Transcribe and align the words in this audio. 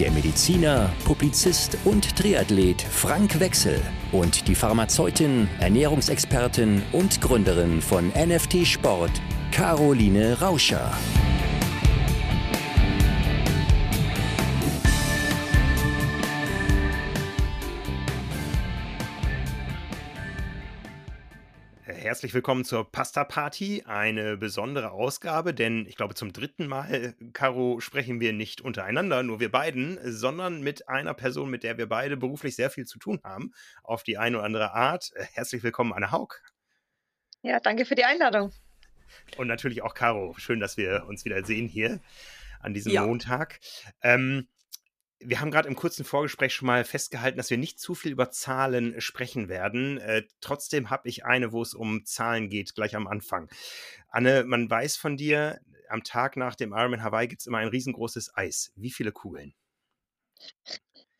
der 0.00 0.10
Mediziner, 0.10 0.90
Publizist 1.04 1.78
und 1.84 2.16
Triathlet 2.16 2.82
Frank 2.82 3.40
Wechsel 3.40 3.80
und 4.12 4.48
die 4.48 4.54
Pharmazeutin, 4.54 5.48
Ernährungsexpertin 5.60 6.82
und 6.92 7.20
Gründerin 7.20 7.80
von 7.80 8.08
NFT 8.08 8.66
Sport, 8.66 9.12
Caroline 9.50 10.40
Rauscher. 10.40 10.92
Herzlich 22.12 22.34
willkommen 22.34 22.66
zur 22.66 22.92
Pasta 22.92 23.24
Party, 23.24 23.84
eine 23.86 24.36
besondere 24.36 24.90
Ausgabe, 24.90 25.54
denn 25.54 25.86
ich 25.86 25.96
glaube 25.96 26.14
zum 26.14 26.34
dritten 26.34 26.66
Mal, 26.66 27.14
Caro, 27.32 27.80
sprechen 27.80 28.20
wir 28.20 28.34
nicht 28.34 28.60
untereinander, 28.60 29.22
nur 29.22 29.40
wir 29.40 29.50
beiden, 29.50 29.98
sondern 30.04 30.60
mit 30.60 30.90
einer 30.90 31.14
Person, 31.14 31.48
mit 31.48 31.62
der 31.62 31.78
wir 31.78 31.88
beide 31.88 32.18
beruflich 32.18 32.54
sehr 32.54 32.68
viel 32.68 32.84
zu 32.84 32.98
tun 32.98 33.18
haben, 33.24 33.54
auf 33.82 34.02
die 34.02 34.18
eine 34.18 34.36
oder 34.36 34.44
andere 34.44 34.74
Art. 34.74 35.10
Herzlich 35.32 35.62
willkommen, 35.62 35.94
Anne 35.94 36.12
Haug. 36.12 36.42
Ja, 37.40 37.60
danke 37.60 37.86
für 37.86 37.94
die 37.94 38.04
Einladung. 38.04 38.52
Und 39.38 39.46
natürlich 39.46 39.80
auch 39.80 39.94
Caro. 39.94 40.34
Schön, 40.36 40.60
dass 40.60 40.76
wir 40.76 41.06
uns 41.08 41.24
wieder 41.24 41.42
sehen 41.46 41.66
hier 41.66 41.98
an 42.60 42.74
diesem 42.74 42.92
ja. 42.92 43.06
Montag. 43.06 43.58
Ähm, 44.02 44.48
wir 45.24 45.40
haben 45.40 45.50
gerade 45.50 45.68
im 45.68 45.76
kurzen 45.76 46.04
Vorgespräch 46.04 46.54
schon 46.54 46.66
mal 46.66 46.84
festgehalten, 46.84 47.36
dass 47.36 47.50
wir 47.50 47.58
nicht 47.58 47.78
zu 47.80 47.94
viel 47.94 48.12
über 48.12 48.30
Zahlen 48.30 49.00
sprechen 49.00 49.48
werden. 49.48 49.98
Äh, 49.98 50.24
trotzdem 50.40 50.90
habe 50.90 51.08
ich 51.08 51.24
eine, 51.24 51.52
wo 51.52 51.62
es 51.62 51.74
um 51.74 52.04
Zahlen 52.04 52.48
geht, 52.48 52.74
gleich 52.74 52.96
am 52.96 53.06
Anfang. 53.06 53.48
Anne, 54.08 54.44
man 54.44 54.68
weiß 54.68 54.96
von 54.96 55.16
dir, 55.16 55.60
am 55.88 56.04
Tag 56.04 56.36
nach 56.36 56.54
dem 56.54 56.72
Ironman 56.72 57.02
Hawaii 57.02 57.28
gibt 57.28 57.42
es 57.42 57.46
immer 57.46 57.58
ein 57.58 57.68
riesengroßes 57.68 58.34
Eis. 58.34 58.72
Wie 58.76 58.90
viele 58.90 59.12
Kugeln? 59.12 59.54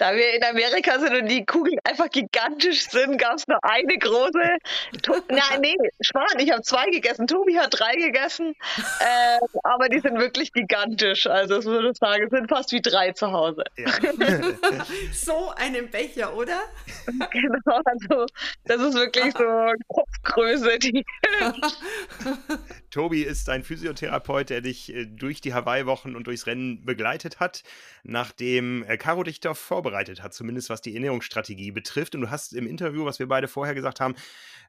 Da 0.02 0.16
wir 0.16 0.34
in 0.34 0.42
Amerika 0.42 0.98
sind 0.98 1.14
und 1.14 1.28
die 1.28 1.46
Kugeln 1.46 1.78
einfach 1.84 2.10
gigantisch 2.10 2.88
sind, 2.88 3.18
gab 3.18 3.36
es 3.36 3.46
nur 3.46 3.62
eine 3.62 3.96
große. 3.96 4.58
To 5.02 5.14
Nein, 5.28 5.60
nee, 5.60 5.76
Schwan, 6.00 6.40
ich 6.40 6.50
habe 6.50 6.62
zwei 6.62 6.86
gegessen. 6.86 7.28
Tobi 7.28 7.56
hat 7.56 7.78
drei 7.78 7.94
gegessen. 7.94 8.56
Äh, 8.98 9.38
aber 9.62 9.88
die 9.88 10.00
sind 10.00 10.18
wirklich 10.18 10.52
gigantisch. 10.52 11.28
Also, 11.28 11.54
das 11.54 11.66
würde 11.66 11.90
ich 11.90 11.98
sagen, 11.98 12.28
sind 12.30 12.48
fast 12.48 12.72
wie 12.72 12.82
drei 12.82 13.12
zu 13.12 13.30
Hause. 13.30 13.62
Ja. 13.76 13.92
so 15.12 15.50
einen 15.54 15.88
Becher, 15.88 16.34
oder? 16.34 16.62
genau, 17.30 17.80
also, 17.84 18.26
das 18.64 18.80
ist 18.82 18.94
wirklich 18.94 19.32
so 19.34 19.72
Kopfgröße. 19.86 20.80
Die 20.80 21.04
Tobi 22.90 23.22
ist 23.22 23.48
ein 23.48 23.62
Physiotherapeut, 23.62 24.50
der 24.50 24.62
dich 24.62 24.92
äh, 24.92 25.06
durch 25.06 25.40
die 25.40 25.54
Hawaii-Wochen 25.54 26.16
und 26.16 26.26
durchs 26.26 26.48
Rennen 26.48 26.84
begleitet 26.84 27.38
hat, 27.38 27.62
nachdem 28.02 28.82
äh, 28.88 28.96
Caro 28.96 29.22
dich 29.22 29.38
darauf 29.38 29.58
vorbereitet 29.58 29.91
hat, 29.92 30.34
zumindest 30.34 30.70
was 30.70 30.80
die 30.80 30.94
Ernährungsstrategie 30.94 31.70
betrifft. 31.70 32.14
Und 32.14 32.22
du 32.22 32.30
hast 32.30 32.52
im 32.52 32.66
Interview, 32.66 33.04
was 33.04 33.18
wir 33.18 33.28
beide 33.28 33.48
vorher 33.48 33.74
gesagt 33.74 34.00
haben, 34.00 34.14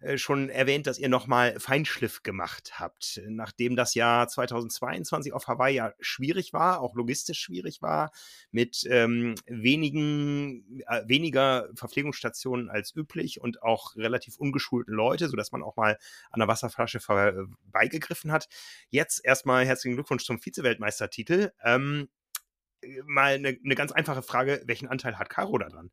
äh, 0.01 0.17
schon 0.17 0.49
erwähnt, 0.49 0.87
dass 0.87 0.99
ihr 0.99 1.09
nochmal 1.09 1.59
Feinschliff 1.59 2.23
gemacht 2.23 2.79
habt. 2.79 3.21
Nachdem 3.27 3.75
das 3.75 3.93
Jahr 3.93 4.27
2022 4.27 5.33
auf 5.33 5.47
Hawaii 5.47 5.75
ja 5.75 5.93
schwierig 5.99 6.53
war, 6.53 6.81
auch 6.81 6.95
logistisch 6.95 7.39
schwierig 7.39 7.81
war, 7.81 8.11
mit 8.51 8.85
ähm, 8.89 9.35
wenigen, 9.47 10.81
äh, 10.87 11.03
weniger 11.07 11.69
Verpflegungsstationen 11.75 12.69
als 12.69 12.95
üblich 12.95 13.41
und 13.41 13.63
auch 13.63 13.95
relativ 13.95 14.37
ungeschulten 14.37 14.93
Leute, 14.93 15.29
sodass 15.29 15.51
man 15.51 15.63
auch 15.63 15.75
mal 15.75 15.97
an 16.31 16.39
der 16.39 16.47
Wasserflasche 16.47 16.99
vorbeigegriffen 16.99 18.31
hat. 18.31 18.47
Jetzt 18.89 19.23
erstmal 19.23 19.65
herzlichen 19.65 19.95
Glückwunsch 19.95 20.25
zum 20.25 20.39
Vize-Weltmeistertitel. 20.39 21.51
Ähm, 21.63 22.09
mal 23.05 23.33
eine, 23.33 23.57
eine 23.63 23.75
ganz 23.75 23.91
einfache 23.91 24.21
Frage, 24.21 24.61
welchen 24.65 24.87
Anteil 24.87 25.17
hat 25.17 25.29
Caro 25.29 25.57
daran? 25.57 25.91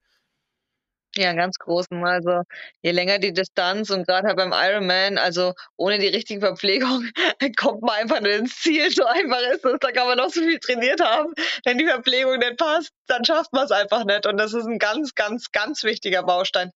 Ja, 1.16 1.30
einen 1.30 1.38
ganz 1.38 1.58
großen. 1.58 2.04
Also 2.04 2.42
je 2.82 2.92
länger 2.92 3.18
die 3.18 3.32
Distanz 3.32 3.90
und 3.90 4.06
gerade 4.06 4.28
halt 4.28 4.36
beim 4.36 4.52
Ironman, 4.52 5.18
also 5.18 5.54
ohne 5.76 5.98
die 5.98 6.06
richtige 6.06 6.40
Verpflegung 6.40 7.08
kommt 7.58 7.82
man 7.82 7.96
einfach 7.96 8.20
nur 8.20 8.32
ins 8.32 8.60
Ziel. 8.60 8.90
So 8.92 9.04
einfach 9.04 9.40
ist 9.52 9.64
es. 9.64 9.78
Da 9.80 9.90
kann 9.90 10.06
man 10.06 10.18
noch 10.18 10.30
so 10.30 10.40
viel 10.40 10.60
trainiert 10.60 11.00
haben. 11.00 11.32
Wenn 11.64 11.78
die 11.78 11.86
Verpflegung 11.86 12.38
nicht 12.38 12.58
passt, 12.58 12.90
dann 13.08 13.24
schafft 13.24 13.52
man 13.52 13.64
es 13.64 13.72
einfach 13.72 14.04
nicht. 14.04 14.24
Und 14.26 14.36
das 14.36 14.54
ist 14.54 14.66
ein 14.66 14.78
ganz, 14.78 15.14
ganz, 15.16 15.50
ganz 15.50 15.82
wichtiger 15.82 16.22
Baustein. 16.22 16.70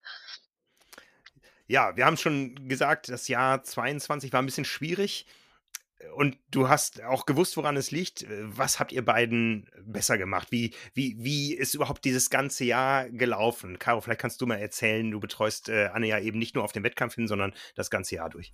Ja, 1.68 1.96
wir 1.96 2.04
haben 2.04 2.16
schon 2.16 2.68
gesagt, 2.68 3.08
das 3.08 3.28
Jahr 3.28 3.62
22 3.62 4.32
war 4.32 4.42
ein 4.42 4.46
bisschen 4.46 4.64
schwierig 4.64 5.26
und 6.16 6.36
du 6.50 6.68
hast 6.68 7.02
auch 7.02 7.26
gewusst, 7.26 7.56
woran 7.56 7.76
es 7.76 7.90
liegt. 7.90 8.26
Was 8.42 8.78
habt 8.78 8.92
ihr 8.92 9.04
beiden 9.04 9.68
besser 9.84 10.18
gemacht? 10.18 10.48
Wie, 10.50 10.72
wie, 10.94 11.16
wie 11.18 11.54
ist 11.54 11.74
überhaupt 11.74 12.04
dieses 12.04 12.30
ganze 12.30 12.64
Jahr 12.64 13.08
gelaufen? 13.08 13.78
Caro, 13.78 14.00
vielleicht 14.00 14.20
kannst 14.20 14.40
du 14.40 14.46
mal 14.46 14.56
erzählen, 14.56 15.10
du 15.10 15.20
betreust 15.20 15.68
äh, 15.68 15.86
Anne 15.92 16.06
ja 16.06 16.18
eben 16.18 16.38
nicht 16.38 16.54
nur 16.54 16.64
auf 16.64 16.72
den 16.72 16.84
Wettkampf 16.84 17.14
hin, 17.14 17.28
sondern 17.28 17.52
das 17.74 17.90
ganze 17.90 18.16
Jahr 18.16 18.30
durch. 18.30 18.52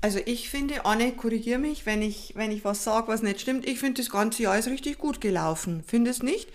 Also 0.00 0.20
ich 0.24 0.48
finde, 0.48 0.84
Anne, 0.84 1.12
korrigiere 1.12 1.58
mich, 1.58 1.84
wenn 1.84 2.02
ich, 2.02 2.34
wenn 2.36 2.52
ich 2.52 2.64
was 2.64 2.84
sage, 2.84 3.08
was 3.08 3.22
nicht 3.22 3.40
stimmt. 3.40 3.66
Ich 3.66 3.80
finde, 3.80 4.00
das 4.00 4.10
ganze 4.10 4.44
Jahr 4.44 4.56
ist 4.56 4.68
richtig 4.68 4.98
gut 4.98 5.20
gelaufen. 5.20 5.82
Finde 5.82 6.10
es 6.10 6.22
nicht? 6.22 6.48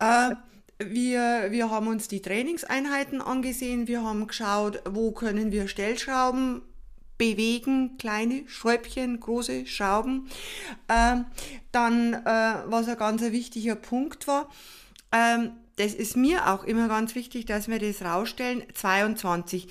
Äh, 0.00 0.34
wir, 0.78 1.46
wir 1.50 1.70
haben 1.70 1.86
uns 1.86 2.08
die 2.08 2.20
Trainingseinheiten 2.20 3.22
angesehen, 3.22 3.88
wir 3.88 4.02
haben 4.02 4.26
geschaut, 4.26 4.82
wo 4.84 5.12
können 5.12 5.52
wir 5.52 5.68
Stellschrauben 5.68 6.62
bewegen, 7.18 7.96
kleine 7.98 8.48
Schräubchen, 8.48 9.20
große 9.20 9.66
Schrauben. 9.66 10.28
Ähm, 10.88 11.26
dann, 11.72 12.14
äh, 12.14 12.54
was 12.66 12.88
ein 12.88 12.96
ganz 12.96 13.22
wichtiger 13.22 13.76
Punkt 13.76 14.26
war, 14.26 14.50
ähm, 15.12 15.52
das 15.76 15.94
ist 15.94 16.16
mir 16.16 16.48
auch 16.48 16.64
immer 16.64 16.88
ganz 16.88 17.14
wichtig, 17.14 17.46
dass 17.46 17.68
wir 17.68 17.78
das 17.78 18.02
rausstellen, 18.02 18.64
22. 18.72 19.68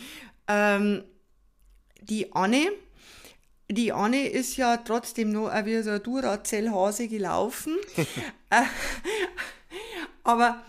Ähm, 0.48 1.04
die 2.02 2.34
Anne, 2.34 2.72
die 3.70 3.92
Anne 3.92 4.28
ist 4.28 4.58
ja 4.58 4.78
trotzdem 4.78 5.32
noch 5.32 5.50
wie 5.66 5.82
so 5.82 5.92
ein 5.92 6.04
Duracell-Hase 6.04 7.08
gelaufen. 7.08 7.76
Äh, 8.52 8.62
aber 10.24 10.64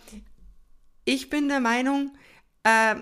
ich 1.05 1.29
bin 1.29 1.49
der 1.49 1.61
Meinung, 1.61 2.17
äh, 2.63 2.97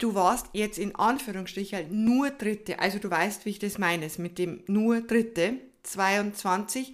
du 0.00 0.14
warst 0.14 0.46
jetzt 0.52 0.78
in 0.78 0.94
Anführungsstrichen 0.96 2.04
nur 2.04 2.30
Dritte. 2.30 2.80
Also 2.80 2.98
du 2.98 3.10
weißt, 3.10 3.46
wie 3.46 3.50
ich 3.50 3.58
das 3.58 3.78
meine, 3.78 4.08
mit 4.18 4.38
dem 4.38 4.62
nur 4.66 5.02
Dritte, 5.02 5.54
22. 5.84 6.92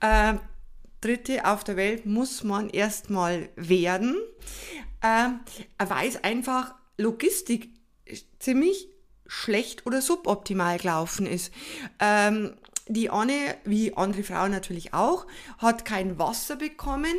Äh, 0.00 0.34
Dritte 1.00 1.44
auf 1.44 1.64
der 1.64 1.76
Welt 1.76 2.06
muss 2.06 2.44
man 2.44 2.70
erstmal 2.70 3.48
werden, 3.56 4.16
äh, 5.00 5.28
weil 5.78 6.08
es 6.08 6.22
einfach 6.22 6.74
Logistik 6.96 7.70
ziemlich 8.38 8.88
schlecht 9.26 9.86
oder 9.86 10.00
suboptimal 10.00 10.78
gelaufen 10.78 11.26
ist. 11.26 11.52
Ähm, 11.98 12.54
die 12.86 13.10
Anne, 13.10 13.56
wie 13.64 13.96
andere 13.96 14.22
Frauen 14.22 14.50
natürlich 14.50 14.92
auch, 14.92 15.26
hat 15.58 15.84
kein 15.84 16.18
Wasser 16.18 16.56
bekommen. 16.56 17.16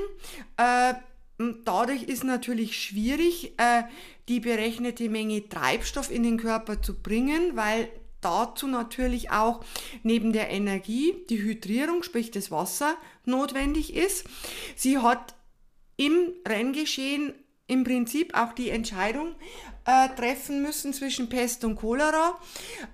Äh, 0.58 0.94
dadurch 1.38 2.04
ist 2.04 2.24
natürlich 2.24 2.78
schwierig, 2.82 3.54
äh, 3.58 3.84
die 4.28 4.40
berechnete 4.40 5.10
Menge 5.10 5.48
Treibstoff 5.48 6.12
in 6.12 6.24
den 6.24 6.38
Körper 6.38 6.82
zu 6.82 6.94
bringen, 6.96 7.56
weil 7.56 7.90
dazu 8.22 8.68
natürlich 8.68 9.30
auch 9.30 9.64
neben 10.02 10.34
der 10.34 10.50
Energie 10.50 11.14
die 11.30 11.42
Hydrierung, 11.42 12.02
sprich 12.04 12.32
das 12.32 12.50
Wasser, 12.50 12.98
notwendig 13.26 13.94
ist. 13.94 14.26
Sie 14.76 14.98
hat 14.98 15.36
im 15.98 16.34
Renngeschehen 16.48 17.34
im 17.68 17.84
Prinzip 17.84 18.38
auch 18.38 18.54
die 18.54 18.70
Entscheidung 18.70 19.36
äh, 19.86 20.10
treffen 20.16 20.62
müssen 20.62 20.94
zwischen 20.94 21.30
Pest 21.30 21.64
und 21.64 21.76
Cholera. 21.76 22.38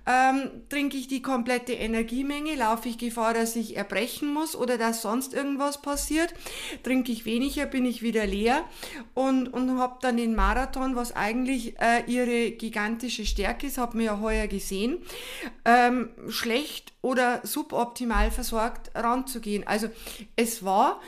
Ähm, 0.06 0.50
trinke 0.70 0.96
ich 0.96 1.08
die 1.08 1.20
komplette 1.20 1.72
Energiemenge, 1.72 2.54
laufe 2.54 2.88
ich 2.88 2.96
Gefahr, 2.96 3.34
dass 3.34 3.54
ich 3.56 3.76
erbrechen 3.76 4.32
muss 4.32 4.56
oder 4.56 4.78
dass 4.78 5.02
sonst 5.02 5.34
irgendwas 5.34 5.82
passiert. 5.82 6.32
Trinke 6.82 7.12
ich 7.12 7.24
weniger, 7.24 7.66
bin 7.66 7.84
ich 7.84 8.02
wieder 8.02 8.26
leer 8.26 8.64
und, 9.14 9.48
und 9.48 9.78
habe 9.78 9.98
dann 10.00 10.16
den 10.16 10.34
Marathon, 10.34 10.96
was 10.96 11.14
eigentlich 11.14 11.78
äh, 11.78 12.04
ihre 12.06 12.52
gigantische 12.52 13.26
Stärke 13.26 13.66
ist, 13.66 13.78
hat 13.78 13.94
man 13.94 14.04
ja 14.04 14.20
heuer 14.20 14.46
gesehen, 14.46 14.98
ähm, 15.66 16.10
schlecht 16.28 16.92
oder 17.02 17.40
suboptimal 17.42 18.30
versorgt 18.30 18.90
ranzugehen. 18.94 19.66
Also 19.66 19.88
es 20.36 20.64
war 20.64 21.00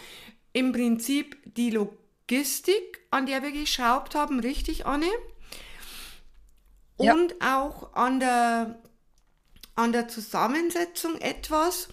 im 0.52 0.72
Prinzip 0.72 1.36
die 1.56 1.70
Logistik, 2.30 3.00
an 3.10 3.26
der 3.26 3.42
wir 3.42 3.52
geschraubt 3.52 4.14
haben, 4.14 4.40
richtig, 4.40 4.86
Anne? 4.86 5.06
und 6.96 7.34
ja. 7.40 7.58
auch 7.58 7.94
an 7.94 8.20
der, 8.20 8.76
an 9.74 9.92
der 9.92 10.08
Zusammensetzung 10.08 11.20
etwas. 11.20 11.88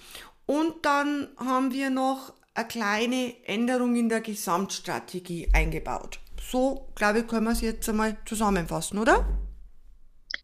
Und 0.46 0.86
dann 0.86 1.30
haben 1.38 1.72
wir 1.72 1.90
noch 1.90 2.34
eine 2.54 2.68
kleine 2.68 3.34
Änderung 3.46 3.96
in 3.96 4.10
der 4.10 4.22
Gesamtstrategie 4.22 5.50
eingebaut. 5.54 6.20
So, 6.42 6.92
glaube 6.96 7.20
ich, 7.20 7.28
können 7.28 7.46
wir 7.46 7.52
es 7.52 7.62
jetzt 7.62 7.88
einmal 7.88 8.18
zusammenfassen, 8.26 9.00
oder? 9.00 9.26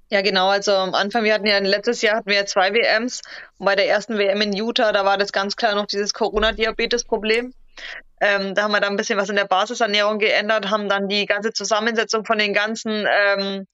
Ja, 0.10 0.22
genau. 0.22 0.48
Also 0.48 0.72
am 0.72 0.94
Anfang, 0.94 1.26
wir 1.26 1.34
hatten 1.34 1.48
ja 1.48 1.58
letztes 1.58 2.02
Jahr 2.02 2.18
hatten 2.18 2.30
wir 2.30 2.38
ja 2.38 2.46
zwei 2.46 2.74
WMs 2.74 3.22
und 3.58 3.66
bei 3.66 3.76
der 3.76 3.90
ersten 3.90 4.18
WM 4.18 4.40
in 4.42 4.54
Utah, 4.54 4.94
da 4.94 5.04
war 5.04 5.18
das 5.18 5.34
ganz 5.34 5.58
klar 5.58 5.76
noch 5.76 5.86
dieses 5.86 6.14
Corona-Diabetes-Problem. 6.14 7.54
Ähm, 8.20 8.56
da 8.56 8.64
haben 8.64 8.72
wir 8.72 8.80
dann 8.80 8.94
ein 8.94 8.98
bisschen 8.98 9.20
was 9.20 9.30
in 9.30 9.36
der 9.36 9.46
Basisernährung 9.46 10.18
geändert, 10.20 10.70
haben 10.70 10.90
dann 10.90 11.08
die 11.08 11.26
ganze 11.26 11.54
Zusammensetzung 11.54 12.26
von 12.26 12.40
den 12.40 12.54
ganzen 12.54 13.06
ähm, 13.08 13.68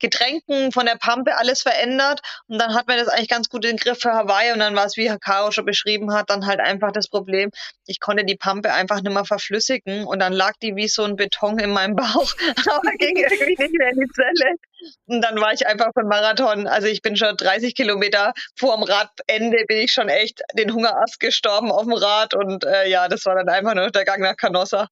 Getränken, 0.00 0.72
von 0.72 0.86
der 0.86 0.96
Pampe 0.96 1.36
alles 1.36 1.62
verändert. 1.62 2.20
Und 2.48 2.58
dann 2.58 2.74
hat 2.74 2.88
man 2.88 2.98
das 2.98 3.08
eigentlich 3.08 3.28
ganz 3.28 3.48
gut 3.48 3.64
in 3.64 3.72
den 3.72 3.76
Griff 3.76 4.00
für 4.00 4.12
Hawaii. 4.12 4.52
Und 4.52 4.58
dann 4.58 4.74
war 4.74 4.86
es, 4.86 4.96
wie 4.96 5.08
Herr 5.08 5.18
Caro 5.18 5.50
schon 5.52 5.64
beschrieben 5.64 6.12
hat, 6.12 6.30
dann 6.30 6.46
halt 6.46 6.60
einfach 6.60 6.92
das 6.92 7.08
Problem, 7.08 7.50
ich 7.86 8.00
konnte 8.00 8.24
die 8.24 8.36
Pampe 8.36 8.72
einfach 8.72 9.00
nicht 9.02 9.12
mehr 9.12 9.24
verflüssigen. 9.24 10.06
Und 10.06 10.20
dann 10.20 10.32
lag 10.32 10.54
die 10.62 10.76
wie 10.76 10.88
so 10.88 11.04
ein 11.04 11.16
Beton 11.16 11.58
in 11.58 11.70
meinem 11.70 11.96
Bauch, 11.96 12.34
aber 12.70 12.92
ging 12.98 13.16
irgendwie 13.16 13.56
nicht 13.56 13.78
mehr 13.78 13.90
in 13.90 14.00
die 14.00 14.08
Zelle. 14.12 14.56
Und 15.06 15.20
dann 15.20 15.38
war 15.40 15.52
ich 15.52 15.66
einfach 15.66 15.90
beim 15.94 16.06
Marathon, 16.06 16.66
also 16.66 16.86
ich 16.86 17.02
bin 17.02 17.16
schon 17.16 17.36
30 17.36 17.74
Kilometer 17.74 18.32
vor 18.56 18.76
dem 18.76 18.84
Radende, 18.84 19.64
bin 19.68 19.78
ich 19.78 19.92
schon 19.92 20.08
echt 20.08 20.40
den 20.54 20.72
Hungerast 20.72 21.20
gestorben 21.20 21.70
auf 21.70 21.82
dem 21.82 21.92
Rad. 21.92 22.34
Und 22.34 22.64
äh, 22.64 22.88
ja, 22.88 23.08
das 23.08 23.26
war 23.26 23.34
dann 23.34 23.48
einfach 23.48 23.74
nur 23.74 23.90
der 23.90 24.04
Gang 24.04 24.20
nach 24.20 24.36
Canossa. 24.36 24.88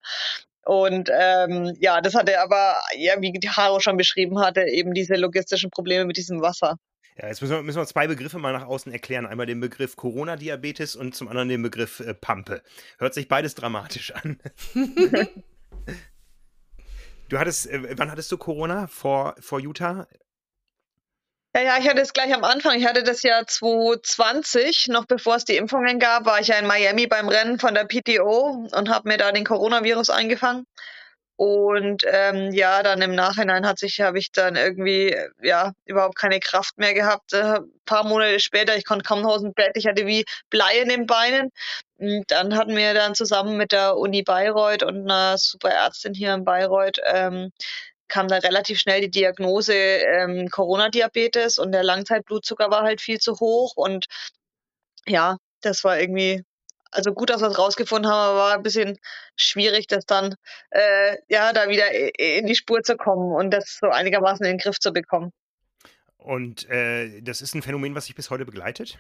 Und 0.69 1.09
ähm, 1.11 1.75
ja, 1.81 2.03
das 2.03 2.15
hatte 2.15 2.39
aber, 2.43 2.79
ja, 2.95 3.15
wie 3.23 3.33
Haro 3.49 3.81
schon 3.81 3.97
beschrieben 3.97 4.39
hatte, 4.39 4.61
eben 4.69 4.93
diese 4.93 5.15
logistischen 5.15 5.71
Probleme 5.71 6.05
mit 6.05 6.19
diesem 6.19 6.43
Wasser. 6.43 6.77
Ja, 7.17 7.29
jetzt 7.29 7.41
müssen 7.41 7.55
wir, 7.55 7.63
müssen 7.63 7.79
wir 7.79 7.87
zwei 7.87 8.07
Begriffe 8.07 8.39
mal 8.39 8.53
nach 8.53 8.67
außen 8.67 8.93
erklären. 8.93 9.25
Einmal 9.25 9.47
den 9.47 9.61
Begriff 9.61 9.97
Corona-Diabetes 9.97 10.95
und 10.95 11.15
zum 11.15 11.29
anderen 11.29 11.49
den 11.49 11.63
Begriff 11.63 12.01
äh, 12.01 12.13
Pampe. 12.13 12.63
Hört 12.99 13.15
sich 13.15 13.29
beides 13.29 13.55
dramatisch 13.55 14.13
an. 14.13 14.39
du 17.31 17.39
hattest, 17.39 17.67
äh, 17.71 17.97
wann 17.97 18.11
hattest 18.11 18.31
du 18.31 18.37
Corona? 18.37 18.89
Vor, 18.89 19.37
vor 19.41 19.61
Utah? 19.61 20.07
Ja, 21.59 21.65
ja, 21.65 21.79
ich 21.79 21.89
hatte 21.89 22.01
es 22.03 22.13
gleich 22.13 22.33
am 22.33 22.45
Anfang. 22.45 22.79
Ich 22.79 22.87
hatte 22.87 23.03
das 23.03 23.25
Jahr 23.25 23.45
2020, 23.45 24.87
noch 24.89 25.07
bevor 25.07 25.35
es 25.35 25.45
die 25.45 25.57
Impfungen 25.57 25.99
gab, 25.99 26.25
war 26.25 26.39
ich 26.39 26.47
ja 26.47 26.57
in 26.57 26.69
Miami 26.69 27.09
beim 27.09 27.29
Rennen 27.29 27.59
von 27.59 27.75
der 27.75 27.85
PTO 27.85 28.69
und 28.71 28.89
habe 28.89 29.09
mir 29.09 29.17
da 29.17 29.33
den 29.33 29.45
Coronavirus 29.45 30.11
eingefangen. 30.11 30.67
Und 31.35 32.05
ähm, 32.07 32.53
ja, 32.53 32.85
dann 32.85 33.03
im 33.03 33.13
Nachhinein 33.17 33.67
hat 33.67 33.81
sich, 33.81 34.01
habe 34.01 34.21
ich 34.21 34.31
dann 34.31 34.55
irgendwie 34.55 35.17
ja 35.43 35.73
überhaupt 35.85 36.17
keine 36.17 36.39
Kraft 36.39 36.79
mehr 36.79 36.95
gehabt. 36.95 37.35
Ein 37.35 37.57
äh, 37.57 37.61
paar 37.87 38.05
Monate 38.05 38.39
später, 38.39 38.77
ich 38.77 38.85
konnte 38.85 39.05
kaum 39.05 39.27
aus 39.27 39.43
dem 39.43 39.53
Bett, 39.53 39.73
ich 39.75 39.89
hatte 39.89 40.07
wie 40.07 40.25
Blei 40.51 40.79
in 40.79 40.89
den 40.89 41.07
Beinen. 41.07 41.51
Und 41.99 42.25
dann 42.29 42.57
hatten 42.57 42.77
wir 42.77 42.95
dann 42.95 43.17
zusammen 43.17 43.57
mit 43.57 43.73
der 43.73 43.97
Uni 43.97 44.23
Bayreuth 44.23 44.85
und 44.85 45.11
einer 45.11 45.39
super 45.39 45.71
Ärztin 45.71 46.15
hier 46.15 46.35
in 46.35 46.45
Bayreuth 46.45 47.01
ähm, 47.05 47.51
kam 48.09 48.29
dann 48.29 48.41
relativ 48.41 48.79
schnell 48.79 49.01
die 49.01 49.11
Diagnose 49.11 49.75
ähm, 49.75 50.49
Corona-Diabetes 50.49 51.59
und 51.59 51.73
der 51.73 51.83
Langzeitblutzucker 51.83 52.71
war 52.71 52.83
halt 52.83 53.01
viel 53.01 53.19
zu 53.19 53.39
hoch 53.41 53.75
und 53.77 54.07
ja, 55.07 55.37
das 55.63 55.85
war 55.85 55.99
irgendwie, 55.99 56.43
also 56.91 57.13
gut, 57.13 57.31
dass 57.31 57.41
wir 57.41 57.49
es 57.49 57.59
rausgefunden 57.59 58.11
haben, 58.11 58.31
aber 58.31 58.39
war 58.39 58.55
ein 58.55 58.63
bisschen 58.63 58.99
schwierig, 59.37 59.87
das 59.87 60.07
dann 60.07 60.35
äh, 60.71 61.17
ja 61.29 61.53
da 61.53 61.69
wieder 61.69 61.91
in 62.19 62.47
die 62.47 62.57
Spur 62.57 62.83
zu 62.83 62.97
kommen 62.97 63.33
und 63.35 63.51
das 63.51 63.79
so 63.81 63.89
einigermaßen 63.89 64.45
in 64.45 64.53
den 64.53 64.59
Griff 64.59 64.79
zu 64.79 64.93
bekommen. 64.93 65.33
Und 66.17 66.69
äh, 66.69 67.23
das 67.23 67.41
ist 67.41 67.55
ein 67.55 67.63
Phänomen, 67.63 67.95
was 67.95 68.07
sich 68.07 68.15
bis 68.15 68.31
heute 68.31 68.45
begleitet? 68.45 68.99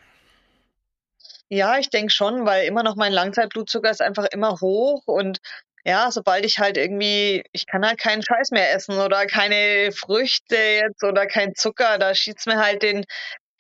Ja, 1.51 1.79
ich 1.79 1.91
denke 1.91 2.13
schon, 2.13 2.45
weil 2.45 2.67
immer 2.67 2.83
noch 2.83 2.97
mein 2.97 3.13
Langzeitblutzucker 3.13 3.91
ist 3.91 4.03
einfach 4.03 4.27
immer 4.31 4.61
hoch 4.61 5.03
und 5.07 5.39
ja, 5.85 6.11
sobald 6.11 6.45
ich 6.45 6.59
halt 6.59 6.77
irgendwie, 6.77 7.45
ich 7.53 7.67
kann 7.67 7.87
halt 7.87 7.99
keinen 7.99 8.23
Scheiß 8.23 8.51
mehr 8.51 8.75
essen 8.75 8.99
oder 8.99 9.27
keine 9.27 9.93
Früchte 9.93 10.57
jetzt 10.57 11.03
oder 11.05 11.27
kein 11.27 11.55
Zucker, 11.55 11.99
da 11.99 12.15
schießt 12.15 12.47
mir 12.47 12.59
halt 12.59 12.83
den, 12.83 13.05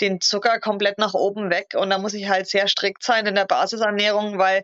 den 0.00 0.20
Zucker 0.20 0.60
komplett 0.60 0.98
nach 0.98 1.14
oben 1.14 1.50
weg 1.50 1.74
und 1.74 1.90
da 1.90 1.98
muss 1.98 2.14
ich 2.14 2.28
halt 2.28 2.48
sehr 2.48 2.68
strikt 2.68 3.02
sein 3.02 3.26
in 3.26 3.34
der 3.34 3.46
Basisernährung, 3.46 4.38
weil 4.38 4.62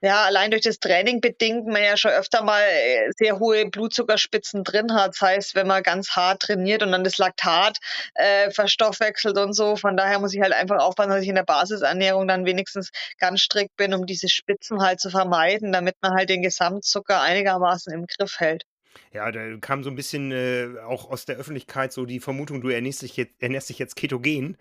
ja, 0.00 0.24
allein 0.24 0.50
durch 0.50 0.62
das 0.62 0.78
Training 0.78 1.20
bedingt 1.20 1.66
man 1.66 1.82
ja 1.82 1.96
schon 1.96 2.12
öfter 2.12 2.44
mal 2.44 2.62
äh, 2.62 3.10
sehr 3.16 3.38
hohe 3.40 3.68
Blutzuckerspitzen 3.68 4.62
drin 4.62 4.94
hat. 4.94 5.14
Das 5.14 5.20
heißt, 5.20 5.54
wenn 5.56 5.66
man 5.66 5.82
ganz 5.82 6.10
hart 6.10 6.42
trainiert 6.42 6.82
und 6.82 6.92
dann 6.92 7.02
das 7.02 7.18
Laktat 7.18 7.78
äh, 8.14 8.50
verstoffwechselt 8.50 9.36
und 9.38 9.54
so. 9.54 9.74
Von 9.76 9.96
daher 9.96 10.20
muss 10.20 10.34
ich 10.34 10.40
halt 10.40 10.52
einfach 10.52 10.78
aufpassen, 10.78 11.10
dass 11.10 11.22
ich 11.22 11.28
in 11.28 11.34
der 11.34 11.42
Basisernährung 11.42 12.28
dann 12.28 12.44
wenigstens 12.44 12.90
ganz 13.18 13.40
strikt 13.40 13.76
bin, 13.76 13.92
um 13.92 14.06
diese 14.06 14.28
Spitzen 14.28 14.80
halt 14.82 15.00
zu 15.00 15.10
vermeiden, 15.10 15.72
damit 15.72 15.96
man 16.00 16.12
halt 16.12 16.30
den 16.30 16.42
Gesamtzucker 16.42 17.20
einigermaßen 17.20 17.92
im 17.92 18.06
Griff 18.06 18.38
hält. 18.38 18.64
Ja, 19.12 19.32
da 19.32 19.56
kam 19.60 19.82
so 19.82 19.90
ein 19.90 19.96
bisschen 19.96 20.30
äh, 20.30 20.78
auch 20.86 21.10
aus 21.10 21.24
der 21.24 21.36
Öffentlichkeit 21.36 21.92
so 21.92 22.04
die 22.04 22.20
Vermutung, 22.20 22.60
du 22.60 22.68
ernährst 22.68 23.02
dich 23.02 23.16
jetzt, 23.16 23.34
ernährst 23.40 23.68
dich 23.68 23.78
jetzt 23.78 23.96
ketogen. 23.96 24.56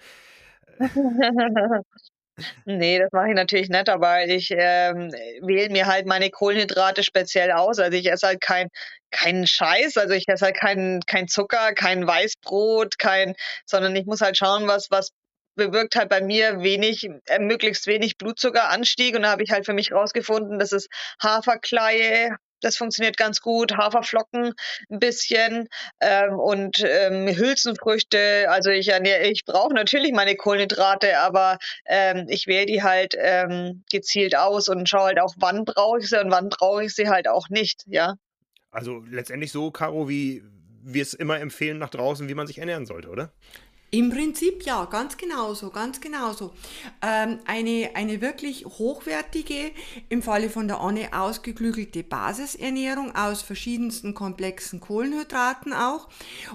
Nee, 2.65 2.99
das 2.99 3.11
mache 3.11 3.29
ich 3.29 3.35
natürlich 3.35 3.69
nicht, 3.69 3.89
aber 3.89 4.25
ich 4.25 4.51
ähm, 4.51 5.09
wähle 5.41 5.69
mir 5.69 5.87
halt 5.87 6.05
meine 6.05 6.29
Kohlenhydrate 6.29 7.01
speziell 7.03 7.51
aus. 7.51 7.79
Also 7.79 7.97
ich 7.97 8.09
esse 8.11 8.27
halt 8.27 8.41
kein, 8.41 8.69
keinen 9.09 9.47
Scheiß, 9.47 9.97
also 9.97 10.13
ich 10.13 10.25
esse 10.27 10.45
halt 10.45 10.55
keinen 10.55 11.01
kein 11.01 11.27
Zucker, 11.27 11.73
kein 11.73 12.05
Weißbrot, 12.05 12.99
kein, 12.99 13.33
sondern 13.65 13.95
ich 13.95 14.05
muss 14.05 14.21
halt 14.21 14.37
schauen, 14.37 14.67
was, 14.67 14.91
was 14.91 15.11
bewirkt 15.55 15.95
halt 15.95 16.09
bei 16.09 16.21
mir 16.21 16.61
wenig, 16.61 17.09
äh, 17.25 17.39
möglichst 17.39 17.87
wenig 17.87 18.17
Blutzuckeranstieg. 18.17 19.15
Und 19.15 19.23
da 19.23 19.31
habe 19.31 19.43
ich 19.43 19.51
halt 19.51 19.65
für 19.65 19.73
mich 19.73 19.91
rausgefunden, 19.91 20.59
dass 20.59 20.71
es 20.71 20.87
Haferkleie, 21.21 22.35
das 22.61 22.77
funktioniert 22.77 23.17
ganz 23.17 23.41
gut. 23.41 23.77
Haferflocken 23.77 24.53
ein 24.89 24.99
bisschen 24.99 25.67
ähm, 25.99 26.39
und 26.39 26.83
ähm, 26.85 27.27
Hülsenfrüchte. 27.27 28.47
Also 28.49 28.69
ich, 28.69 28.89
ich 28.89 29.45
brauche 29.45 29.73
natürlich 29.73 30.11
meine 30.13 30.35
Kohlenhydrate, 30.35 31.19
aber 31.19 31.57
ähm, 31.85 32.25
ich 32.29 32.47
wähle 32.47 32.65
die 32.65 32.83
halt 32.83 33.15
ähm, 33.17 33.83
gezielt 33.91 34.35
aus 34.35 34.67
und 34.67 34.87
schaue 34.89 35.07
halt 35.07 35.19
auch, 35.19 35.35
wann 35.37 35.65
brauche 35.65 35.99
ich 35.99 36.09
sie 36.09 36.19
und 36.19 36.31
wann 36.31 36.49
brauche 36.49 36.85
ich 36.85 36.95
sie 36.95 37.09
halt 37.09 37.27
auch 37.27 37.49
nicht. 37.49 37.83
Ja. 37.87 38.15
Also 38.71 39.03
letztendlich 39.09 39.51
so, 39.51 39.71
Caro, 39.71 40.09
wie 40.09 40.43
wir 40.83 41.01
es 41.01 41.13
immer 41.13 41.39
empfehlen 41.39 41.77
nach 41.77 41.89
draußen, 41.89 42.27
wie 42.29 42.33
man 42.33 42.47
sich 42.47 42.59
ernähren 42.59 42.85
sollte, 42.85 43.09
oder? 43.09 43.33
Im 43.89 44.09
Prinzip 44.09 44.63
ja, 44.63 44.83
ganz 44.85 45.15
genauso, 45.15 45.69
ganz 45.69 46.01
genauso. 46.01 46.51
Ähm, 47.01 47.39
eine, 47.45 47.91
eine 47.93 48.19
wirklich 48.19 48.65
hochwertige, 48.65 49.71
im 50.09 50.21
Falle 50.21 50.49
von 50.49 50.67
der 50.67 50.81
Anne 50.81 51.13
ausgeklügelte 51.13 52.03
Basisernährung 52.03 53.15
aus 53.15 53.41
verschiedensten 53.41 54.13
komplexen 54.13 54.81
Kohlenhydraten 54.81 55.71
auch. 55.71 56.09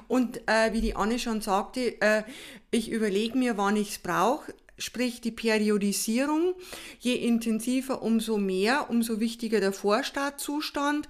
Und 0.09 0.47
äh, 0.47 0.75
wie 0.75 0.83
die 0.83 0.95
Anne 0.95 1.19
schon 1.19 1.41
sagte, 1.41 2.01
äh, 2.03 2.23
ich 2.71 2.91
überlege 2.91 3.39
mir, 3.39 3.57
wann 3.57 3.77
ich 3.77 3.93
es 3.93 3.99
brauche 3.99 4.53
sprich 4.83 5.21
die 5.21 5.31
Periodisierung. 5.31 6.55
Je 6.99 7.15
intensiver, 7.15 8.03
umso 8.03 8.39
mehr, 8.39 8.91
umso 8.91 9.21
wichtiger 9.21 9.61
der 9.61 9.73
Vorstartzustand. 9.73 11.09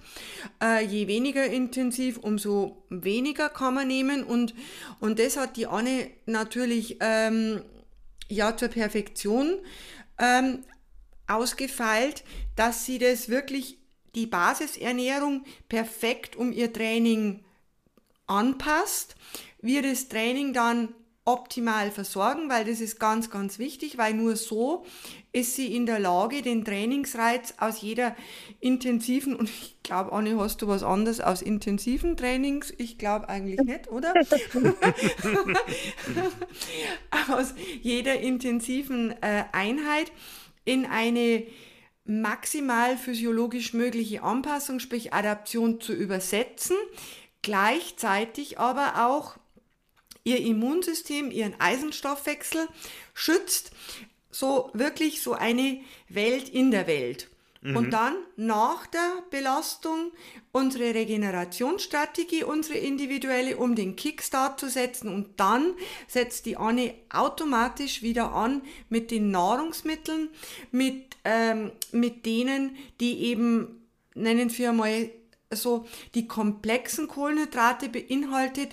Äh, 0.61 0.85
je 0.85 1.07
weniger 1.07 1.45
intensiv, 1.45 2.17
umso 2.17 2.83
weniger 2.89 3.49
kann 3.49 3.73
man 3.73 3.87
nehmen. 3.87 4.23
Und, 4.23 4.53
und 4.99 5.19
das 5.19 5.37
hat 5.37 5.57
die 5.57 5.67
Anne 5.67 6.09
natürlich 6.25 6.97
ähm, 6.99 7.61
ja 8.29 8.55
zur 8.55 8.69
Perfektion 8.69 9.59
ähm, 10.19 10.63
ausgefeilt, 11.27 12.23
dass 12.55 12.85
sie 12.85 12.99
das 12.99 13.29
wirklich 13.29 13.79
die 14.15 14.27
Basisernährung 14.27 15.43
perfekt 15.69 16.35
um 16.35 16.51
ihr 16.51 16.71
Training 16.71 17.43
anpasst. 18.27 19.15
Wir 19.61 19.81
das 19.81 20.07
Training 20.07 20.53
dann 20.53 20.93
optimal 21.25 21.89
versorgen, 21.89 22.49
weil 22.49 22.65
das 22.65 22.81
ist 22.81 22.99
ganz, 22.99 23.29
ganz 23.29 23.57
wichtig, 23.57 23.97
weil 23.97 24.13
nur 24.13 24.35
so 24.35 24.85
ist 25.31 25.55
sie 25.55 25.73
in 25.73 25.85
der 25.85 25.99
Lage, 25.99 26.41
den 26.41 26.65
Trainingsreiz 26.65 27.53
aus 27.57 27.81
jeder 27.81 28.15
intensiven, 28.59 29.35
und 29.35 29.49
ich 29.49 29.77
glaube, 29.83 30.11
Anne, 30.11 30.37
hast 30.37 30.61
du 30.61 30.67
was 30.67 30.83
anderes 30.83 31.21
aus 31.21 31.41
intensiven 31.41 32.17
Trainings? 32.17 32.73
Ich 32.77 32.97
glaube 32.97 33.29
eigentlich 33.29 33.59
nicht, 33.61 33.89
oder? 33.89 34.13
aus 37.31 37.53
jeder 37.81 38.19
intensiven 38.19 39.11
äh, 39.21 39.45
Einheit 39.53 40.11
in 40.65 40.85
eine 40.85 41.45
maximal 42.05 42.97
physiologisch 42.97 43.73
mögliche 43.73 44.23
Anpassung, 44.23 44.79
sprich 44.79 45.13
Adaption 45.13 45.79
zu 45.79 45.93
übersetzen, 45.93 46.75
gleichzeitig 47.41 48.59
aber 48.59 49.07
auch 49.07 49.37
ihr 50.23 50.39
Immunsystem, 50.39 51.31
ihren 51.31 51.59
Eisenstoffwechsel 51.59 52.67
schützt, 53.13 53.71
so 54.31 54.71
wirklich 54.73 55.21
so 55.21 55.33
eine 55.33 55.81
Welt 56.09 56.49
in 56.49 56.71
der 56.71 56.87
Welt. 56.87 57.29
Mhm. 57.63 57.77
Und 57.77 57.91
dann 57.91 58.15
nach 58.35 58.87
der 58.87 59.23
Belastung 59.29 60.11
unsere 60.51 60.93
Regenerationsstrategie, 60.93 62.43
unsere 62.43 62.77
individuelle, 62.77 63.57
um 63.57 63.75
den 63.75 63.95
Kickstart 63.95 64.59
zu 64.59 64.69
setzen. 64.69 65.13
Und 65.13 65.39
dann 65.39 65.73
setzt 66.07 66.45
die 66.45 66.57
Anne 66.57 66.93
automatisch 67.09 68.01
wieder 68.01 68.33
an 68.33 68.61
mit 68.89 69.11
den 69.11 69.31
Nahrungsmitteln, 69.31 70.29
mit, 70.71 71.15
ähm, 71.23 71.71
mit 71.91 72.25
denen, 72.25 72.75
die 72.99 73.23
eben, 73.23 73.87
nennen 74.13 74.55
wir 74.57 74.73
mal 74.73 75.09
so, 75.49 75.85
die 76.15 76.27
komplexen 76.27 77.07
Kohlenhydrate 77.07 77.87
beinhaltet 77.87 78.71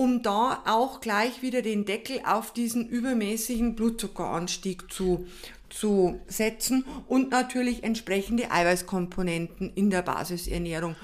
um 0.00 0.22
da 0.22 0.62
auch 0.64 1.02
gleich 1.02 1.42
wieder 1.42 1.60
den 1.60 1.84
Deckel 1.84 2.22
auf 2.24 2.54
diesen 2.54 2.88
übermäßigen 2.88 3.76
Blutzuckeranstieg 3.76 4.90
zu, 4.90 5.26
zu 5.68 6.18
setzen 6.26 6.86
und 7.06 7.30
natürlich 7.32 7.84
entsprechende 7.84 8.50
Eiweißkomponenten 8.50 9.70
in 9.74 9.90
der 9.90 10.00
Basisernährung. 10.00 10.96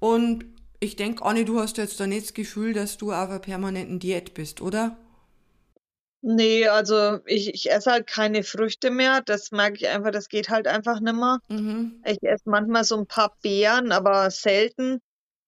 Und 0.00 0.44
ich 0.80 0.96
denke, 0.96 1.24
Anni, 1.24 1.44
du 1.44 1.60
hast 1.60 1.78
jetzt 1.78 2.00
da 2.00 2.08
nicht 2.08 2.24
das 2.24 2.34
Gefühl, 2.34 2.72
dass 2.72 2.96
du 2.98 3.12
auf 3.12 3.30
einer 3.30 3.38
permanenten 3.38 4.00
Diät 4.00 4.34
bist, 4.34 4.60
oder? 4.60 4.96
Nee, 6.20 6.66
also 6.66 7.20
ich, 7.26 7.54
ich 7.54 7.70
esse 7.70 7.92
halt 7.92 8.08
keine 8.08 8.42
Früchte 8.42 8.90
mehr. 8.90 9.22
Das 9.24 9.52
merke 9.52 9.76
ich 9.76 9.86
einfach, 9.86 10.10
das 10.10 10.28
geht 10.28 10.48
halt 10.48 10.66
einfach 10.66 10.98
nimmer. 10.98 11.38
Mhm. 11.48 12.02
Ich 12.04 12.20
esse 12.22 12.50
manchmal 12.50 12.82
so 12.82 12.96
ein 12.96 13.06
paar 13.06 13.36
Beeren, 13.40 13.92
aber 13.92 14.32
selten. 14.32 14.98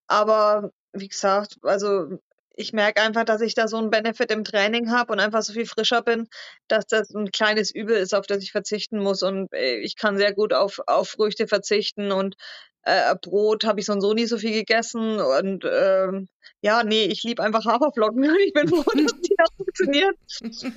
Aber 0.06 0.70
wie 0.92 1.08
gesagt, 1.08 1.58
also 1.62 2.20
ich 2.56 2.72
merke 2.72 3.02
einfach, 3.02 3.24
dass 3.24 3.40
ich 3.40 3.54
da 3.54 3.68
so 3.68 3.76
einen 3.76 3.90
Benefit 3.90 4.30
im 4.30 4.44
Training 4.44 4.90
habe 4.90 5.12
und 5.12 5.20
einfach 5.20 5.42
so 5.42 5.52
viel 5.52 5.66
frischer 5.66 6.02
bin, 6.02 6.28
dass 6.68 6.86
das 6.86 7.10
ein 7.14 7.30
kleines 7.30 7.70
Übel 7.74 7.96
ist, 7.96 8.14
auf 8.14 8.26
das 8.26 8.42
ich 8.42 8.52
verzichten 8.52 8.98
muss. 8.98 9.22
Und 9.22 9.52
äh, 9.52 9.76
ich 9.76 9.96
kann 9.96 10.16
sehr 10.16 10.32
gut 10.32 10.52
auf, 10.52 10.80
auf 10.86 11.08
Früchte 11.08 11.46
verzichten 11.46 12.12
und 12.12 12.36
äh, 12.82 13.14
Brot 13.20 13.64
habe 13.64 13.80
ich 13.80 13.86
so 13.86 13.92
und 13.92 14.00
so 14.00 14.12
nie 14.12 14.26
so 14.26 14.38
viel 14.38 14.52
gegessen. 14.52 15.18
Und 15.20 15.64
ähm, 15.64 16.28
ja, 16.60 16.82
nee, 16.84 17.04
ich 17.04 17.22
liebe 17.24 17.42
einfach 17.42 17.64
Haferflocken. 17.64 18.24
Ich 18.46 18.52
bin 18.52 18.68
froh, 18.68 18.82
dass 18.94 19.20
die 19.20 19.34
da 19.36 19.44
funktioniert. 19.56 20.16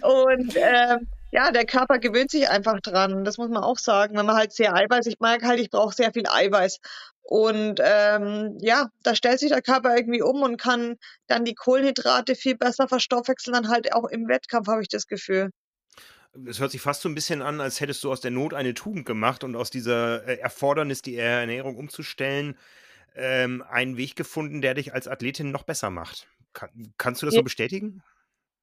Und 0.01 0.55
ähm, 0.55 1.07
ja, 1.31 1.51
der 1.51 1.65
Körper 1.65 2.00
gewöhnt 2.00 2.31
sich 2.31 2.50
einfach 2.50 2.79
dran. 2.81 3.25
Das 3.25 3.38
muss 3.38 3.50
man 3.50 3.63
auch 3.63 3.77
sagen. 3.77 4.17
Wenn 4.17 4.25
man 4.25 4.38
halt 4.38 4.53
sehr 4.53 4.74
Eiweiß, 4.74 5.05
ich 5.07 5.19
mag 5.19 5.43
halt, 5.43 5.60
ich 5.60 5.69
brauche 5.69 5.93
sehr 5.93 6.13
viel 6.13 6.25
Eiweiß. 6.27 6.79
Und 7.29 7.81
ähm, 7.84 8.57
ja, 8.62 8.88
da 9.03 9.13
stellt 9.13 9.41
sich 9.41 9.50
der 9.50 9.62
Körper 9.62 9.93
irgendwie 9.98 10.22
um 10.22 10.43
und 10.43 10.55
kann 10.55 10.96
dann 11.27 11.43
die 11.43 11.55
Kohlenhydrate 11.55 12.36
viel 12.36 12.55
besser 12.55 12.88
verstoffwechseln, 12.88 13.53
dann 13.53 13.67
halt 13.67 13.91
auch 13.91 14.05
im 14.05 14.29
Wettkampf, 14.29 14.69
habe 14.69 14.81
ich 14.81 14.88
das 14.88 15.07
Gefühl. 15.07 15.50
Es 16.48 16.62
hört 16.62 16.72
sich 16.72 16.79
fast 16.79 17.01
so 17.01 17.10
ein 17.10 17.15
bisschen 17.15 17.41
an, 17.41 17.60
als 17.60 17.81
hättest 17.81 18.01
du 18.05 18.12
aus 18.13 18.22
der 18.22 18.31
Not 18.31 18.53
eine 18.53 18.74
Tugend 18.74 19.05
gemacht 19.05 19.43
und 19.43 19.57
aus 19.57 19.69
dieser 19.69 20.25
äh, 20.25 20.38
Erfordernis, 20.38 21.01
die 21.01 21.17
Ernährung 21.17 21.75
umzustellen, 21.75 22.57
ähm, 23.13 23.62
einen 23.69 23.98
Weg 23.98 24.15
gefunden, 24.15 24.62
der 24.62 24.74
dich 24.74 24.93
als 24.93 25.10
Athletin 25.10 25.51
noch 25.51 25.63
besser 25.63 25.89
macht. 25.89 26.29
Kann, 26.53 26.69
kannst 26.98 27.22
du 27.22 27.25
das 27.25 27.36
ja. 27.36 27.39
so 27.39 27.43
bestätigen? 27.43 28.03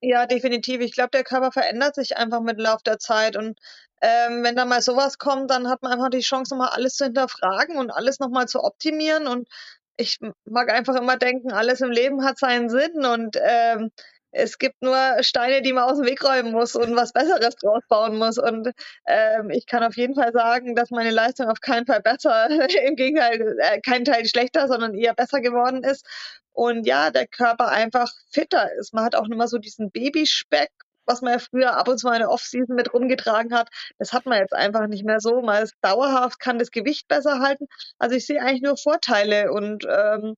Ja, 0.01 0.25
definitiv. 0.25 0.81
Ich 0.81 0.93
glaube, 0.93 1.11
der 1.11 1.25
Körper 1.25 1.53
verändert 1.53 1.97
sich 1.97 2.17
einfach 2.17 2.41
mit 2.41 2.59
Lauf 2.59 2.83
der 2.83 2.99
Zeit. 2.99 3.37
Und 3.37 3.59
ähm, 4.05 4.45
wenn 4.45 4.55
da 4.55 4.67
mal 4.67 4.83
sowas 4.83 5.17
kommt, 5.19 5.51
dann 5.51 5.69
hat 5.69 5.83
man 5.83 5.93
einfach 5.93 6.11
die 6.11 6.21
Chance, 6.21 6.55
nochmal 6.55 6.73
alles 6.75 6.97
zu 6.97 7.05
hinterfragen 7.05 7.79
und 7.79 7.91
alles 7.91 8.21
nochmal 8.21 8.47
zu 8.47 8.63
optimieren. 8.63 9.27
Und 9.27 9.49
ich 9.97 10.19
mag 10.45 10.71
einfach 10.71 10.97
immer 10.97 11.17
denken, 11.17 11.53
alles 11.53 11.81
im 11.81 11.91
Leben 11.91 12.25
hat 12.25 12.39
seinen 12.39 12.69
Sinn 12.69 13.05
und 13.07 13.39
ähm, 13.43 13.91
es 14.35 14.59
gibt 14.59 14.83
nur 14.83 14.99
Steine, 15.21 15.63
die 15.63 15.73
man 15.73 15.85
aus 15.85 15.99
dem 15.99 16.07
Weg 16.07 16.23
räumen 16.25 16.53
muss 16.53 16.75
und 16.75 16.97
was 16.97 17.13
Besseres 17.13 17.55
draus 17.57 17.83
bauen 17.89 18.19
muss. 18.19 18.37
Und 18.37 18.73
ähm, 19.07 19.51
ich 19.51 19.67
kann 19.67 19.85
auf 19.85 19.97
jeden 19.97 20.15
Fall 20.17 20.33
sagen, 20.33 20.75
dass 20.75 20.91
meine 20.91 21.11
Leistung 21.13 21.49
auf 21.49 21.61
keinen 21.61 21.87
Fall 21.87 22.03
besser, 22.03 22.49
im 22.87 22.97
Gegenteil, 22.97 23.57
äh, 23.61 23.81
kein 23.81 24.05
Teil 24.05 24.27
schlechter, 24.27 24.69
sondern 24.69 24.95
eher 24.95 25.15
besser 25.15 25.41
geworden 25.41 25.85
ist. 25.85 26.05
Und 26.53 26.87
ja, 26.87 27.11
der 27.11 27.27
Körper 27.27 27.69
einfach 27.69 28.13
fitter 28.31 28.73
ist. 28.75 28.93
Man 28.93 29.05
hat 29.05 29.15
auch 29.15 29.29
nicht 29.29 29.39
mehr 29.39 29.49
so 29.49 29.59
diesen 29.59 29.91
Babyspeck, 29.91 30.71
was 31.07 31.23
man 31.23 31.33
ja 31.35 31.39
früher 31.39 31.77
ab 31.77 31.89
und 31.89 31.99
zu 31.99 32.07
mal 32.07 32.15
in 32.15 32.21
der 32.21 32.31
Off-Season 32.31 32.75
mit 32.75 32.93
rumgetragen 32.93 33.55
hat. 33.55 33.69
Das 33.99 34.13
hat 34.13 34.27
man 34.27 34.39
jetzt 34.39 34.55
einfach 34.55 34.87
nicht 34.87 35.05
mehr 35.05 35.21
so. 35.21 35.43
Man 35.43 35.63
ist 35.63 35.75
dauerhaft, 35.83 36.41
kann 36.41 36.59
das 36.59 36.71
Gewicht 36.71 37.09
besser 37.09 37.41
halten. 37.41 37.67
Also 37.99 38.17
ich 38.17 38.27
sehe 38.27 38.41
eigentlich 38.41 38.63
nur 38.63 38.77
Vorteile 38.77 39.53
und 39.53 39.85
ähm, 39.89 40.37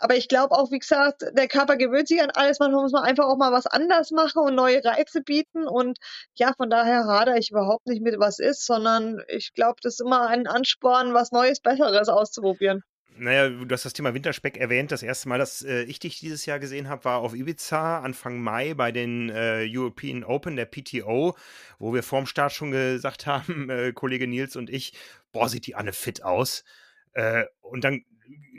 aber 0.00 0.16
ich 0.16 0.28
glaube 0.28 0.56
auch, 0.56 0.70
wie 0.70 0.78
gesagt, 0.78 1.22
der 1.32 1.46
Körper 1.48 1.76
gewöhnt 1.76 2.08
sich 2.08 2.22
an 2.22 2.30
alles. 2.30 2.58
Manchmal 2.58 2.82
muss 2.82 2.92
man 2.92 3.04
einfach 3.04 3.26
auch 3.26 3.36
mal 3.36 3.52
was 3.52 3.66
anders 3.66 4.10
machen 4.10 4.42
und 4.42 4.54
neue 4.54 4.82
Reize 4.84 5.20
bieten. 5.22 5.66
Und 5.68 5.98
ja, 6.34 6.52
von 6.56 6.70
daher 6.70 7.04
hadere 7.06 7.38
ich 7.38 7.50
überhaupt 7.50 7.86
nicht 7.86 8.02
mit, 8.02 8.18
was 8.18 8.38
ist, 8.38 8.64
sondern 8.66 9.22
ich 9.28 9.52
glaube, 9.52 9.76
das 9.82 9.94
ist 9.94 10.00
immer 10.00 10.26
ein 10.28 10.46
Ansporn, 10.46 11.12
was 11.14 11.32
Neues, 11.32 11.60
Besseres 11.60 12.08
auszuprobieren. 12.08 12.82
Naja, 13.20 13.50
du 13.50 13.68
hast 13.70 13.84
das 13.84 13.92
Thema 13.92 14.14
Winterspeck 14.14 14.56
erwähnt. 14.56 14.92
Das 14.92 15.02
erste 15.02 15.28
Mal, 15.28 15.38
dass 15.38 15.60
äh, 15.60 15.82
ich 15.82 15.98
dich 15.98 16.18
dieses 16.20 16.46
Jahr 16.46 16.58
gesehen 16.58 16.88
habe, 16.88 17.04
war 17.04 17.18
auf 17.18 17.34
Ibiza 17.34 17.98
Anfang 17.98 18.40
Mai 18.40 18.72
bei 18.72 18.92
den 18.92 19.28
äh, 19.28 19.68
European 19.68 20.24
Open 20.24 20.56
der 20.56 20.64
PTO, 20.64 21.36
wo 21.78 21.92
wir 21.92 22.02
vorm 22.02 22.24
Start 22.24 22.52
schon 22.52 22.70
gesagt 22.70 23.26
haben, 23.26 23.68
äh, 23.68 23.92
Kollege 23.92 24.26
Nils 24.26 24.56
und 24.56 24.70
ich, 24.70 24.94
boah, 25.32 25.50
sieht 25.50 25.66
die 25.66 25.74
Anne 25.74 25.92
fit 25.92 26.22
aus. 26.22 26.64
Äh, 27.12 27.44
und 27.60 27.84
dann 27.84 28.06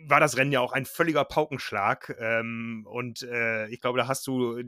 war 0.06 0.20
das 0.20 0.38
Rennen 0.38 0.52
ja 0.52 0.60
auch 0.60 0.74
ein 0.74 0.86
völliger 0.86 1.26
Paukenschlag. 1.26 2.16
Ähm, 2.20 2.86
und 2.88 3.24
äh, 3.24 3.68
ich 3.70 3.82
glaube, 3.82 3.98
da 3.98 4.08
hast 4.08 4.28
du 4.28 4.62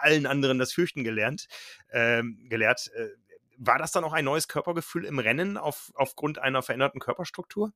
allen 0.00 0.24
anderen 0.24 0.58
das 0.58 0.72
Fürchten 0.72 1.04
gelernt, 1.04 1.48
ähm, 1.92 2.46
gelehrt. 2.48 2.90
Äh, 2.94 3.08
war 3.58 3.76
das 3.78 3.92
dann 3.92 4.04
auch 4.04 4.14
ein 4.14 4.24
neues 4.24 4.48
Körpergefühl 4.48 5.04
im 5.04 5.18
Rennen 5.18 5.58
auf, 5.58 5.92
aufgrund 5.96 6.38
einer 6.38 6.62
veränderten 6.62 7.00
Körperstruktur? 7.00 7.74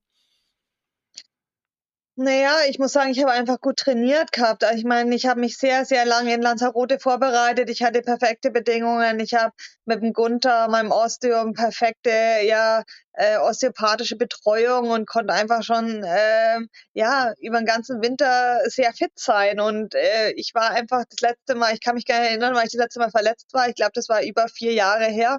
Naja, 2.17 2.53
ich 2.69 2.79
muss 2.79 2.93
sagen, 2.93 3.11
ich 3.11 3.21
habe 3.23 3.33
einfach 3.33 3.59
gut 3.59 3.79
trainiert 3.79 4.33
gehabt. 4.33 4.65
Ich 4.75 4.85
meine, 4.85 5.15
ich 5.15 5.25
habe 5.27 5.41
mich 5.41 5.57
sehr, 5.57 5.87
sehr 5.87 6.05
lange 6.05 6.35
in 6.35 6.43
Lanzarote 6.43 6.99
vorbereitet. 6.99 7.71
Ich 7.71 7.83
hatte 7.83 8.03
perfekte 8.03 8.51
Bedingungen. 8.51 9.19
Ich 9.19 9.33
habe 9.33 9.55
mit 9.87 10.03
dem 10.03 10.13
Gunther, 10.13 10.69
meinem 10.69 10.91
Osteum, 10.91 11.55
perfekte, 11.55 12.11
ja, 12.45 12.83
äh, 13.15 13.39
osteopathische 13.39 14.17
Betreuung 14.17 14.91
und 14.91 15.07
konnte 15.09 15.33
einfach 15.33 15.63
schon, 15.63 16.05
äh, 16.05 16.59
ja, 16.93 17.33
über 17.41 17.57
den 17.59 17.67
ganzen 17.67 18.03
Winter 18.03 18.61
sehr 18.67 18.93
fit 18.93 19.13
sein. 19.15 19.59
Und 19.59 19.95
äh, 19.95 20.33
ich 20.33 20.51
war 20.55 20.71
einfach 20.71 21.05
das 21.09 21.21
letzte 21.21 21.55
Mal, 21.55 21.73
ich 21.73 21.81
kann 21.81 21.95
mich 21.95 22.05
gar 22.05 22.21
nicht 22.21 22.29
erinnern, 22.29 22.55
weil 22.55 22.67
ich 22.67 22.73
das 22.73 22.81
letzte 22.83 23.01
Mal 23.01 23.11
verletzt 23.11 23.55
war. 23.55 23.69
Ich 23.71 23.75
glaube, 23.75 23.93
das 23.95 24.11
war 24.11 24.23
über 24.23 24.49
vier 24.49 24.75
Jahre 24.75 25.07
her. 25.07 25.39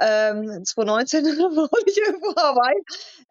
Ähm, 0.00 0.64
2019 0.64 1.24
war 1.26 1.68
ich 1.86 1.96
irgendwo 1.98 2.34
Hawaii. 2.36 2.82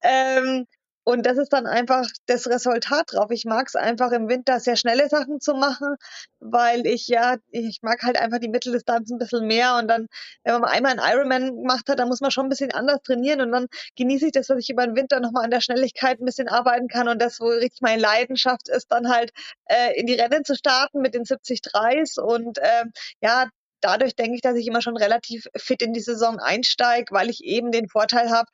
Ähm, 0.04 0.68
und 1.03 1.25
das 1.25 1.38
ist 1.38 1.51
dann 1.51 1.65
einfach 1.65 2.08
das 2.27 2.48
Resultat 2.48 3.13
drauf. 3.13 3.31
Ich 3.31 3.46
mag 3.46 3.67
es 3.67 3.75
einfach 3.75 4.12
im 4.12 4.29
Winter 4.29 4.60
sehr 4.60 4.75
schnelle 4.75 5.10
Sachen 5.10 5.39
zu 5.39 5.55
machen, 5.55 5.96
weil 6.39 6.86
ich 6.86 7.08
ja, 7.08 7.38
ich 7.50 7.79
mag 7.81 8.03
halt 8.03 8.20
einfach 8.20 8.38
die 8.39 8.50
Mitteldistanz 8.50 9.10
ein 9.10 9.17
bisschen 9.17 9.48
mehr. 9.48 9.77
Und 9.77 9.88
dann, 9.88 10.08
wenn 10.43 10.62
man 10.62 10.65
einmal 10.65 10.91
einen 10.91 11.01
Ironman 11.01 11.55
gemacht 11.55 11.89
hat, 11.89 11.98
dann 11.98 12.08
muss 12.08 12.22
man 12.22 12.29
schon 12.29 12.46
ein 12.46 12.50
bisschen 12.50 12.72
anders 12.72 13.01
trainieren. 13.03 13.41
Und 13.41 13.51
dann 13.51 13.67
genieße 13.96 14.27
ich 14.27 14.31
das, 14.31 14.48
dass 14.48 14.60
ich 14.60 14.70
über 14.70 14.86
den 14.86 14.96
Winter 14.96 15.20
nochmal 15.20 15.46
an 15.46 15.51
der 15.51 15.62
Schnelligkeit 15.62 16.20
ein 16.20 16.25
bisschen 16.25 16.48
arbeiten 16.48 16.88
kann. 16.88 17.08
Und 17.08 17.20
das, 17.20 17.39
wo 17.39 17.48
richtig 17.48 17.81
meine 17.81 18.01
Leidenschaft 18.01 18.70
ist, 18.70 18.91
dann 18.91 19.10
halt 19.10 19.31
äh, 19.65 20.00
in 20.00 20.05
die 20.05 20.13
Rennen 20.13 20.46
zu 20.46 20.55
starten 20.55 21.01
mit 21.01 21.15
den 21.15 21.25
70 21.25 21.62
Dreis. 21.63 22.17
Und 22.20 22.60
äh, 22.60 22.86
ja, 23.22 23.50
dadurch 23.81 24.15
denke 24.15 24.36
ich, 24.36 24.41
dass 24.41 24.55
ich 24.55 24.67
immer 24.67 24.84
schon 24.84 24.98
relativ 24.98 25.48
fit 25.55 25.81
in 25.81 25.93
die 25.93 26.00
Saison 26.00 26.38
einsteige, 26.39 27.12
weil 27.12 27.29
ich 27.31 27.43
eben 27.43 27.72
den 27.72 27.89
Vorteil 27.89 28.29
habe, 28.29 28.51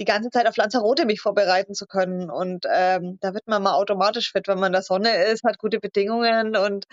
die 0.00 0.04
ganze 0.06 0.30
Zeit 0.30 0.48
auf 0.48 0.56
Lanzarote 0.56 1.04
mich 1.04 1.20
vorbereiten 1.20 1.74
zu 1.74 1.86
können. 1.86 2.30
Und 2.30 2.66
ähm, 2.72 3.18
da 3.20 3.34
wird 3.34 3.46
man 3.46 3.62
mal 3.62 3.74
automatisch 3.74 4.32
fit, 4.32 4.48
wenn 4.48 4.58
man 4.58 4.68
in 4.68 4.72
der 4.72 4.82
Sonne 4.82 5.24
ist, 5.26 5.44
hat 5.44 5.58
gute 5.58 5.78
Bedingungen 5.78 6.56
und 6.56 6.86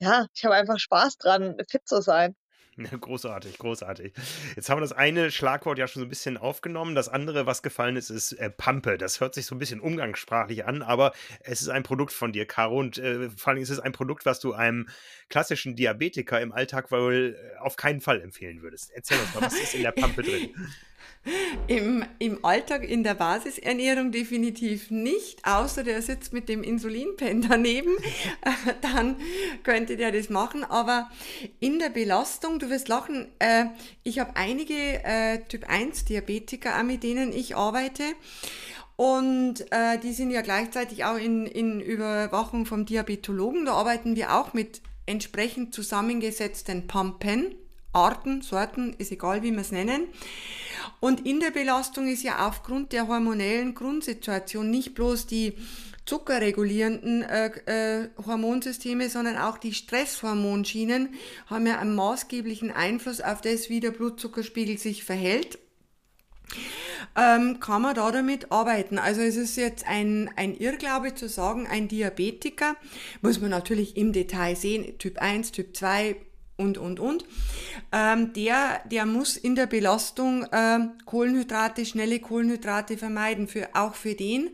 ja, 0.00 0.26
ich 0.34 0.44
habe 0.44 0.54
einfach 0.54 0.78
Spaß 0.78 1.18
dran, 1.18 1.56
fit 1.68 1.88
zu 1.88 2.00
sein. 2.02 2.36
Großartig, 3.00 3.58
großartig. 3.58 4.12
Jetzt 4.54 4.70
haben 4.70 4.78
wir 4.78 4.82
das 4.82 4.92
eine 4.92 5.32
Schlagwort 5.32 5.78
ja 5.78 5.88
schon 5.88 6.00
so 6.00 6.06
ein 6.06 6.08
bisschen 6.08 6.36
aufgenommen. 6.36 6.94
Das 6.94 7.08
andere, 7.08 7.44
was 7.44 7.62
gefallen 7.62 7.96
ist, 7.96 8.08
ist 8.08 8.32
äh, 8.32 8.50
Pampe. 8.50 8.98
Das 8.98 9.20
hört 9.20 9.34
sich 9.34 9.46
so 9.46 9.56
ein 9.56 9.58
bisschen 9.58 9.80
umgangssprachlich 9.80 10.64
an, 10.64 10.82
aber 10.82 11.12
es 11.40 11.60
ist 11.60 11.70
ein 11.70 11.82
Produkt 11.82 12.12
von 12.12 12.32
dir, 12.32 12.46
Caro. 12.46 12.78
Und 12.78 12.98
äh, 12.98 13.30
vor 13.30 13.52
allem 13.52 13.62
ist 13.62 13.70
es 13.70 13.80
ein 13.80 13.90
Produkt, 13.90 14.26
was 14.26 14.38
du 14.38 14.52
einem 14.52 14.88
klassischen 15.28 15.74
Diabetiker 15.74 16.40
im 16.40 16.52
Alltag 16.52 16.92
wohl 16.92 17.36
äh, 17.36 17.58
auf 17.58 17.74
keinen 17.74 18.00
Fall 18.00 18.20
empfehlen 18.20 18.62
würdest. 18.62 18.92
Erzähl 18.94 19.18
uns 19.18 19.34
mal, 19.34 19.42
was 19.42 19.54
ist 19.54 19.74
in 19.74 19.82
der 19.82 19.92
Pampe 19.92 20.22
drin? 20.22 20.54
Im, 21.66 22.04
Im 22.18 22.44
Alltag 22.44 22.88
in 22.88 23.04
der 23.04 23.14
Basisernährung 23.14 24.12
definitiv 24.12 24.90
nicht, 24.90 25.44
außer 25.44 25.84
der 25.84 26.00
sitzt 26.00 26.32
mit 26.32 26.48
dem 26.48 26.62
Insulinpen 26.62 27.42
daneben, 27.48 27.96
dann 28.80 29.16
könnte 29.62 29.96
der 29.96 30.12
das 30.12 30.30
machen. 30.30 30.64
Aber 30.64 31.10
in 31.60 31.78
der 31.78 31.90
Belastung, 31.90 32.58
du 32.58 32.70
wirst 32.70 32.88
lachen, 32.88 33.28
äh, 33.38 33.66
ich 34.02 34.18
habe 34.18 34.36
einige 34.36 34.74
äh, 35.04 35.40
Typ 35.48 35.68
1 35.68 36.06
Diabetiker, 36.06 36.82
mit 36.82 37.02
denen 37.02 37.32
ich 37.32 37.56
arbeite. 37.56 38.04
Und 38.96 39.70
äh, 39.70 39.98
die 39.98 40.12
sind 40.12 40.30
ja 40.30 40.40
gleichzeitig 40.40 41.04
auch 41.04 41.18
in, 41.18 41.46
in 41.46 41.80
Überwachung 41.80 42.66
vom 42.66 42.84
Diabetologen. 42.84 43.66
Da 43.66 43.74
arbeiten 43.74 44.16
wir 44.16 44.34
auch 44.34 44.54
mit 44.54 44.80
entsprechend 45.06 45.72
zusammengesetzten 45.72 46.86
Pumpen, 46.86 47.54
Arten, 47.92 48.42
Sorten, 48.42 48.94
ist 48.98 49.12
egal, 49.12 49.42
wie 49.42 49.52
wir 49.52 49.60
es 49.60 49.72
nennen. 49.72 50.08
Und 51.00 51.26
in 51.26 51.40
der 51.40 51.50
Belastung 51.50 52.08
ist 52.08 52.22
ja 52.22 52.46
aufgrund 52.46 52.92
der 52.92 53.08
hormonellen 53.08 53.74
Grundsituation 53.74 54.70
nicht 54.70 54.94
bloß 54.94 55.26
die 55.26 55.54
zuckerregulierenden 56.08 57.22
äh, 57.22 57.48
äh, 57.66 58.08
Hormonsysteme, 58.26 59.10
sondern 59.10 59.36
auch 59.36 59.58
die 59.58 59.74
Stresshormonschienen 59.74 61.14
haben 61.46 61.66
ja 61.66 61.78
einen 61.78 61.94
maßgeblichen 61.94 62.70
Einfluss 62.70 63.20
auf 63.20 63.42
das, 63.42 63.68
wie 63.68 63.80
der 63.80 63.90
Blutzuckerspiegel 63.90 64.78
sich 64.78 65.04
verhält. 65.04 65.58
Ähm, 67.14 67.60
kann 67.60 67.82
man 67.82 67.94
da 67.94 68.10
damit 68.10 68.50
arbeiten. 68.50 68.98
Also 68.98 69.20
es 69.20 69.36
ist 69.36 69.56
jetzt 69.56 69.86
ein, 69.86 70.30
ein 70.36 70.54
Irrglaube 70.54 71.14
zu 71.14 71.28
sagen, 71.28 71.66
ein 71.66 71.88
Diabetiker, 71.88 72.76
muss 73.20 73.40
man 73.40 73.50
natürlich 73.50 73.96
im 73.96 74.12
Detail 74.12 74.56
sehen, 74.56 74.96
Typ 74.98 75.18
1, 75.18 75.52
Typ 75.52 75.76
2, 75.76 76.16
und, 76.58 76.76
und, 76.76 77.00
und, 77.00 77.24
ähm, 77.92 78.32
der, 78.34 78.82
der 78.90 79.06
muss 79.06 79.36
in 79.36 79.54
der 79.54 79.66
Belastung 79.66 80.44
äh, 80.50 80.80
Kohlenhydrate, 81.06 81.86
schnelle 81.86 82.18
Kohlenhydrate 82.18 82.98
vermeiden. 82.98 83.46
Für, 83.46 83.68
auch 83.74 83.94
für 83.94 84.14
den 84.14 84.50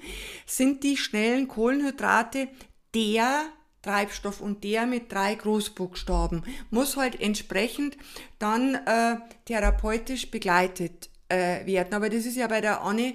sind 0.47 0.85
die 0.85 0.97
schnellen 0.97 1.49
Kohlenhydrate 1.49 2.49
der 2.95 3.47
Treibstoff 3.83 4.41
und 4.41 4.65
der 4.65 4.87
mit 4.87 5.11
drei 5.11 5.35
Großbuchstaben 5.35 6.45
muss 6.71 6.97
halt 6.97 7.21
entsprechend 7.21 7.97
dann 8.39 8.75
äh, 8.75 9.17
therapeutisch 9.47 10.31
begleitet 10.31 11.11
äh, 11.29 11.67
werden. 11.67 11.95
Aber 11.95 12.11
das 12.11 12.27
ist 12.27 12.37
ja 12.37 12.47
bei 12.47 12.61
der 12.61 12.83
Anne 12.83 13.15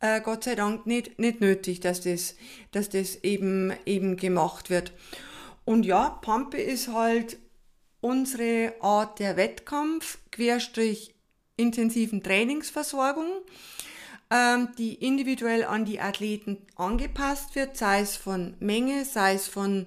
äh, 0.00 0.20
Gott 0.22 0.44
sei 0.44 0.54
Dank 0.54 0.86
nicht, 0.86 1.18
nicht 1.18 1.40
nötig, 1.40 1.80
dass 1.80 2.00
das, 2.00 2.36
dass 2.72 2.88
das 2.88 3.16
eben, 3.16 3.72
eben 3.84 4.16
gemacht 4.16 4.70
wird. 4.70 4.92
Und 5.66 5.84
ja, 5.84 6.08
Pampe 6.22 6.56
ist 6.56 6.88
halt 6.88 7.38
unsere 8.00 8.74
Art 8.80 9.18
der 9.18 9.36
Wettkampf, 9.36 10.18
Querstrich 10.30 11.14
intensiven 11.56 12.22
Trainingsversorgung, 12.22 13.30
ähm, 14.30 14.68
die 14.78 14.94
individuell 14.94 15.64
an 15.64 15.84
die 15.84 16.00
Athleten 16.00 16.58
angepasst 16.76 17.54
wird, 17.54 17.76
sei 17.76 18.00
es 18.00 18.16
von 18.16 18.54
Menge, 18.60 19.04
sei 19.04 19.34
es 19.34 19.48
von 19.48 19.86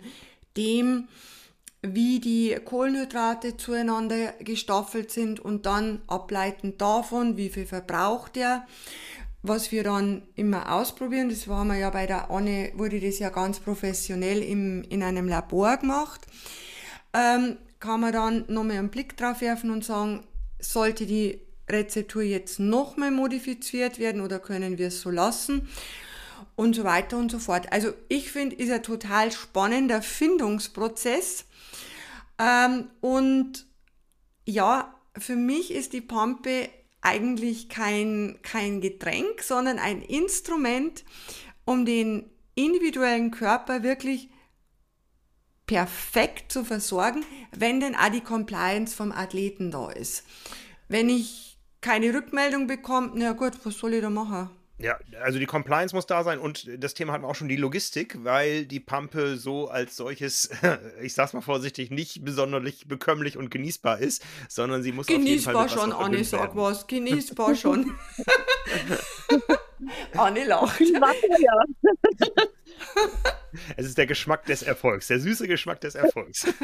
dem, 0.56 1.08
wie 1.82 2.20
die 2.20 2.56
Kohlenhydrate 2.64 3.58
zueinander 3.58 4.34
gestaffelt 4.40 5.12
sind 5.12 5.40
und 5.40 5.66
dann 5.66 6.02
ableitend 6.08 6.82
davon, 6.82 7.36
wie 7.36 7.50
viel 7.50 7.66
verbraucht 7.66 8.38
er. 8.38 8.66
Was 9.42 9.74
wir 9.74 9.84
dann 9.84 10.24
immer 10.36 10.74
ausprobieren, 10.74 11.28
das 11.28 11.50
war 11.50 11.66
wir 11.66 11.76
ja 11.76 11.90
bei 11.90 12.06
der 12.06 12.32
Anne, 12.32 12.72
wurde 12.76 13.02
das 13.02 13.20
ja 13.20 13.30
ganz 13.30 13.60
professionell 13.60 14.42
im, 14.42 14.84
in 14.84 15.04
einem 15.04 15.28
Labor 15.28 15.76
gemacht. 15.76 16.22
Ähm, 17.14 17.58
kann 17.84 18.00
man 18.00 18.14
dann 18.14 18.46
nochmal 18.48 18.78
einen 18.78 18.88
Blick 18.88 19.18
drauf 19.18 19.42
werfen 19.42 19.70
und 19.70 19.84
sagen, 19.84 20.26
sollte 20.58 21.06
die 21.06 21.42
Rezeptur 21.70 22.22
jetzt 22.22 22.58
nochmal 22.58 23.12
modifiziert 23.12 24.00
werden 24.00 24.22
oder 24.22 24.40
können 24.40 24.78
wir 24.78 24.88
es 24.88 25.02
so 25.02 25.10
lassen? 25.10 25.68
Und 26.56 26.78
so 26.78 26.86
weiter 26.86 27.18
und 27.18 27.30
so 27.30 27.40
fort. 27.40 27.74
Also 27.74 27.94
ich 28.08 28.32
finde, 28.32 28.56
ist 28.56 28.72
ein 28.72 28.84
total 28.84 29.34
spannender 29.34 30.02
Findungsprozess. 30.02 31.44
Ähm, 32.40 32.88
und 33.02 33.66
ja, 34.46 34.96
für 35.18 35.36
mich 35.36 35.70
ist 35.70 35.92
die 35.92 36.00
Pampe 36.00 36.70
eigentlich 37.02 37.68
kein, 37.68 38.40
kein 38.44 38.80
Getränk, 38.80 39.42
sondern 39.42 39.78
ein 39.78 40.02
Instrument, 40.02 41.04
um 41.66 41.86
den 41.86 42.30
individuellen 42.56 43.32
Körper 43.32 43.84
wirklich 43.84 44.30
perfekt 45.66 46.52
zu 46.52 46.64
versorgen, 46.64 47.24
wenn 47.52 47.80
denn 47.80 47.96
auch 47.96 48.10
die 48.10 48.22
Compliance 48.22 48.96
vom 48.96 49.12
Athleten 49.12 49.72
da 49.72 49.90
ist. 49.90 50.24
Wenn 50.88 51.10
ich 51.10 51.58
keine 51.82 52.14
Rückmeldung 52.14 52.68
bekomme, 52.68 53.12
na 53.16 53.34
gut, 53.34 53.54
was 53.64 53.78
soll 53.78 53.94
ich 53.94 54.02
da 54.02 54.10
machen? 54.10 54.50
Ja, 54.80 54.98
also 55.22 55.40
die 55.40 55.46
Compliance 55.46 55.96
muss 55.96 56.08
da 56.08 56.24
sein 56.24 56.40
und 56.40 56.68
das 56.78 56.94
Thema 56.94 57.14
hatten 57.14 57.24
wir 57.24 57.30
auch 57.30 57.36
schon 57.36 57.48
die 57.48 57.56
Logistik, 57.56 58.18
weil 58.24 58.66
die 58.66 58.80
Pampe 58.80 59.38
so 59.38 59.70
als 59.70 59.96
solches, 59.96 60.50
ich 61.02 61.14
sag's 61.14 61.34
mal 61.34 61.42
vorsichtig, 61.42 61.92
nicht 61.92 62.26
besonders 62.26 62.64
bekömmlich 62.86 63.38
und 63.38 63.50
genießbar 63.50 64.00
ist, 64.00 64.26
sondern 64.50 64.84
sie 64.84 64.92
muss 64.92 65.08
genießbar 65.08 65.56
auf 65.56 65.70
jeden 65.70 65.80
Fall 65.80 65.90
schon, 65.90 65.94
Anne, 65.94 66.24
sag 66.24 66.56
was, 66.56 66.88
genießbar 66.88 67.56
schon. 67.56 67.94
Anne 70.18 70.46
lacht. 70.46 70.82
Ja. 70.82 71.64
Es 73.78 73.86
ist 73.86 74.00
der 74.00 74.08
Geschmack 74.08 74.46
des 74.46 74.64
Erfolgs, 74.64 75.08
der 75.08 75.20
süße 75.20 75.48
Geschmack 75.48 75.80
des 75.82 75.94
Erfolgs. 75.94 76.48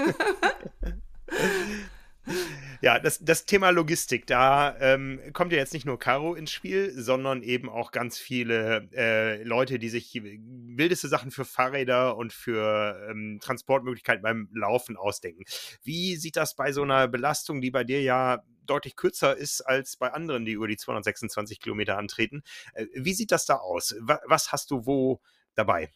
Ja, 2.82 2.97
das, 2.97 3.19
das 3.19 3.45
Thema 3.45 3.71
Logistik, 3.71 4.25
da 4.25 4.77
ähm, 4.79 5.19
kommt 5.34 5.51
ja 5.51 5.58
jetzt 5.58 5.73
nicht 5.73 5.86
nur 5.86 5.99
Caro 5.99 6.34
ins 6.36 6.51
Spiel, 6.51 6.91
sondern 6.95 7.43
eben 7.43 7.67
auch 7.67 7.91
ganz 7.91 8.17
viele 8.17 8.88
äh, 8.93 9.43
Leute, 9.43 9.79
die 9.79 9.89
sich 9.89 10.21
wildeste 10.23 11.10
Sachen 11.10 11.32
für 11.32 11.43
Fahrräder 11.43 12.15
und 12.15 12.32
für 12.32 13.05
ähm, 13.10 13.39
Transportmöglichkeiten 13.41 14.21
beim 14.21 14.47
Laufen 14.53 14.95
ausdenken. 14.95 15.43
Wie 15.84 16.15
sieht 16.15 16.38
das 16.38 16.55
bei 16.55 16.71
so 16.71 16.84
einer 16.84 17.10
Belastung, 17.10 17.60
die 17.60 17.71
bei 17.71 17.84
dir 17.84 18.01
ja 18.01 18.43
deutlich 18.65 18.95
kürzer 18.95 19.36
ist 19.36 19.62
als 19.62 19.97
bei 19.97 20.13
anderen, 20.13 20.45
die 20.45 20.53
über 20.53 20.67
die 20.67 20.77
226 20.77 21.60
Kilometer 21.60 21.97
antreten? 21.97 22.43
Äh, 22.73 22.86
wie 22.93 23.13
sieht 23.13 23.32
das 23.32 23.45
da 23.45 23.55
aus? 23.55 23.93
was 23.99 24.53
hast 24.53 24.71
du 24.71 24.86
wo 24.86 25.19
dabei? 25.53 25.89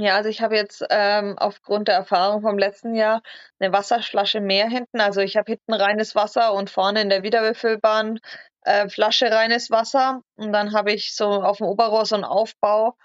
Ja, 0.00 0.14
also 0.14 0.28
ich 0.28 0.42
habe 0.42 0.54
jetzt 0.54 0.84
ähm, 0.90 1.36
aufgrund 1.38 1.88
der 1.88 1.96
Erfahrung 1.96 2.42
vom 2.42 2.56
letzten 2.56 2.94
Jahr 2.94 3.20
eine 3.58 3.72
Wasserflasche 3.72 4.40
mehr 4.40 4.68
hinten. 4.68 5.00
Also 5.00 5.20
ich 5.20 5.36
habe 5.36 5.50
hinten 5.50 5.72
reines 5.74 6.14
Wasser 6.14 6.52
und 6.52 6.70
vorne 6.70 7.02
in 7.02 7.08
der 7.08 7.24
wiederbefüllbaren 7.24 8.20
äh, 8.62 8.88
Flasche 8.88 9.30
reines 9.32 9.70
Wasser. 9.70 10.22
Und 10.36 10.52
dann 10.52 10.72
habe 10.72 10.92
ich 10.92 11.16
so 11.16 11.26
auf 11.26 11.58
dem 11.58 11.66
Oberrohr 11.66 12.06
so 12.06 12.14
einen 12.14 12.24
Aufbau, 12.24 12.96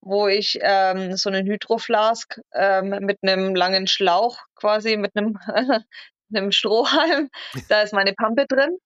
wo 0.00 0.26
ich 0.26 0.58
ähm, 0.60 1.16
so 1.16 1.30
einen 1.30 1.46
Hydroflask 1.46 2.40
ähm, 2.52 2.88
mit 3.00 3.18
einem 3.22 3.54
langen 3.54 3.86
Schlauch 3.86 4.38
quasi, 4.56 4.96
mit 4.96 5.16
einem, 5.16 5.38
einem 6.34 6.50
Strohhalm, 6.50 7.30
da 7.68 7.82
ist 7.82 7.92
meine 7.92 8.12
Pampe 8.14 8.46
drin. 8.48 8.76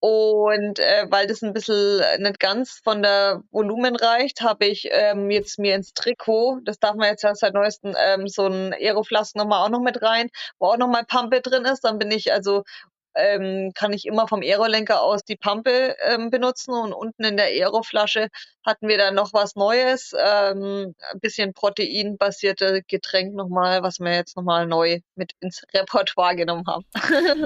Und 0.00 0.78
äh, 0.78 1.06
weil 1.10 1.26
das 1.26 1.42
ein 1.42 1.52
bisschen 1.52 2.00
äh, 2.00 2.18
nicht 2.18 2.38
ganz 2.38 2.80
von 2.84 3.02
der 3.02 3.42
Volumen 3.50 3.96
reicht, 3.96 4.42
habe 4.42 4.66
ich 4.66 4.88
ähm, 4.92 5.28
jetzt 5.30 5.58
mir 5.58 5.74
ins 5.74 5.92
Trikot, 5.92 6.60
das 6.64 6.78
darf 6.78 6.94
man 6.94 7.08
jetzt 7.08 7.24
ja 7.24 7.34
seit 7.34 7.54
neuestem, 7.54 7.96
ähm, 7.98 8.28
so 8.28 8.46
ein 8.46 8.72
Aeroflask 8.72 9.34
nochmal 9.34 9.64
auch 9.64 9.70
noch 9.70 9.80
mit 9.80 10.00
rein, 10.00 10.28
wo 10.60 10.66
auch 10.68 10.76
nochmal 10.76 11.04
Pampe 11.04 11.40
drin 11.40 11.64
ist. 11.64 11.80
Dann 11.80 11.98
bin 11.98 12.12
ich 12.12 12.32
also 12.32 12.62
ähm, 13.18 13.72
kann 13.74 13.92
ich 13.92 14.06
immer 14.06 14.28
vom 14.28 14.42
Aerolenker 14.42 15.02
aus 15.02 15.24
die 15.24 15.36
Pampe 15.36 15.96
ähm, 16.06 16.30
benutzen 16.30 16.72
und 16.72 16.92
unten 16.92 17.24
in 17.24 17.36
der 17.36 17.46
Aeroflasche 17.46 18.28
hatten 18.64 18.88
wir 18.88 18.98
dann 18.98 19.14
noch 19.14 19.32
was 19.32 19.56
Neues, 19.56 20.12
ähm, 20.18 20.94
ein 21.12 21.20
bisschen 21.20 21.54
proteinbasierte 21.54 22.82
Getränk 22.86 23.34
nochmal, 23.34 23.82
was 23.82 23.98
wir 23.98 24.14
jetzt 24.14 24.36
nochmal 24.36 24.66
neu 24.66 25.00
mit 25.14 25.32
ins 25.40 25.62
Repertoire 25.74 26.36
genommen 26.36 26.64
haben. 26.66 26.84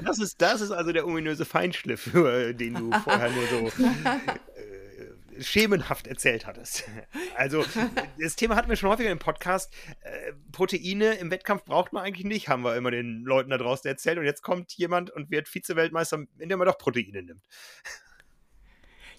Das 0.04 0.18
ist, 0.18 0.40
das 0.42 0.60
ist 0.60 0.72
also 0.72 0.92
der 0.92 1.06
ominöse 1.06 1.44
Feinschliff, 1.44 2.10
den 2.12 2.74
du 2.74 2.90
vorher 2.98 3.30
nur 3.30 3.46
so 3.46 3.82
schemenhaft 5.48 6.06
erzählt 6.06 6.46
hattest. 6.46 6.84
Also, 7.34 7.64
das 8.20 8.36
Thema 8.36 8.56
hatten 8.56 8.68
wir 8.68 8.76
schon 8.76 8.90
häufiger 8.90 9.10
im 9.10 9.18
Podcast. 9.18 9.72
Äh, 10.02 10.32
Proteine 10.52 11.14
im 11.14 11.30
Wettkampf 11.30 11.64
braucht 11.64 11.92
man 11.92 12.04
eigentlich 12.04 12.26
nicht, 12.26 12.48
haben 12.48 12.62
wir 12.62 12.76
immer 12.76 12.90
den 12.90 13.24
Leuten 13.24 13.50
da 13.50 13.58
draußen 13.58 13.88
erzählt. 13.88 14.18
Und 14.18 14.24
jetzt 14.24 14.42
kommt 14.42 14.72
jemand 14.74 15.10
und 15.10 15.30
wird 15.30 15.48
Vize-Weltmeister, 15.48 16.24
indem 16.38 16.60
er 16.60 16.66
doch 16.66 16.78
Proteine 16.78 17.22
nimmt. 17.22 17.42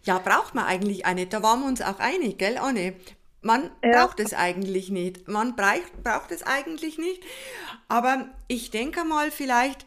Ja, 0.06 0.20
braucht 0.20 0.54
man 0.54 0.66
eigentlich 0.66 1.06
nicht. 1.06 1.32
Da 1.32 1.42
waren 1.44 1.62
wir 1.62 1.68
uns 1.68 1.82
auch 1.82 2.00
einig, 2.00 2.38
gell, 2.38 2.58
Anne? 2.58 2.94
Man 3.42 3.72
ja. 3.82 4.06
braucht 4.06 4.20
es 4.20 4.34
eigentlich 4.34 4.90
nicht. 4.90 5.30
Man 5.30 5.56
braucht, 5.56 6.04
braucht 6.04 6.32
es 6.32 6.44
eigentlich 6.44 6.98
nicht. 6.98 7.24
Aber 7.88 8.28
ich 8.50 8.70
denke 8.70 9.06
mal, 9.06 9.32
vielleicht 9.32 9.86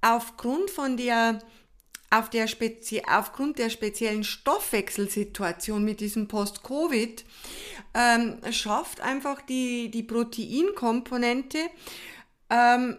aufgrund 0.00 0.70
von 0.70 0.96
der 0.96 1.40
auf 2.10 2.28
der 2.28 2.48
Spezi 2.48 3.02
aufgrund 3.08 3.58
der 3.58 3.70
speziellen 3.70 4.24
Stoffwechselsituation 4.24 5.84
mit 5.84 6.00
diesem 6.00 6.26
Post-Covid 6.26 7.24
ähm, 7.94 8.38
schafft 8.50 9.00
einfach 9.00 9.40
die, 9.42 9.90
die 9.90 10.02
Proteinkomponente 10.02 11.58
ähm, 12.50 12.96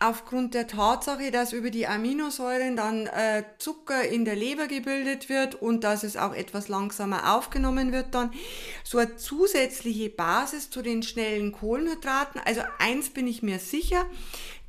aufgrund 0.00 0.54
der 0.54 0.66
Tatsache, 0.66 1.30
dass 1.30 1.52
über 1.52 1.70
die 1.70 1.86
Aminosäuren 1.86 2.76
dann 2.76 3.06
äh, 3.06 3.44
Zucker 3.58 4.02
in 4.02 4.24
der 4.24 4.36
Leber 4.36 4.66
gebildet 4.66 5.28
wird 5.28 5.54
und 5.54 5.84
dass 5.84 6.02
es 6.02 6.16
auch 6.16 6.34
etwas 6.34 6.68
langsamer 6.68 7.34
aufgenommen 7.34 7.92
wird, 7.92 8.14
dann 8.14 8.32
so 8.82 8.98
eine 8.98 9.16
zusätzliche 9.16 10.10
Basis 10.10 10.70
zu 10.70 10.82
den 10.82 11.02
schnellen 11.02 11.52
Kohlenhydraten. 11.52 12.40
Also 12.44 12.62
eins 12.78 13.10
bin 13.10 13.26
ich 13.26 13.42
mir 13.42 13.58
sicher, 13.58 14.04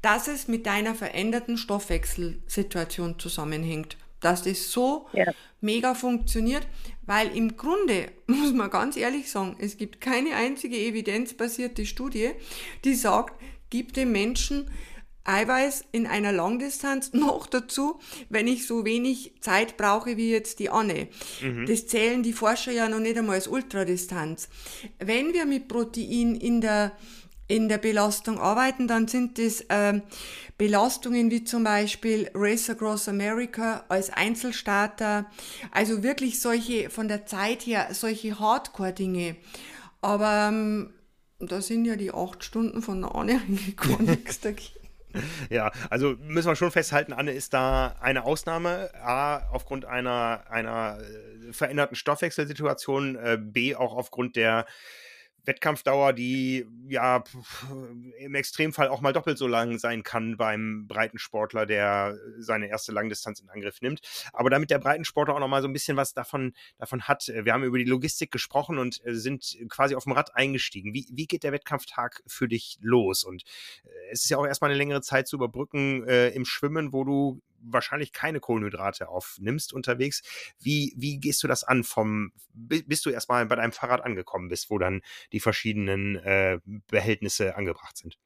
dass 0.05 0.27
es 0.27 0.47
mit 0.47 0.67
deiner 0.67 0.93
veränderten 0.93 1.57
Stoffwechselsituation 1.57 3.17
zusammenhängt. 3.17 3.97
Dass 4.19 4.43
das 4.43 4.71
so 4.71 5.07
ja. 5.13 5.33
mega 5.61 5.95
funktioniert, 5.95 6.67
weil 7.07 7.35
im 7.35 7.57
Grunde, 7.57 8.11
muss 8.27 8.53
man 8.53 8.69
ganz 8.69 8.97
ehrlich 8.97 9.31
sagen, 9.31 9.55
es 9.57 9.77
gibt 9.77 10.01
keine 10.01 10.35
einzige 10.35 10.77
evidenzbasierte 10.77 11.87
Studie, 11.87 12.29
die 12.83 12.93
sagt, 12.93 13.41
gib 13.71 13.93
dem 13.93 14.11
Menschen 14.11 14.69
Eiweiß 15.23 15.85
in 15.91 16.05
einer 16.05 16.31
Langdistanz 16.31 17.13
noch 17.13 17.47
dazu, 17.47 17.99
wenn 18.29 18.45
ich 18.47 18.67
so 18.67 18.85
wenig 18.85 19.33
Zeit 19.41 19.75
brauche 19.75 20.17
wie 20.17 20.29
jetzt 20.29 20.59
die 20.59 20.69
Anne. 20.69 21.07
Mhm. 21.41 21.65
Das 21.65 21.87
zählen 21.87 22.21
die 22.21 22.33
Forscher 22.33 22.71
ja 22.71 22.87
noch 22.89 22.99
nicht 22.99 23.17
einmal 23.17 23.37
als 23.37 23.47
Ultradistanz. 23.47 24.49
Wenn 24.99 25.33
wir 25.33 25.47
mit 25.47 25.67
Protein 25.67 26.35
in 26.35 26.61
der 26.61 26.91
in 27.47 27.69
der 27.69 27.77
Belastung 27.77 28.39
arbeiten, 28.39 28.87
dann 28.87 29.07
sind 29.07 29.37
das 29.37 29.65
ähm, 29.69 30.01
Belastungen 30.57 31.29
wie 31.31 31.43
zum 31.43 31.63
Beispiel 31.63 32.29
Race 32.33 32.69
Across 32.69 33.09
America 33.09 33.85
als 33.89 34.09
Einzelstarter, 34.09 35.25
also 35.71 36.01
wirklich 36.01 36.39
solche 36.39 36.89
von 36.89 37.07
der 37.07 37.25
Zeit 37.25 37.65
her 37.65 37.89
solche 37.91 38.39
Hardcore-Dinge. 38.39 39.35
Aber 40.01 40.49
ähm, 40.49 40.93
da 41.39 41.61
sind 41.61 41.85
ja 41.85 41.95
die 41.95 42.11
acht 42.11 42.43
Stunden 42.43 42.81
von 42.81 43.01
der 43.01 43.15
Anne 43.15 43.41
gar 43.75 44.01
nichts 44.01 44.39
dagegen. 44.39 44.71
Ja, 45.49 45.71
also 45.89 46.15
müssen 46.19 46.49
wir 46.49 46.55
schon 46.57 46.71
festhalten, 46.71 47.13
Anne 47.13 47.31
ist 47.31 47.53
da 47.53 47.95
eine 48.01 48.25
Ausnahme. 48.25 48.89
A, 49.01 49.47
aufgrund 49.51 49.85
einer, 49.85 50.43
einer 50.49 50.99
äh, 50.99 51.53
veränderten 51.53 51.95
Stoffwechselsituation, 51.95 53.15
äh, 53.15 53.37
B, 53.39 53.75
auch 53.75 53.95
aufgrund 53.95 54.35
der 54.35 54.65
Wettkampfdauer, 55.45 56.13
die 56.13 56.65
ja 56.87 57.23
im 58.19 58.35
Extremfall 58.35 58.87
auch 58.87 59.01
mal 59.01 59.13
doppelt 59.13 59.37
so 59.37 59.47
lang 59.47 59.79
sein 59.79 60.03
kann 60.03 60.37
beim 60.37 60.87
Breitensportler, 60.87 61.65
der 61.65 62.17
seine 62.39 62.67
erste 62.67 62.91
Langdistanz 62.91 63.39
in 63.39 63.49
Angriff 63.49 63.81
nimmt. 63.81 64.01
Aber 64.33 64.49
damit 64.49 64.69
der 64.69 64.79
Breitensportler 64.79 65.35
auch 65.35 65.39
noch 65.39 65.47
mal 65.47 65.61
so 65.61 65.67
ein 65.67 65.73
bisschen 65.73 65.97
was 65.97 66.13
davon, 66.13 66.53
davon 66.77 67.03
hat. 67.03 67.27
Wir 67.27 67.53
haben 67.53 67.63
über 67.63 67.77
die 67.77 67.85
Logistik 67.85 68.31
gesprochen 68.31 68.77
und 68.77 69.05
äh, 69.05 69.13
sind 69.13 69.57
quasi 69.69 69.95
auf 69.95 70.03
dem 70.03 70.13
Rad 70.13 70.35
eingestiegen. 70.35 70.93
Wie, 70.93 71.07
wie 71.11 71.27
geht 71.27 71.43
der 71.43 71.51
Wettkampftag 71.51 72.21
für 72.27 72.47
dich 72.47 72.77
los? 72.81 73.23
Und 73.23 73.43
äh, 73.83 73.89
es 74.11 74.23
ist 74.23 74.29
ja 74.29 74.37
auch 74.37 74.45
erstmal 74.45 74.71
eine 74.71 74.77
längere 74.77 75.01
Zeit 75.01 75.27
zu 75.27 75.35
überbrücken 75.35 76.07
äh, 76.07 76.29
im 76.29 76.45
Schwimmen, 76.45 76.93
wo 76.93 77.03
du 77.03 77.41
wahrscheinlich 77.65 78.13
keine 78.13 78.39
Kohlenhydrate 78.39 79.09
aufnimmst 79.09 79.73
unterwegs. 79.73 80.21
Wie, 80.59 80.93
wie 80.97 81.19
gehst 81.19 81.43
du 81.43 81.47
das 81.47 81.63
an 81.63 81.83
vom, 81.83 82.31
bis 82.53 83.01
du 83.01 83.09
erstmal 83.09 83.45
bei 83.45 83.55
deinem 83.55 83.71
Fahrrad 83.71 84.01
angekommen 84.01 84.49
bist, 84.49 84.69
wo 84.69 84.77
dann 84.77 85.01
die 85.31 85.39
verschiedenen 85.39 86.15
äh, 86.17 86.59
Behältnisse 86.87 87.55
angebracht 87.55 87.97
sind? 87.97 88.17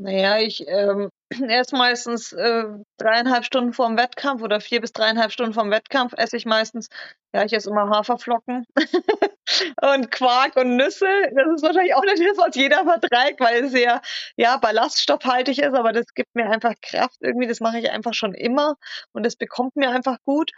Naja, 0.00 0.38
ich 0.38 0.64
ähm, 0.68 1.10
erst 1.48 1.72
meistens 1.72 2.32
äh, 2.32 2.64
dreieinhalb 2.98 3.44
Stunden 3.44 3.72
vorm 3.72 3.96
Wettkampf 3.98 4.42
oder 4.42 4.60
vier 4.60 4.80
bis 4.80 4.92
dreieinhalb 4.92 5.32
Stunden 5.32 5.54
vorm 5.54 5.72
Wettkampf 5.72 6.12
esse 6.16 6.36
ich 6.36 6.46
meistens, 6.46 6.88
ja, 7.34 7.44
ich 7.44 7.52
esse 7.52 7.68
immer 7.68 7.90
Haferflocken 7.90 8.64
und 9.82 10.10
Quark 10.12 10.54
und 10.56 10.76
Nüsse. 10.76 11.06
Das 11.34 11.46
ist 11.52 11.62
wahrscheinlich 11.64 11.96
auch 11.96 12.04
nicht 12.04 12.20
das, 12.20 12.38
was 12.38 12.54
jeder 12.54 12.84
verträgt, 12.84 13.40
weil 13.40 13.64
es 13.64 13.72
sehr, 13.72 14.00
ja, 14.36 14.56
ballaststoffhaltig 14.58 15.58
ist, 15.58 15.74
aber 15.74 15.92
das 15.92 16.06
gibt 16.14 16.32
mir 16.34 16.48
einfach 16.48 16.74
Kraft 16.80 17.16
irgendwie. 17.20 17.48
Das 17.48 17.58
mache 17.58 17.80
ich 17.80 17.90
einfach 17.90 18.14
schon 18.14 18.34
immer 18.34 18.76
und 19.12 19.26
das 19.26 19.34
bekommt 19.34 19.74
mir 19.74 19.90
einfach 19.90 20.18
gut. 20.24 20.52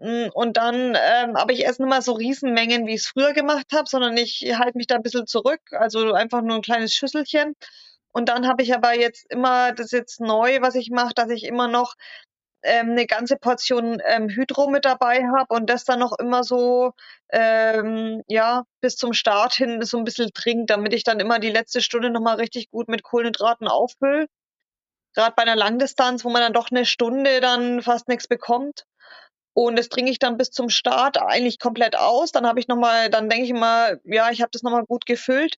Hm, 0.00 0.30
und 0.32 0.56
dann, 0.56 0.96
ähm, 0.96 1.36
aber 1.36 1.52
ich 1.52 1.66
esse 1.66 1.82
nicht 1.82 1.90
mal 1.90 2.02
so 2.02 2.12
Riesenmengen, 2.12 2.86
wie 2.86 2.94
ich 2.94 3.00
es 3.02 3.08
früher 3.08 3.32
gemacht 3.34 3.66
habe, 3.74 3.88
sondern 3.88 4.16
ich 4.16 4.42
halte 4.58 4.78
mich 4.78 4.86
da 4.86 4.94
ein 4.96 5.02
bisschen 5.02 5.26
zurück. 5.26 5.60
Also 5.72 6.12
einfach 6.14 6.40
nur 6.42 6.56
ein 6.56 6.62
kleines 6.62 6.94
Schüsselchen. 6.94 7.54
Und 8.12 8.28
dann 8.28 8.48
habe 8.48 8.62
ich 8.62 8.74
aber 8.74 8.94
jetzt 8.94 9.26
immer, 9.30 9.72
das 9.72 9.86
ist 9.86 9.92
jetzt 9.92 10.20
neu, 10.20 10.60
was 10.60 10.74
ich 10.74 10.90
mache, 10.90 11.14
dass 11.14 11.30
ich 11.30 11.44
immer 11.44 11.68
noch 11.68 11.94
ähm, 12.62 12.90
eine 12.90 13.06
ganze 13.06 13.36
Portion 13.36 14.02
ähm, 14.04 14.28
Hydro 14.28 14.68
mit 14.68 14.84
dabei 14.84 15.24
habe 15.24 15.54
und 15.54 15.70
das 15.70 15.84
dann 15.84 16.00
noch 16.00 16.18
immer 16.18 16.42
so 16.44 16.92
ähm, 17.30 18.22
ja 18.26 18.64
bis 18.80 18.96
zum 18.96 19.12
Start 19.12 19.54
hin 19.54 19.82
so 19.82 19.98
ein 19.98 20.04
bisschen 20.04 20.30
trinke, 20.34 20.66
damit 20.66 20.94
ich 20.94 21.04
dann 21.04 21.20
immer 21.20 21.38
die 21.38 21.50
letzte 21.50 21.80
Stunde 21.80 22.10
nochmal 22.10 22.36
richtig 22.36 22.70
gut 22.70 22.88
mit 22.88 23.02
Kohlenhydraten 23.02 23.68
auffülle. 23.68 24.26
Gerade 25.14 25.34
bei 25.36 25.42
einer 25.42 25.56
Langdistanz, 25.56 26.24
wo 26.24 26.30
man 26.30 26.42
dann 26.42 26.52
doch 26.52 26.70
eine 26.70 26.84
Stunde 26.86 27.40
dann 27.40 27.82
fast 27.82 28.08
nichts 28.08 28.28
bekommt. 28.28 28.84
Und 29.54 29.76
das 29.76 29.88
trinke 29.88 30.10
ich 30.10 30.18
dann 30.20 30.36
bis 30.36 30.50
zum 30.50 30.70
Start 30.70 31.18
eigentlich 31.20 31.58
komplett 31.58 31.96
aus. 31.96 32.32
Dann 32.32 32.46
habe 32.46 32.60
ich 32.60 32.68
nochmal, 32.68 33.10
dann 33.10 33.28
denke 33.28 33.44
ich 33.44 33.50
immer, 33.50 33.96
ja, 34.04 34.30
ich 34.30 34.40
habe 34.40 34.50
das 34.52 34.62
nochmal 34.62 34.84
gut 34.84 35.06
gefüllt 35.06 35.56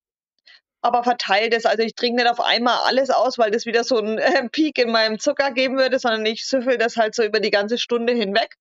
aber 0.82 1.04
verteile 1.04 1.50
das. 1.50 1.66
Also 1.66 1.82
ich 1.82 1.94
trinke 1.94 2.22
nicht 2.22 2.30
auf 2.30 2.40
einmal 2.40 2.78
alles 2.86 3.10
aus, 3.10 3.38
weil 3.38 3.50
das 3.50 3.66
wieder 3.66 3.84
so 3.84 3.98
einen 3.98 4.18
äh, 4.18 4.48
Peak 4.52 4.78
in 4.78 4.90
meinem 4.90 5.18
Zucker 5.18 5.50
geben 5.52 5.76
würde, 5.76 5.98
sondern 5.98 6.24
ich 6.26 6.46
süffel 6.46 6.78
das 6.78 6.96
halt 6.96 7.14
so 7.14 7.22
über 7.22 7.40
die 7.40 7.50
ganze 7.50 7.78
Stunde 7.78 8.12
hinweg 8.12 8.56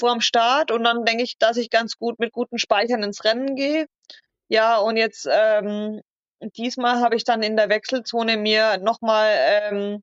vorm 0.00 0.20
Start 0.20 0.70
und 0.70 0.84
dann 0.84 1.04
denke 1.04 1.22
ich, 1.22 1.38
dass 1.38 1.56
ich 1.56 1.70
ganz 1.70 1.96
gut 1.96 2.18
mit 2.18 2.32
guten 2.32 2.58
Speichern 2.58 3.02
ins 3.02 3.24
Rennen 3.24 3.54
gehe. 3.54 3.86
Ja, 4.48 4.78
und 4.78 4.96
jetzt 4.96 5.28
ähm, 5.30 6.00
diesmal 6.56 7.00
habe 7.00 7.16
ich 7.16 7.24
dann 7.24 7.42
in 7.42 7.56
der 7.56 7.68
Wechselzone 7.68 8.36
mir 8.36 8.78
nochmal 8.78 9.30
ähm, 9.38 10.02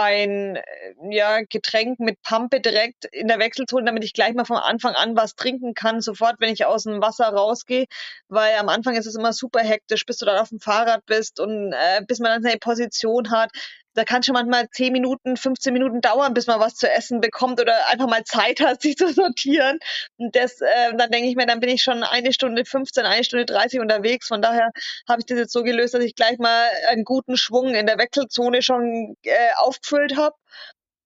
ein 0.00 0.56
äh, 0.56 0.62
ja, 1.10 1.40
Getränk 1.42 2.00
mit 2.00 2.22
Pampe 2.22 2.60
direkt 2.60 3.04
in 3.06 3.28
der 3.28 3.38
Wechselzone, 3.38 3.84
damit 3.84 4.04
ich 4.04 4.12
gleich 4.12 4.34
mal 4.34 4.44
von 4.44 4.56
Anfang 4.56 4.94
an 4.94 5.16
was 5.16 5.34
trinken 5.34 5.74
kann, 5.74 6.00
sofort, 6.00 6.36
wenn 6.38 6.52
ich 6.52 6.64
aus 6.64 6.84
dem 6.84 7.00
Wasser 7.00 7.26
rausgehe, 7.26 7.86
weil 8.28 8.56
am 8.56 8.68
Anfang 8.68 8.94
ist 8.94 9.06
es 9.06 9.16
immer 9.16 9.32
super 9.32 9.60
hektisch, 9.60 10.06
bis 10.06 10.18
du 10.18 10.26
dann 10.26 10.38
auf 10.38 10.50
dem 10.50 10.60
Fahrrad 10.60 11.04
bist 11.06 11.40
und 11.40 11.72
äh, 11.72 12.02
bis 12.06 12.18
man 12.18 12.32
dann 12.32 12.42
seine 12.42 12.58
Position 12.58 13.30
hat 13.30 13.50
da 13.96 14.04
kann 14.04 14.22
schon 14.22 14.34
manchmal 14.34 14.68
10 14.68 14.92
Minuten, 14.92 15.36
15 15.36 15.72
Minuten 15.72 16.00
dauern, 16.02 16.34
bis 16.34 16.46
man 16.46 16.60
was 16.60 16.74
zu 16.74 16.90
essen 16.90 17.20
bekommt 17.20 17.60
oder 17.60 17.74
einfach 17.88 18.06
mal 18.06 18.24
Zeit 18.24 18.60
hat, 18.60 18.82
sich 18.82 18.96
zu 18.96 19.12
sortieren. 19.12 19.78
Und 20.18 20.36
das, 20.36 20.60
äh, 20.60 20.94
dann 20.96 21.10
denke 21.10 21.28
ich 21.28 21.36
mir, 21.36 21.46
dann 21.46 21.60
bin 21.60 21.70
ich 21.70 21.82
schon 21.82 22.02
eine 22.02 22.32
Stunde 22.32 22.64
15, 22.64 23.04
eine 23.04 23.24
Stunde 23.24 23.46
30 23.46 23.80
unterwegs. 23.80 24.28
Von 24.28 24.42
daher 24.42 24.70
habe 25.08 25.20
ich 25.20 25.26
das 25.26 25.38
jetzt 25.38 25.52
so 25.52 25.62
gelöst, 25.62 25.94
dass 25.94 26.04
ich 26.04 26.14
gleich 26.14 26.38
mal 26.38 26.68
einen 26.88 27.04
guten 27.04 27.36
Schwung 27.36 27.74
in 27.74 27.86
der 27.86 27.98
Wechselzone 27.98 28.60
schon 28.62 29.16
äh, 29.22 29.50
aufgefüllt 29.56 30.16
habe. 30.16 30.36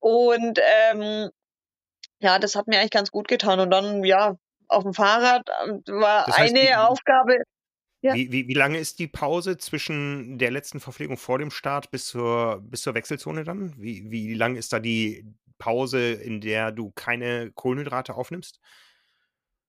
Und 0.00 0.58
ähm, 0.90 1.30
ja, 2.18 2.38
das 2.38 2.56
hat 2.56 2.66
mir 2.66 2.78
eigentlich 2.78 2.90
ganz 2.90 3.10
gut 3.10 3.28
getan. 3.28 3.60
Und 3.60 3.70
dann, 3.70 4.02
ja, 4.02 4.34
auf 4.66 4.82
dem 4.82 4.94
Fahrrad 4.94 5.48
ähm, 5.64 5.82
war 5.86 6.26
das 6.26 6.38
heißt, 6.38 6.56
eine 6.56 6.88
Aufgabe. 6.88 7.38
Ja. 8.02 8.14
Wie, 8.14 8.32
wie, 8.32 8.48
wie 8.48 8.54
lange 8.54 8.78
ist 8.78 8.98
die 8.98 9.08
Pause 9.08 9.58
zwischen 9.58 10.38
der 10.38 10.50
letzten 10.50 10.80
Verpflegung 10.80 11.18
vor 11.18 11.38
dem 11.38 11.50
Start 11.50 11.90
bis 11.90 12.06
zur, 12.06 12.60
bis 12.62 12.82
zur 12.82 12.94
Wechselzone 12.94 13.44
dann? 13.44 13.74
Wie, 13.76 14.10
wie 14.10 14.34
lang 14.34 14.56
ist 14.56 14.72
da 14.72 14.78
die 14.78 15.26
Pause, 15.58 16.12
in 16.12 16.40
der 16.40 16.72
du 16.72 16.90
keine 16.92 17.52
Kohlenhydrate 17.52 18.14
aufnimmst? 18.14 18.58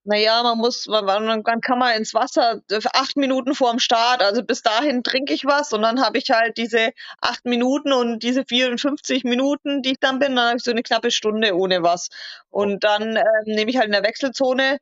Naja, 0.03 0.41
man 0.41 0.57
muss, 0.57 0.87
man, 0.87 1.05
dann 1.43 1.61
kann 1.61 1.77
man 1.77 1.95
ins 1.95 2.15
Wasser 2.15 2.61
acht 2.93 3.17
Minuten 3.17 3.53
vor 3.53 3.69
dem 3.69 3.77
Start, 3.79 4.23
also 4.23 4.41
bis 4.41 4.63
dahin 4.63 5.03
trinke 5.03 5.31
ich 5.31 5.45
was 5.45 5.73
und 5.73 5.83
dann 5.83 6.01
habe 6.03 6.17
ich 6.17 6.31
halt 6.31 6.57
diese 6.57 6.89
acht 7.21 7.45
Minuten 7.45 7.93
und 7.93 8.23
diese 8.23 8.43
54 8.43 9.25
Minuten, 9.25 9.83
die 9.83 9.91
ich 9.91 9.99
dann 9.99 10.17
bin, 10.17 10.35
dann 10.35 10.47
habe 10.47 10.57
ich 10.57 10.63
so 10.63 10.71
eine 10.71 10.81
knappe 10.81 11.11
Stunde 11.11 11.55
ohne 11.55 11.83
was. 11.83 12.09
Und 12.49 12.83
dann 12.83 13.15
äh, 13.15 13.23
nehme 13.45 13.69
ich 13.69 13.77
halt 13.77 13.87
in 13.87 13.91
der 13.91 14.03
Wechselzone 14.03 14.79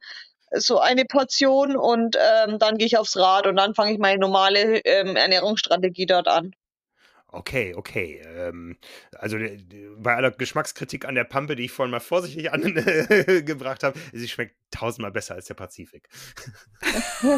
so 0.52 0.80
eine 0.80 1.06
Portion 1.06 1.76
und 1.76 2.18
ähm, 2.18 2.60
dann 2.60 2.78
gehe 2.78 2.88
ich 2.88 2.98
aufs 2.98 3.18
Rad 3.18 3.48
und 3.48 3.56
dann 3.56 3.76
fange 3.76 3.94
ich 3.94 4.00
meine 4.00 4.20
normale 4.20 4.80
ähm, 4.86 5.16
Ernährungsstrategie 5.16 6.06
dort 6.06 6.28
an. 6.28 6.54
Okay, 7.32 7.76
okay. 7.76 8.24
Ähm, 8.26 8.78
also 9.16 9.38
bei 9.98 10.16
aller 10.16 10.32
Geschmackskritik 10.32 11.06
an 11.06 11.14
der 11.14 11.26
Pampe, 11.26 11.56
die 11.56 11.66
ich 11.66 11.72
vorhin 11.72 11.92
mal 11.92 12.00
vorsichtig 12.00 12.52
angebracht 12.52 13.84
habe, 13.84 14.00
sie 14.12 14.28
schmeckt 14.28 14.56
tausendmal 14.72 15.12
besser 15.12 15.36
als 15.36 15.46
der 15.46 15.54
Pazifik. 15.54 16.10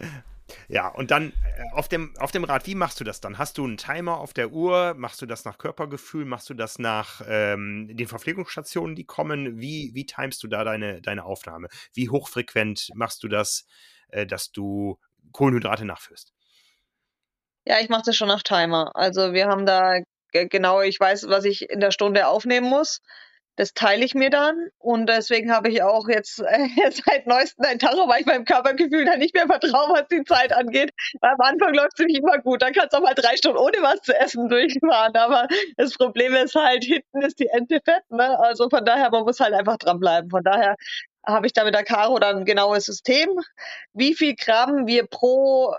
Ja, 0.68 0.88
und 0.88 1.10
dann 1.10 1.32
äh, 1.32 1.72
auf, 1.72 1.88
dem, 1.88 2.16
auf 2.18 2.30
dem 2.30 2.44
Rad, 2.44 2.66
wie 2.66 2.74
machst 2.74 3.00
du 3.00 3.04
das 3.04 3.20
dann? 3.20 3.38
Hast 3.38 3.58
du 3.58 3.64
einen 3.64 3.76
Timer 3.76 4.18
auf 4.18 4.32
der 4.32 4.50
Uhr? 4.50 4.94
Machst 4.94 5.20
du 5.20 5.26
das 5.26 5.44
nach 5.44 5.58
Körpergefühl? 5.58 6.24
Machst 6.24 6.48
du 6.50 6.54
das 6.54 6.78
nach 6.78 7.20
ähm, 7.26 7.88
den 7.96 8.08
Verpflegungsstationen, 8.08 8.96
die 8.96 9.04
kommen? 9.04 9.60
Wie, 9.60 9.90
wie 9.94 10.06
timest 10.06 10.42
du 10.42 10.48
da 10.48 10.64
deine, 10.64 11.00
deine 11.02 11.24
Aufnahme? 11.24 11.68
Wie 11.92 12.08
hochfrequent 12.08 12.88
machst 12.94 13.22
du 13.22 13.28
das, 13.28 13.66
äh, 14.08 14.26
dass 14.26 14.50
du 14.50 14.98
Kohlenhydrate 15.32 15.84
nachführst? 15.84 16.32
Ja, 17.64 17.80
ich 17.80 17.90
mache 17.90 18.04
das 18.06 18.16
schon 18.16 18.28
nach 18.28 18.42
Timer. 18.42 18.92
Also 18.94 19.34
wir 19.34 19.46
haben 19.46 19.66
da 19.66 20.00
genau, 20.32 20.80
ich 20.80 20.98
weiß, 20.98 21.28
was 21.28 21.44
ich 21.44 21.68
in 21.70 21.80
der 21.80 21.90
Stunde 21.90 22.26
aufnehmen 22.26 22.68
muss. 22.68 23.00
Das 23.58 23.74
teile 23.74 24.04
ich 24.04 24.14
mir 24.14 24.30
dann 24.30 24.68
und 24.78 25.06
deswegen 25.08 25.52
habe 25.52 25.68
ich 25.68 25.82
auch 25.82 26.08
jetzt 26.08 26.38
äh, 26.38 26.68
seit 26.92 27.26
neuestem 27.26 27.64
ein 27.66 27.80
Tacho, 27.80 28.08
weil 28.08 28.20
ich 28.20 28.26
meinem 28.26 28.44
Körpergefühl 28.44 29.04
da 29.04 29.16
nicht 29.16 29.34
mehr 29.34 29.48
vertraue, 29.48 29.94
was 29.94 30.06
die 30.06 30.22
Zeit 30.22 30.52
angeht. 30.52 30.92
Weil 31.20 31.32
am 31.32 31.40
Anfang 31.40 31.74
läuft 31.74 31.98
es 31.98 32.06
nicht 32.06 32.20
immer 32.20 32.38
gut. 32.38 32.62
Dann 32.62 32.72
kannst 32.72 32.92
du 32.92 32.98
auch 32.98 33.02
mal 33.02 33.14
drei 33.14 33.36
Stunden 33.36 33.58
ohne 33.58 33.78
was 33.80 34.00
zu 34.02 34.16
essen 34.16 34.48
durchfahren. 34.48 35.16
Aber 35.16 35.48
das 35.76 35.94
Problem 35.94 36.36
ist 36.36 36.54
halt, 36.54 36.84
hinten 36.84 37.20
ist 37.22 37.40
die 37.40 37.48
Ente 37.48 37.80
fett. 37.84 38.08
Ne? 38.10 38.38
Also 38.38 38.70
von 38.70 38.84
daher, 38.84 39.10
man 39.10 39.24
muss 39.24 39.40
halt 39.40 39.54
einfach 39.54 39.76
dranbleiben. 39.76 40.30
Von 40.30 40.44
daher 40.44 40.76
habe 41.26 41.46
ich 41.46 41.52
da 41.52 41.64
mit 41.64 41.74
der 41.74 41.84
Caro 41.84 42.20
dann 42.20 42.38
ein 42.38 42.44
genaues 42.44 42.84
System, 42.84 43.28
wie 43.92 44.14
viel 44.14 44.36
Gramm 44.36 44.86
wir 44.86 45.04
pro 45.08 45.74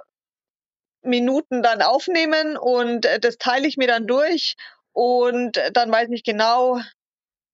Minuten 1.02 1.64
dann 1.64 1.82
aufnehmen 1.82 2.58
und 2.58 3.06
äh, 3.06 3.22
das 3.22 3.38
teile 3.38 3.70
ich 3.70 3.78
mir 3.78 3.88
dann 3.88 4.06
durch 4.06 4.56
und 4.92 5.62
dann 5.72 5.90
weiß 5.90 6.10
ich 6.12 6.26
genau, 6.26 6.82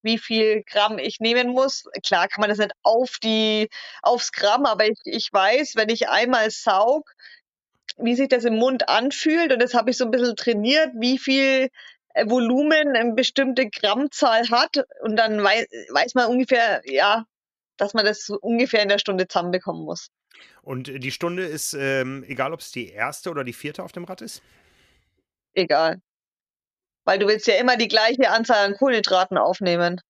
wie 0.06 0.18
viel 0.18 0.64
Gramm 0.64 0.98
ich 0.98 1.20
nehmen 1.20 1.50
muss. 1.50 1.84
Klar 2.06 2.30
kann 2.30 2.42
man 2.42 2.50
das 2.50 2.60
nicht 2.60 2.72
auf 2.84 3.18
die, 3.22 3.70
aufs 4.02 4.32
Gramm, 4.32 4.66
aber 4.66 4.86
ich, 4.86 5.00
ich 5.04 5.34
weiß, 5.34 5.76
wenn 5.76 5.90
ich 5.90 6.08
einmal 6.08 6.50
saug, 6.52 7.12
wie 7.98 8.16
sich 8.16 8.30
das 8.30 8.46
im 8.46 8.56
Mund 8.56 8.88
anfühlt. 8.88 9.52
Und 9.52 9.62
das 9.62 9.74
habe 9.74 9.90
ich 9.90 9.98
so 9.98 10.06
ein 10.06 10.12
bisschen 10.12 10.36
trainiert, 10.36 10.92
wie 10.96 11.18
viel 11.18 11.70
äh, 12.14 12.30
Volumen 12.30 12.96
eine 12.96 13.14
bestimmte 13.14 13.70
Grammzahl 13.70 14.50
hat. 14.50 14.86
Und 15.02 15.18
dann 15.18 15.44
weiß, 15.44 15.66
weiß 15.90 16.16
man 16.16 16.28
ungefähr, 16.28 16.82
ja, 16.86 17.26
dass 17.78 17.94
man 17.94 18.06
das 18.06 18.26
so 18.26 18.38
ungefähr 18.40 18.82
in 18.84 18.90
der 18.90 19.00
Stunde 19.00 19.28
zusammenbekommen 19.28 19.84
muss. 19.84 20.10
Und 20.62 20.88
die 20.88 21.12
Stunde 21.12 21.46
ist, 21.46 21.74
ähm, 21.74 22.24
egal 22.28 22.54
ob 22.54 22.60
es 22.60 22.72
die 22.72 22.90
erste 22.90 23.30
oder 23.30 23.44
die 23.44 23.54
vierte 23.54 23.84
auf 23.84 23.92
dem 23.92 24.04
Rad 24.04 24.22
ist? 24.22 24.42
Egal. 25.54 26.02
Weil 27.06 27.20
du 27.20 27.28
willst 27.28 27.48
ja 27.48 27.56
immer 27.56 27.78
die 27.78 27.88
gleiche 27.88 28.30
Anzahl 28.30 28.66
an 28.66 28.76
Kohlenhydraten 28.76 29.38
aufnehmen. 29.38 30.02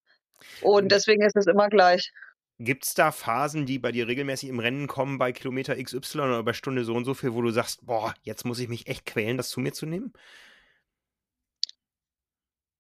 Und 0.62 0.84
hm. 0.84 0.90
deswegen 0.90 1.24
ist 1.24 1.36
es 1.36 1.48
immer 1.48 1.70
gleich. 1.70 2.12
Gibt 2.58 2.86
es 2.86 2.94
da 2.94 3.12
Phasen, 3.12 3.66
die 3.66 3.80
bei 3.80 3.92
dir 3.92 4.08
regelmäßig 4.08 4.48
im 4.48 4.60
Rennen 4.60 4.88
kommen, 4.88 5.18
bei 5.18 5.34
Kilometer 5.34 5.76
XY 5.76 6.20
oder 6.20 6.44
bei 6.44 6.54
Stunde 6.54 6.86
so 6.86 6.94
und 6.94 7.04
so 7.04 7.14
viel, 7.14 7.34
wo 7.34 7.42
du 7.42 7.50
sagst, 7.50 7.86
boah, 7.86 8.14
jetzt 8.24 8.46
muss 8.46 8.60
ich 8.60 8.70
mich 8.70 8.88
echt 8.88 9.06
quälen, 9.06 9.36
das 9.36 9.50
zu 9.50 9.60
mir 9.60 9.74
zu 9.74 9.86
nehmen? 9.86 10.14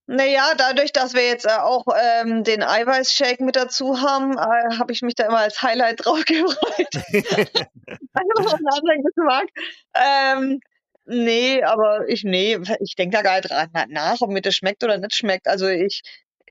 Naja, 0.08 0.54
dadurch, 0.56 0.94
dass 0.94 1.16
wir 1.16 1.26
jetzt 1.26 1.46
äh, 1.46 1.58
auch 1.58 1.84
ähm, 2.00 2.44
den 2.44 2.62
Eiweißshake 2.62 3.44
mit 3.44 3.56
dazu 3.56 4.00
haben, 4.00 4.38
äh, 4.38 4.78
habe 4.78 4.94
ich 4.94 5.02
mich 5.02 5.16
da 5.16 5.26
immer 5.26 5.40
als 5.40 5.62
Highlight 5.62 6.00
drauf 6.06 6.24
gefreut. 6.26 6.56
Einfach 8.14 8.54
einen 8.54 8.68
anderen 8.68 9.04
Geschmack. 9.04 9.48
Ähm, 9.96 10.60
nee, 11.06 11.64
aber 11.64 12.08
ich, 12.08 12.24
nee, 12.24 12.58
ich 12.80 12.96
denke 12.96 13.18
da 13.18 13.22
gar 13.22 13.38
nicht 13.38 13.50
dran 13.50 13.70
nach, 13.90 14.22
ob 14.22 14.30
mir 14.30 14.42
das 14.42 14.56
schmeckt 14.56 14.84
oder 14.84 14.98
nicht 14.98 15.16
schmeckt. 15.16 15.48
Also 15.48 15.68
ich, 15.68 16.02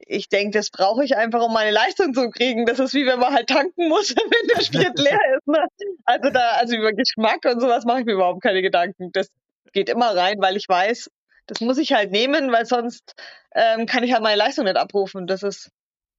ich 0.07 0.29
denke, 0.29 0.59
das 0.59 0.71
brauche 0.71 1.05
ich 1.05 1.17
einfach, 1.17 1.43
um 1.43 1.53
meine 1.53 1.71
Leistung 1.71 2.15
zu 2.15 2.31
kriegen. 2.31 2.67
Das 2.67 2.79
ist 2.79 2.95
wie 2.95 3.07
wenn 3.07 3.19
man 3.19 3.35
halt 3.35 3.49
tanken 3.49 3.89
muss, 3.89 4.11
wenn 4.17 4.49
der 4.49 4.63
Sprit 4.63 4.99
leer 4.99 5.19
ist. 5.37 5.47
Ne? 5.47 5.67
Also 6.05 6.31
da, 6.31 6.51
also 6.53 6.77
über 6.77 6.93
Geschmack 6.93 7.45
und 7.45 7.61
sowas 7.61 7.85
mache 7.85 8.01
ich 8.01 8.07
mir 8.07 8.13
überhaupt 8.13 8.43
keine 8.43 8.63
Gedanken. 8.63 9.11
Das 9.13 9.29
geht 9.73 9.89
immer 9.89 10.17
rein, 10.17 10.37
weil 10.41 10.57
ich 10.57 10.69
weiß, 10.69 11.11
das 11.47 11.61
muss 11.61 11.79
ich 11.79 11.93
halt 11.93 12.11
nehmen, 12.11 12.53
weil 12.53 12.67
sonst 12.67 13.15
ähm, 13.55 13.87
kann 13.87 14.03
ich 14.03 14.13
halt 14.13 14.23
meine 14.23 14.39
Leistung 14.39 14.65
nicht 14.65 14.77
abrufen. 14.77 15.27
Das 15.27 15.43
ist 15.43 15.71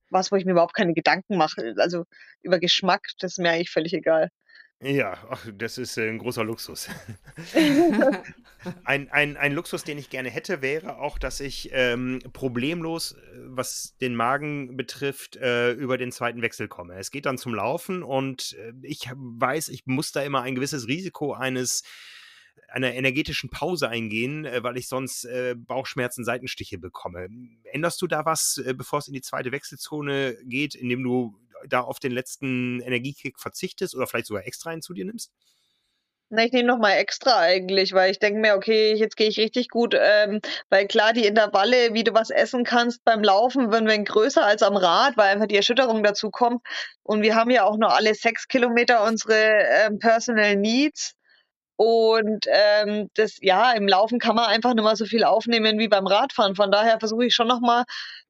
was, 0.10 0.32
wo 0.32 0.36
ich 0.36 0.46
mir 0.46 0.52
überhaupt 0.52 0.76
keine 0.76 0.94
Gedanken 0.94 1.38
mache. 1.38 1.74
Also 1.78 2.06
über 2.42 2.60
Geschmack, 2.60 3.08
das 3.20 3.34
ist 3.34 3.40
mir 3.40 3.52
eigentlich 3.52 3.72
völlig 3.72 3.94
egal. 3.94 4.30
Ja, 4.82 5.18
ach, 5.30 5.48
das 5.54 5.78
ist 5.78 5.98
äh, 5.98 6.10
ein 6.10 6.18
großer 6.18 6.44
Luxus. 6.44 6.90
ein, 8.84 9.10
ein, 9.10 9.38
ein 9.38 9.54
Luxus, 9.54 9.84
den 9.86 9.98
ich 9.98 10.10
gerne 10.10 10.30
hätte, 10.30 10.62
wäre 10.62 10.98
auch, 10.98 11.18
dass 11.18 11.40
ich 11.40 11.70
ähm, 11.72 12.20
problemlos, 12.34 13.14
äh, 13.14 13.16
was 13.46 13.96
den 14.02 14.16
Magen 14.16 14.76
betrifft, 14.76 15.38
äh, 15.38 15.72
über 15.72 15.98
den 15.98 16.12
zweiten 16.12 16.42
Wechsel 16.42 16.68
komme. 16.68 16.96
Es 16.96 17.10
geht 17.10 17.26
dann 17.26 17.38
zum 17.38 17.56
Laufen 17.56 18.04
und 18.04 18.54
äh, 18.60 18.74
ich 18.82 19.10
weiß, 19.16 19.70
ich 19.70 19.86
muss 19.86 20.12
da 20.12 20.22
immer 20.24 20.42
ein 20.42 20.56
gewisses 20.56 20.88
Risiko 20.88 21.34
eines 21.34 21.84
einer 22.68 22.94
energetischen 22.94 23.50
Pause 23.50 23.90
eingehen, 23.90 24.46
weil 24.62 24.78
ich 24.78 24.88
sonst 24.88 25.28
Bauchschmerzen, 25.56 26.26
Seitenstiche 26.26 26.78
bekomme. 26.78 27.28
Änderst 27.72 28.02
du 28.02 28.08
da 28.08 28.26
was, 28.26 28.62
bevor 28.76 29.00
es 29.00 29.08
in 29.08 29.14
die 29.14 29.22
zweite 29.22 29.52
Wechselzone 29.52 30.38
geht, 30.46 30.74
indem 30.74 31.04
du 31.04 31.38
da 31.68 31.82
auf 31.82 32.00
den 32.00 32.12
letzten 32.12 32.82
Energiekick 32.82 33.40
verzichtest 33.40 33.96
oder 33.96 34.08
vielleicht 34.08 34.28
sogar 34.28 34.46
extra 34.46 34.72
einen 34.72 34.82
zu 34.82 34.94
dir 34.94 35.06
nimmst? 35.06 35.32
Na, 36.30 36.44
ich 36.44 36.52
nehme 36.52 36.68
nochmal 36.68 36.98
extra 36.98 37.38
eigentlich, 37.38 37.94
weil 37.94 38.10
ich 38.10 38.18
denke 38.18 38.40
mir, 38.40 38.56
okay, 38.56 38.96
jetzt 38.96 39.16
gehe 39.16 39.28
ich 39.28 39.38
richtig 39.38 39.70
gut, 39.70 39.96
ähm, 39.98 40.42
weil 40.70 40.88
klar, 40.88 41.14
die 41.14 41.26
Intervalle, 41.26 41.94
wie 41.94 42.04
du 42.04 42.16
was 42.16 42.32
essen 42.32 42.64
kannst 42.64 43.04
beim 43.06 43.24
Laufen, 43.24 43.72
werden 43.72 43.88
wenn 43.88 44.06
größer 44.06 44.44
als 44.44 44.64
am 44.64 44.76
Rad, 44.76 45.18
weil 45.18 45.32
einfach 45.32 45.46
die 45.46 45.56
Erschütterung 45.56 46.02
dazu 46.02 46.32
kommt. 46.32 46.66
Und 47.04 47.22
wir 47.22 47.36
haben 47.36 47.52
ja 47.52 47.64
auch 47.64 47.78
nur 47.78 47.96
alle 47.96 48.16
sechs 48.16 48.48
Kilometer 48.48 49.04
unsere 49.04 49.36
ähm, 49.36 50.00
Personal 50.00 50.56
Needs. 50.56 51.14
Und 51.78 52.46
ähm, 52.48 53.10
das, 53.16 53.38
ja, 53.42 53.74
im 53.74 53.88
Laufen 53.88 54.18
kann 54.18 54.36
man 54.36 54.46
einfach 54.46 54.74
nicht 54.74 54.84
mehr 54.84 54.96
so 54.96 55.06
viel 55.06 55.24
aufnehmen 55.24 55.78
wie 55.78 55.90
beim 55.90 56.08
Radfahren. 56.08 56.56
Von 56.56 56.72
daher 56.72 57.00
versuche 57.00 57.26
ich 57.26 57.36
schon 57.36 57.48
nochmal 57.48 57.84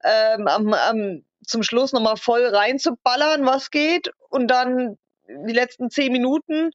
ähm, 0.03 0.47
am, 0.47 0.73
am, 0.73 1.23
zum 1.47 1.63
Schluss 1.63 1.93
nochmal 1.93 2.17
voll 2.17 2.45
reinzuballern, 2.45 3.45
was 3.45 3.71
geht. 3.71 4.11
Und 4.29 4.47
dann 4.47 4.97
die 5.27 5.53
letzten 5.53 5.89
zehn 5.89 6.11
Minuten, 6.11 6.71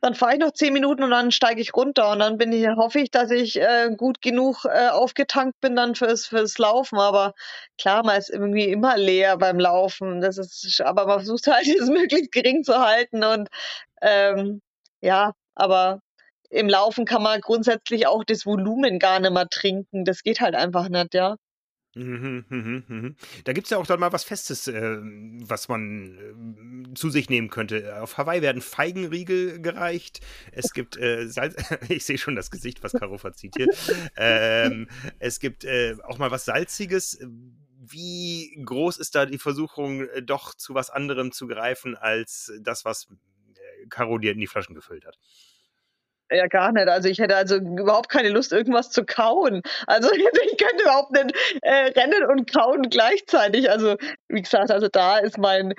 dann 0.00 0.14
fahre 0.14 0.34
ich 0.34 0.38
noch 0.38 0.52
zehn 0.52 0.74
Minuten 0.74 1.02
und 1.02 1.10
dann 1.10 1.32
steige 1.32 1.62
ich 1.62 1.74
runter. 1.74 2.10
Und 2.12 2.18
dann 2.18 2.36
bin 2.36 2.52
ich, 2.52 2.66
hoffe 2.68 3.00
ich, 3.00 3.10
dass 3.10 3.30
ich 3.30 3.58
äh, 3.58 3.90
gut 3.96 4.20
genug 4.20 4.66
äh, 4.66 4.88
aufgetankt 4.88 5.60
bin 5.60 5.76
dann 5.76 5.94
fürs, 5.94 6.26
fürs 6.26 6.58
Laufen. 6.58 6.98
Aber 6.98 7.32
klar, 7.78 8.04
man 8.04 8.18
ist 8.18 8.28
irgendwie 8.28 8.68
immer 8.68 8.98
leer 8.98 9.38
beim 9.38 9.58
Laufen. 9.58 10.20
Das 10.20 10.36
ist, 10.36 10.80
aber 10.82 11.06
man 11.06 11.20
versucht 11.20 11.46
halt, 11.46 11.66
es 11.80 11.88
möglichst 11.88 12.32
gering 12.32 12.64
zu 12.64 12.78
halten. 12.78 13.24
Und 13.24 13.48
ähm, 14.02 14.60
ja, 15.00 15.32
aber 15.54 16.00
im 16.50 16.68
Laufen 16.68 17.04
kann 17.06 17.22
man 17.22 17.40
grundsätzlich 17.40 18.06
auch 18.06 18.24
das 18.24 18.44
Volumen 18.46 18.98
gar 18.98 19.20
nicht 19.20 19.32
mehr 19.32 19.48
trinken. 19.48 20.04
Das 20.04 20.22
geht 20.22 20.40
halt 20.40 20.54
einfach 20.54 20.88
nicht, 20.90 21.14
ja. 21.14 21.36
Mhm, 21.96 22.44
mhm, 22.48 22.84
mhm. 22.88 23.16
Da 23.44 23.52
gibt 23.52 23.66
es 23.66 23.70
ja 23.70 23.78
auch 23.78 23.86
dann 23.86 24.00
mal 24.00 24.12
was 24.12 24.24
Festes, 24.24 24.66
äh, 24.66 24.98
was 25.00 25.68
man 25.68 26.88
äh, 26.90 26.94
zu 26.94 27.08
sich 27.08 27.28
nehmen 27.28 27.50
könnte. 27.50 28.02
Auf 28.02 28.18
Hawaii 28.18 28.42
werden 28.42 28.62
Feigenriegel 28.62 29.60
gereicht. 29.60 30.20
Es 30.50 30.72
gibt 30.72 30.96
äh, 30.96 31.28
Salz. 31.28 31.54
ich 31.88 32.04
sehe 32.04 32.18
schon 32.18 32.34
das 32.34 32.50
Gesicht, 32.50 32.82
was 32.82 32.92
Caro 32.92 33.16
verzieht 33.16 33.54
hier. 33.56 33.68
ähm, 34.16 34.88
es 35.20 35.38
gibt 35.38 35.64
äh, 35.64 35.96
auch 36.02 36.18
mal 36.18 36.32
was 36.32 36.46
Salziges. 36.46 37.18
Wie 37.86 38.60
groß 38.64 38.96
ist 38.96 39.14
da 39.14 39.26
die 39.26 39.38
Versuchung, 39.38 40.08
äh, 40.08 40.22
doch 40.22 40.54
zu 40.54 40.74
was 40.74 40.90
anderem 40.90 41.30
zu 41.30 41.46
greifen, 41.46 41.94
als 41.94 42.52
das, 42.60 42.84
was 42.84 43.06
äh, 43.06 43.86
Caro 43.88 44.18
dir 44.18 44.32
in 44.32 44.38
die 44.40 44.48
Flaschen 44.48 44.74
gefüllt 44.74 45.06
hat? 45.06 45.16
Ja, 46.34 46.48
gar 46.48 46.72
nicht. 46.72 46.88
Also 46.88 47.08
ich 47.08 47.18
hätte 47.18 47.36
also 47.36 47.56
überhaupt 47.56 48.08
keine 48.08 48.28
Lust, 48.28 48.52
irgendwas 48.52 48.90
zu 48.90 49.04
kauen. 49.04 49.62
Also 49.86 50.10
ich 50.12 50.56
könnte 50.58 50.82
überhaupt 50.82 51.12
nicht 51.12 51.34
äh, 51.62 51.92
rennen 51.98 52.24
und 52.28 52.52
kauen 52.52 52.82
gleichzeitig. 52.90 53.70
Also 53.70 53.96
wie 54.28 54.42
gesagt, 54.42 54.70
also 54.70 54.88
da 54.88 55.18
ist 55.18 55.38
mein 55.38 55.74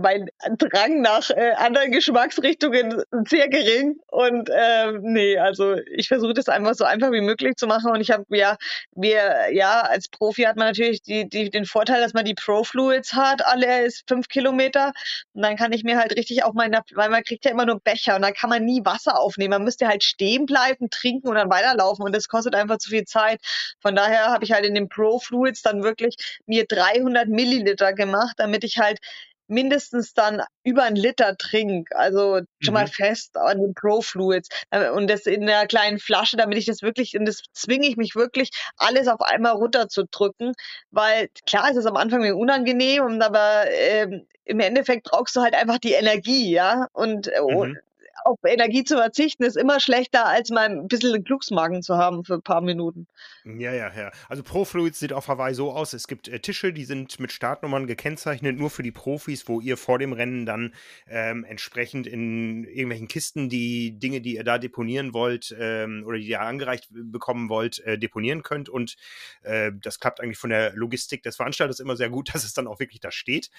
mein 0.00 0.28
Drang 0.58 1.00
nach 1.00 1.30
äh, 1.30 1.52
anderen 1.56 1.92
Geschmacksrichtungen 1.92 3.02
sehr 3.26 3.48
gering. 3.48 3.96
Und 4.08 4.48
äh, 4.50 4.92
nee, 5.00 5.38
also 5.38 5.76
ich 5.94 6.08
versuche 6.08 6.34
das 6.34 6.48
einfach 6.48 6.74
so 6.74 6.84
einfach 6.84 7.12
wie 7.12 7.20
möglich 7.20 7.56
zu 7.56 7.66
machen. 7.66 7.90
Und 7.90 8.00
ich 8.00 8.10
habe 8.10 8.24
ja, 8.30 8.56
wir, 8.92 9.52
ja, 9.52 9.82
als 9.82 10.08
Profi 10.08 10.42
hat 10.42 10.56
man 10.56 10.68
natürlich 10.68 11.02
die, 11.02 11.28
die, 11.28 11.50
den 11.50 11.66
Vorteil, 11.66 12.00
dass 12.00 12.14
man 12.14 12.24
die 12.24 12.34
Pro 12.34 12.64
Fluids 12.64 13.12
hat, 13.12 13.44
alle 13.44 13.84
ist 13.84 14.04
fünf 14.08 14.28
Kilometer. 14.28 14.92
Und 15.34 15.42
dann 15.42 15.56
kann 15.56 15.72
ich 15.72 15.84
mir 15.84 15.98
halt 15.98 16.16
richtig 16.16 16.44
auch 16.44 16.54
meine, 16.54 16.80
weil 16.94 17.10
man 17.10 17.22
kriegt 17.22 17.44
ja 17.44 17.50
immer 17.50 17.66
nur 17.66 17.80
Becher. 17.80 18.16
Und 18.16 18.22
dann 18.22 18.34
kann 18.34 18.50
man 18.50 18.64
nie 18.64 18.84
Wasser 18.84 19.18
aufnehmen, 19.18 19.50
man 19.50 19.64
müsste 19.64 19.86
halt 19.88 20.02
stehen 20.02 20.46
bleiben, 20.46 20.90
trinken 20.90 21.28
und 21.28 21.36
dann 21.36 21.50
weiterlaufen. 21.50 22.04
Und 22.04 22.14
das 22.14 22.28
kostet 22.28 22.54
einfach 22.54 22.78
zu 22.78 22.90
viel 22.90 23.04
Zeit. 23.04 23.40
Von 23.80 23.94
daher 23.94 24.26
habe 24.26 24.44
ich 24.44 24.52
halt 24.52 24.64
in 24.64 24.74
den 24.74 24.88
Pro 24.88 25.18
Fluids 25.18 25.62
dann 25.62 25.82
wirklich 25.82 26.16
mir 26.46 26.66
300 26.66 27.28
Milliliter 27.28 27.92
gemacht, 27.92 28.34
damit 28.38 28.64
ich 28.64 28.78
halt 28.78 28.98
mindestens 29.46 30.14
dann 30.14 30.42
über 30.62 30.84
ein 30.84 30.96
Liter 30.96 31.36
trink, 31.36 31.88
also 31.94 32.40
schon 32.60 32.74
mhm. 32.74 32.80
mal 32.80 32.86
fest 32.86 33.36
an 33.36 33.60
den 33.60 33.74
Pro 33.74 34.00
Fluids 34.00 34.48
äh, 34.70 34.90
und 34.90 35.08
das 35.08 35.26
in 35.26 35.42
einer 35.42 35.66
kleinen 35.66 35.98
Flasche, 35.98 36.36
damit 36.36 36.58
ich 36.58 36.66
das 36.66 36.82
wirklich, 36.82 37.18
und 37.18 37.26
das 37.26 37.42
zwinge 37.52 37.86
ich 37.86 37.96
mich 37.96 38.14
wirklich, 38.14 38.50
alles 38.76 39.08
auf 39.08 39.20
einmal 39.20 39.52
runterzudrücken, 39.52 40.54
weil 40.90 41.28
klar 41.46 41.70
ist 41.70 41.76
es 41.76 41.86
am 41.86 41.96
Anfang 41.96 42.22
unangenehm, 42.34 43.20
aber 43.20 43.70
äh, 43.70 44.22
im 44.44 44.60
Endeffekt 44.60 45.04
brauchst 45.04 45.36
du 45.36 45.40
halt 45.40 45.54
einfach 45.54 45.78
die 45.78 45.92
Energie, 45.92 46.50
ja, 46.50 46.88
und 46.92 47.28
äh, 47.28 47.40
mhm 47.40 47.78
auf 48.24 48.38
Energie 48.44 48.84
zu 48.84 48.96
verzichten, 48.96 49.44
ist 49.44 49.56
immer 49.56 49.80
schlechter, 49.80 50.26
als 50.26 50.50
mal 50.50 50.68
ein 50.68 50.88
bisschen 50.88 51.14
einen 51.14 51.24
Glücksmagen 51.24 51.82
zu 51.82 51.96
haben 51.96 52.24
für 52.24 52.34
ein 52.34 52.42
paar 52.42 52.60
Minuten. 52.60 53.06
Ja, 53.44 53.72
ja, 53.72 53.92
ja. 53.94 54.10
Also 54.28 54.42
Profluids 54.42 54.98
sieht 54.98 55.12
auf 55.12 55.28
Hawaii 55.28 55.54
so 55.54 55.72
aus, 55.72 55.92
es 55.92 56.06
gibt 56.06 56.28
äh, 56.28 56.40
Tische, 56.40 56.72
die 56.72 56.84
sind 56.84 57.18
mit 57.20 57.32
Startnummern 57.32 57.86
gekennzeichnet, 57.86 58.56
nur 58.56 58.70
für 58.70 58.82
die 58.82 58.92
Profis, 58.92 59.48
wo 59.48 59.60
ihr 59.60 59.76
vor 59.76 59.98
dem 59.98 60.12
Rennen 60.12 60.46
dann 60.46 60.74
ähm, 61.06 61.44
entsprechend 61.44 62.06
in 62.06 62.64
irgendwelchen 62.64 63.08
Kisten 63.08 63.48
die 63.48 63.98
Dinge, 63.98 64.20
die 64.20 64.36
ihr 64.36 64.44
da 64.44 64.58
deponieren 64.58 65.12
wollt 65.12 65.54
ähm, 65.58 66.04
oder 66.06 66.18
die 66.18 66.28
ihr 66.28 66.40
angereicht 66.40 66.88
bekommen 66.90 67.48
wollt, 67.48 67.80
äh, 67.80 67.98
deponieren 67.98 68.42
könnt. 68.42 68.68
Und 68.68 68.96
äh, 69.42 69.72
das 69.80 70.00
klappt 70.00 70.20
eigentlich 70.20 70.38
von 70.38 70.50
der 70.50 70.72
Logistik 70.74 71.22
des 71.22 71.36
Veranstalters 71.36 71.80
immer 71.80 71.96
sehr 71.96 72.10
gut, 72.10 72.28
dass 72.34 72.44
es 72.44 72.54
dann 72.54 72.66
auch 72.66 72.80
wirklich 72.80 73.00
da 73.00 73.10
steht. 73.10 73.50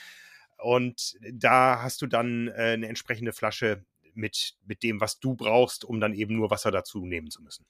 Und 0.58 1.18
da 1.32 1.82
hast 1.82 2.02
du 2.02 2.08
dann 2.08 2.48
äh, 2.48 2.74
eine 2.74 2.88
entsprechende 2.88 3.34
Flasche 3.34 3.84
mit, 4.16 4.56
mit 4.66 4.84
dem, 4.84 5.02
was 5.02 5.20
du 5.20 5.36
brauchst, 5.36 5.86
um 5.86 6.00
dann 6.00 6.14
eben 6.14 6.36
nur 6.36 6.50
Wasser 6.50 6.72
dazu 6.72 7.06
nehmen 7.06 7.30
zu 7.30 7.42
müssen. 7.42 7.66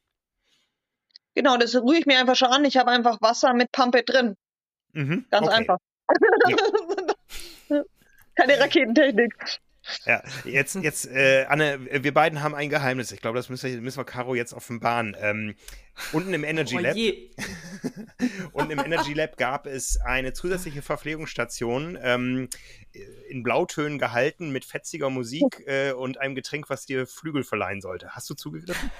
Genau, 1.34 1.58
das 1.58 1.76
rühre 1.76 1.98
ich 1.98 2.06
mir 2.06 2.20
einfach 2.20 2.36
schon 2.36 2.48
an. 2.48 2.64
Ich 2.66 2.78
habe 2.78 2.92
einfach 2.92 3.22
Wasser 3.22 3.54
mit 3.54 3.72
Pampe 3.72 4.04
drin. 4.04 4.38
Mhm, 4.94 5.26
Ganz 5.30 5.48
okay. 5.48 5.56
einfach. 5.56 5.78
Ja. 6.48 6.58
Keine 8.36 8.60
Raketentechnik. 8.60 9.34
Ja, 10.06 10.24
jetzt, 10.43 10.76
jetzt, 10.82 11.08
äh, 11.08 11.45
Anne, 11.48 11.80
wir 12.04 12.13
beiden 12.13 12.41
haben 12.41 12.56
ein 12.56 12.69
Geheimnis. 12.69 13.12
Ich 13.12 13.21
glaube, 13.21 13.38
das 13.38 13.50
müssen 13.50 13.71
wir, 13.71 13.82
müssen 13.82 13.98
wir 13.98 14.06
Caro 14.06 14.36
jetzt 14.36 14.54
offenbaren. 14.54 15.15
Ähm, 15.19 15.56
unten 16.12 16.34
im 16.34 16.43
Energy 16.43 16.78
oh 16.78 16.80
Lab. 16.80 16.95
Oh 16.95 18.50
unten 18.54 18.71
im 18.71 18.80
Energy 18.80 19.13
Lab 19.13 19.38
gab 19.38 19.67
es 19.67 20.00
eine 20.02 20.34
zusätzliche 20.34 20.82
Verpflegungsstation 20.82 21.98
ähm, 22.02 22.50
in 23.30 23.43
Blautönen 23.43 24.00
gehalten 24.00 24.52
mit 24.52 24.65
fetziger 24.65 25.10
Musik 25.10 25.63
äh, 25.67 25.91
und 25.91 26.19
einem 26.19 26.36
Getränk, 26.36 26.69
was 26.69 26.86
dir 26.86 27.08
Flügel 27.08 27.43
verleihen 27.43 27.82
sollte. 27.82 28.10
Hast 28.12 28.30
du 28.30 28.34
zugegriffen? 28.34 28.91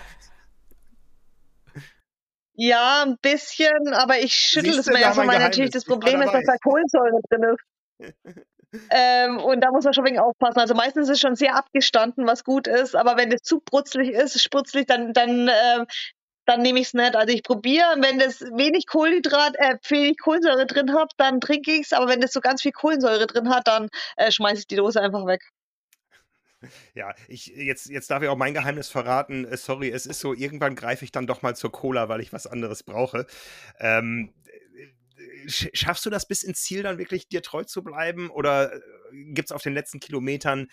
Ja, 2.58 3.04
ein 3.06 3.18
bisschen, 3.22 3.94
aber 3.94 4.20
ich 4.20 4.34
schüttel 4.34 4.80
es 4.80 4.86
mir 4.86 5.02
ja 5.02 5.12
von, 5.12 5.28
weil 5.28 5.40
natürlich 5.40 5.72
das 5.72 5.84
Problem 5.84 6.22
ist, 6.22 6.32
dass 6.32 6.46
da 6.46 6.56
Kohlensäure 6.64 7.20
drin 7.30 7.44
ist. 7.44 8.46
Ähm, 8.90 9.38
und 9.38 9.62
da 9.62 9.72
muss 9.72 9.84
man 9.84 9.94
schon 9.94 10.06
wegen 10.06 10.20
aufpassen. 10.20 10.60
Also 10.60 10.74
meistens 10.74 11.10
ist 11.10 11.16
es 11.16 11.20
schon 11.22 11.36
sehr 11.36 11.56
abgestanden, 11.56 12.28
was 12.28 12.44
gut 12.44 12.68
ist, 12.68 12.96
aber 12.96 13.18
wenn 13.18 13.30
das 13.30 13.42
zu 13.42 13.60
brutzlig 13.60 14.10
ist, 14.10 14.42
sputzlig, 14.42 14.88
dann, 14.88 15.14
dann, 15.14 15.48
äh, 15.48 15.86
dann 16.46 16.62
nehme 16.62 16.80
ich 16.80 16.88
es 16.88 16.94
nicht. 16.94 17.16
Also 17.16 17.34
ich 17.34 17.44
probiere, 17.44 17.96
wenn 18.00 18.20
das 18.20 18.42
wenig 18.42 18.88
Kohlenhydrat, 18.88 19.56
äh, 19.58 19.78
wenig 19.90 20.18
Kohlensäure 20.20 20.66
drin 20.66 20.94
hat, 20.94 21.12
dann 21.18 21.42
trinke 21.42 21.72
ich 21.72 21.82
es, 21.82 21.94
aber 21.94 22.08
wenn 22.08 22.22
das 22.22 22.34
so 22.34 22.42
ganz 22.42 22.62
viel 22.62 22.72
Kohlensäure 22.72 23.28
drin 23.28 23.50
hat, 23.50 23.68
dann 23.68 23.90
äh, 24.18 24.32
schmeiße 24.32 24.60
ich 24.60 24.68
die 24.68 24.76
Dose 24.76 25.02
einfach 25.02 25.26
weg. 25.26 25.42
Ja, 26.94 27.14
ich, 27.28 27.48
jetzt, 27.48 27.90
jetzt 27.90 28.10
darf 28.10 28.24
ich 28.24 28.30
auch 28.30 28.38
mein 28.38 28.54
Geheimnis 28.54 28.90
verraten. 28.90 29.46
Äh, 29.46 29.58
sorry, 29.58 29.90
es 29.90 30.06
ist 30.06 30.20
so, 30.20 30.34
irgendwann 30.34 30.76
greife 30.76 31.06
ich 31.06 31.12
dann 31.12 31.28
doch 31.28 31.42
mal 31.42 31.56
zur 31.56 31.72
Cola, 31.72 32.10
weil 32.10 32.22
ich 32.22 32.34
was 32.34 32.48
anderes 32.48 32.84
brauche. 32.84 33.26
Ähm, 33.80 34.34
äh, 34.76 34.88
schaffst 35.48 36.06
du 36.06 36.10
das 36.10 36.28
bis 36.28 36.44
ins 36.44 36.62
Ziel 36.62 36.84
dann 36.84 36.98
wirklich 36.98 37.28
dir 37.28 37.42
treu 37.42 37.64
zu 37.64 37.84
bleiben? 37.84 38.30
Oder 38.30 38.74
äh, 38.74 38.80
gibt 39.34 39.50
es 39.50 39.52
auf 39.52 39.62
den 39.62 39.74
letzten 39.74 40.00
Kilometern, 40.00 40.68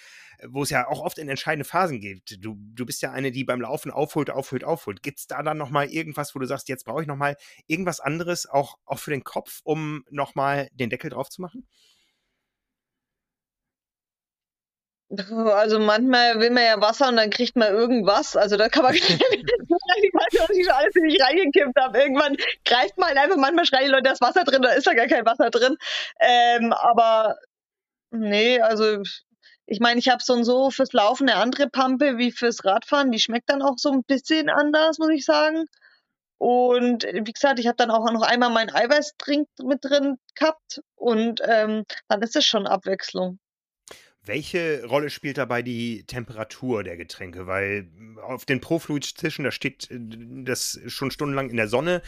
wo 0.46 0.62
es 0.62 0.70
ja 0.70 0.88
auch 0.88 1.00
oft 1.00 1.18
in 1.18 1.28
entscheidende 1.28 1.64
Phasen 1.64 2.00
geht, 2.00 2.38
du, 2.40 2.56
du 2.58 2.86
bist 2.86 3.02
ja 3.02 3.12
eine, 3.12 3.30
die 3.30 3.44
beim 3.44 3.60
Laufen 3.60 3.90
aufholt, 3.90 4.30
aufholt, 4.30 4.64
aufholt. 4.64 5.02
Gibt 5.02 5.18
es 5.18 5.26
da 5.26 5.42
dann 5.42 5.58
nochmal 5.58 5.88
irgendwas, 5.88 6.34
wo 6.34 6.38
du 6.38 6.46
sagst, 6.46 6.68
jetzt 6.68 6.84
brauche 6.84 7.02
ich 7.02 7.08
nochmal 7.08 7.36
irgendwas 7.66 8.00
anderes, 8.00 8.48
auch, 8.48 8.78
auch 8.84 8.98
für 8.98 9.10
den 9.10 9.24
Kopf, 9.24 9.60
um 9.64 10.04
nochmal 10.10 10.68
den 10.72 10.90
Deckel 10.90 11.10
drauf 11.10 11.28
zu 11.30 11.40
machen? 11.40 11.66
Also 15.18 15.78
manchmal 15.78 16.40
will 16.40 16.50
man 16.50 16.64
ja 16.64 16.80
Wasser 16.80 17.08
und 17.08 17.16
dann 17.16 17.28
kriegt 17.28 17.54
man 17.54 17.72
irgendwas. 17.72 18.34
Also 18.34 18.56
da 18.56 18.68
kann 18.70 18.84
man 18.84 18.94
ich 18.94 19.02
weiß 19.02 20.32
nicht, 20.32 20.40
was 20.40 20.50
ich 20.50 20.64
schon 20.64 20.74
alles 20.74 20.96
in 20.96 21.02
mich 21.02 21.22
reingekippt 21.22 21.78
habe. 21.78 21.98
Irgendwann 21.98 22.36
greift 22.64 22.96
man 22.96 23.10
halt 23.10 23.18
einfach, 23.18 23.36
manchmal 23.36 23.66
schreien 23.66 23.86
die 23.86 23.90
Leute, 23.90 24.04
da 24.04 24.12
ist 24.12 24.22
Wasser 24.22 24.44
drin, 24.44 24.62
da 24.62 24.70
ist 24.70 24.86
ja 24.86 24.94
gar 24.94 25.08
kein 25.08 25.26
Wasser 25.26 25.50
drin. 25.50 25.76
Ähm, 26.18 26.72
aber 26.72 27.36
nee, 28.10 28.60
also 28.60 29.02
ich 29.66 29.80
meine, 29.80 30.00
ich 30.00 30.08
habe 30.08 30.22
so 30.22 30.32
und 30.32 30.44
so 30.44 30.70
fürs 30.70 30.92
Laufen 30.92 31.28
eine 31.28 31.38
andere 31.38 31.68
Pampe 31.68 32.16
wie 32.16 32.32
fürs 32.32 32.64
Radfahren. 32.64 33.12
Die 33.12 33.20
schmeckt 33.20 33.50
dann 33.50 33.62
auch 33.62 33.76
so 33.76 33.90
ein 33.90 34.04
bisschen 34.04 34.48
anders, 34.48 34.98
muss 34.98 35.10
ich 35.10 35.24
sagen. 35.26 35.66
Und 36.38 37.04
wie 37.04 37.32
gesagt, 37.32 37.60
ich 37.60 37.66
habe 37.66 37.76
dann 37.76 37.90
auch 37.90 38.10
noch 38.10 38.22
einmal 38.22 38.50
meinen 38.50 38.74
Eiweißtrink 38.74 39.46
mit 39.62 39.84
drin 39.84 40.16
gehabt 40.34 40.80
und 40.96 41.40
ähm, 41.46 41.84
dann 42.08 42.22
ist 42.22 42.34
es 42.34 42.44
schon 42.44 42.66
Abwechslung. 42.66 43.38
Welche 44.24 44.84
Rolle 44.86 45.10
spielt 45.10 45.36
dabei 45.36 45.62
die 45.62 46.04
Temperatur 46.04 46.84
der 46.84 46.96
Getränke? 46.96 47.48
Weil 47.48 47.88
hm, 47.96 48.18
auf 48.18 48.44
den 48.44 48.60
Profluid-Tischen, 48.60 49.44
da 49.44 49.50
steht 49.50 49.90
äh, 49.90 49.98
das 50.44 50.80
schon 50.86 51.10
stundenlang 51.10 51.50
in 51.50 51.56
der 51.56 51.66
Sonne. 51.66 52.02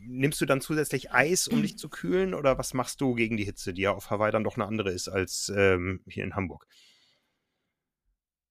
Nimmst 0.00 0.40
du 0.40 0.46
dann 0.46 0.62
zusätzlich 0.62 1.12
Eis, 1.12 1.48
um 1.48 1.60
dich 1.60 1.76
zu 1.78 1.90
kühlen? 1.90 2.32
Oder 2.32 2.56
was 2.56 2.72
machst 2.72 3.02
du 3.02 3.14
gegen 3.14 3.36
die 3.36 3.44
Hitze, 3.44 3.74
die 3.74 3.82
ja 3.82 3.92
auf 3.92 4.10
Hawaii 4.10 4.32
dann 4.32 4.44
doch 4.44 4.56
eine 4.56 4.66
andere 4.66 4.90
ist 4.90 5.08
als 5.08 5.52
ähm, 5.54 6.00
hier 6.06 6.24
in 6.24 6.36
Hamburg? 6.36 6.66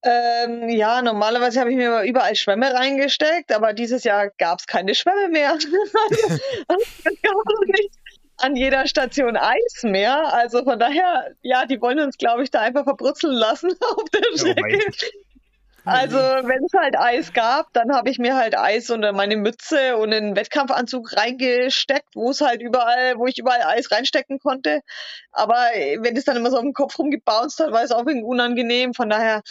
Ähm, 0.04 0.68
ja, 0.68 1.00
normalerweise 1.00 1.60
habe 1.60 1.70
ich 1.70 1.76
mir 1.76 2.02
überall 2.02 2.34
Schwämme 2.34 2.74
reingesteckt, 2.74 3.52
aber 3.52 3.72
dieses 3.72 4.02
Jahr 4.02 4.30
gab 4.30 4.58
es 4.58 4.66
keine 4.66 4.94
Schwämme 4.94 5.28
mehr. 5.28 5.52
das 6.68 7.04
gab 7.22 7.36
es 7.46 7.68
nicht 7.68 8.01
an 8.42 8.56
jeder 8.56 8.86
Station 8.86 9.36
Eis 9.36 9.82
mehr. 9.82 10.32
Also 10.32 10.64
von 10.64 10.78
daher, 10.78 11.34
ja, 11.42 11.64
die 11.66 11.80
wollen 11.80 12.00
uns, 12.00 12.18
glaube 12.18 12.42
ich, 12.42 12.50
da 12.50 12.60
einfach 12.60 12.84
verbrutzeln 12.84 13.34
lassen 13.34 13.70
auf 13.96 14.04
der 14.10 14.22
oh 14.32 14.36
Strecke. 14.36 14.80
Also 15.84 16.16
wenn 16.16 16.64
es 16.64 16.72
halt 16.78 16.96
Eis 16.96 17.32
gab, 17.32 17.72
dann 17.72 17.92
habe 17.92 18.08
ich 18.08 18.18
mir 18.18 18.36
halt 18.36 18.56
Eis 18.56 18.88
unter 18.90 19.12
meine 19.12 19.36
Mütze 19.36 19.96
und 19.96 20.12
einen 20.12 20.36
Wettkampfanzug 20.36 21.16
reingesteckt, 21.16 22.14
wo 22.14 22.30
es 22.30 22.40
halt 22.40 22.62
überall, 22.62 23.18
wo 23.18 23.26
ich 23.26 23.38
überall 23.38 23.62
Eis 23.62 23.90
reinstecken 23.90 24.38
konnte. 24.38 24.82
Aber 25.32 25.56
wenn 25.98 26.16
es 26.16 26.24
dann 26.24 26.36
immer 26.36 26.50
so 26.50 26.56
auf 26.56 26.62
dem 26.62 26.72
Kopf 26.72 26.98
rumgebounced 26.98 27.58
hat, 27.58 27.72
war 27.72 27.82
es 27.82 27.90
auch 27.90 28.06
irgendwie 28.06 28.22
unangenehm. 28.22 28.94
Von 28.94 29.10
daher 29.10 29.42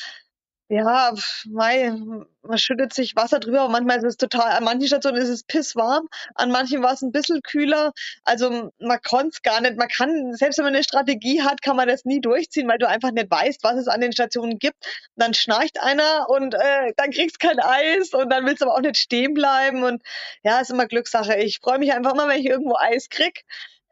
ja, 0.71 1.13
mei, 1.49 1.91
man 2.43 2.57
schüttet 2.57 2.93
sich 2.93 3.13
Wasser 3.17 3.41
drüber, 3.41 3.67
manchmal 3.67 3.97
ist 3.97 4.05
es 4.05 4.15
total, 4.15 4.51
an 4.51 4.63
manchen 4.63 4.87
Stationen 4.87 5.21
ist 5.21 5.27
es 5.27 5.43
pisswarm, 5.43 6.07
an 6.35 6.49
manchen 6.49 6.81
war 6.81 6.93
es 6.93 7.01
ein 7.01 7.11
bisschen 7.11 7.41
kühler. 7.41 7.91
Also 8.23 8.71
man 8.79 9.01
konnte 9.01 9.31
es 9.33 9.41
gar 9.41 9.59
nicht, 9.59 9.75
man 9.75 9.89
kann, 9.89 10.33
selbst 10.33 10.57
wenn 10.57 10.65
man 10.65 10.73
eine 10.73 10.83
Strategie 10.85 11.41
hat, 11.41 11.61
kann 11.61 11.75
man 11.75 11.89
das 11.89 12.05
nie 12.05 12.21
durchziehen, 12.21 12.69
weil 12.69 12.77
du 12.77 12.87
einfach 12.87 13.11
nicht 13.11 13.29
weißt, 13.29 13.61
was 13.63 13.75
es 13.75 13.89
an 13.89 13.99
den 13.99 14.13
Stationen 14.13 14.59
gibt. 14.59 14.77
Dann 15.17 15.33
schnarcht 15.33 15.81
einer 15.81 16.29
und 16.29 16.53
äh, 16.53 16.93
dann 16.95 17.11
kriegst 17.11 17.41
kein 17.41 17.59
Eis 17.59 18.13
und 18.13 18.29
dann 18.31 18.45
willst 18.45 18.61
du 18.61 18.65
aber 18.67 18.75
auch 18.75 18.81
nicht 18.81 18.97
stehen 18.97 19.33
bleiben. 19.33 19.83
Und 19.83 20.01
ja, 20.43 20.61
ist 20.61 20.71
immer 20.71 20.87
Glückssache. 20.87 21.35
Ich 21.35 21.59
freue 21.61 21.79
mich 21.79 21.91
einfach 21.91 22.13
immer, 22.13 22.29
wenn 22.29 22.39
ich 22.39 22.45
irgendwo 22.45 22.77
Eis 22.77 23.09
krieg. 23.09 23.43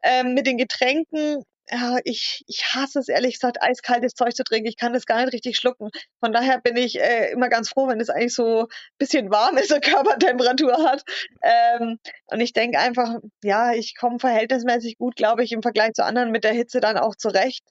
Ähm, 0.02 0.32
mit 0.32 0.46
den 0.46 0.56
Getränken 0.56 1.44
ja, 1.72 1.98
ich, 2.04 2.42
ich 2.46 2.64
hasse 2.74 2.98
es 2.98 3.08
ehrlich 3.08 3.34
gesagt, 3.34 3.62
eiskaltes 3.62 4.14
Zeug 4.14 4.34
zu 4.34 4.44
trinken. 4.44 4.68
Ich 4.68 4.76
kann 4.76 4.92
das 4.92 5.06
gar 5.06 5.20
nicht 5.20 5.32
richtig 5.32 5.56
schlucken. 5.56 5.90
Von 6.20 6.32
daher 6.32 6.60
bin 6.60 6.76
ich 6.76 7.00
äh, 7.00 7.30
immer 7.30 7.48
ganz 7.48 7.68
froh, 7.68 7.86
wenn 7.88 8.00
es 8.00 8.10
eigentlich 8.10 8.34
so 8.34 8.62
ein 8.62 8.66
bisschen 8.98 9.30
warm 9.30 9.56
ist 9.56 9.72
und 9.74 9.82
Körpertemperatur 9.84 10.72
hat. 10.84 11.04
Ähm, 11.42 11.98
und 12.26 12.40
ich 12.40 12.52
denke 12.52 12.78
einfach, 12.78 13.16
ja, 13.44 13.72
ich 13.72 13.96
komme 13.96 14.18
verhältnismäßig 14.18 14.98
gut, 14.98 15.16
glaube 15.16 15.44
ich, 15.44 15.52
im 15.52 15.62
Vergleich 15.62 15.92
zu 15.92 16.04
anderen 16.04 16.32
mit 16.32 16.44
der 16.44 16.52
Hitze 16.52 16.80
dann 16.80 16.98
auch 16.98 17.14
zurecht. 17.16 17.64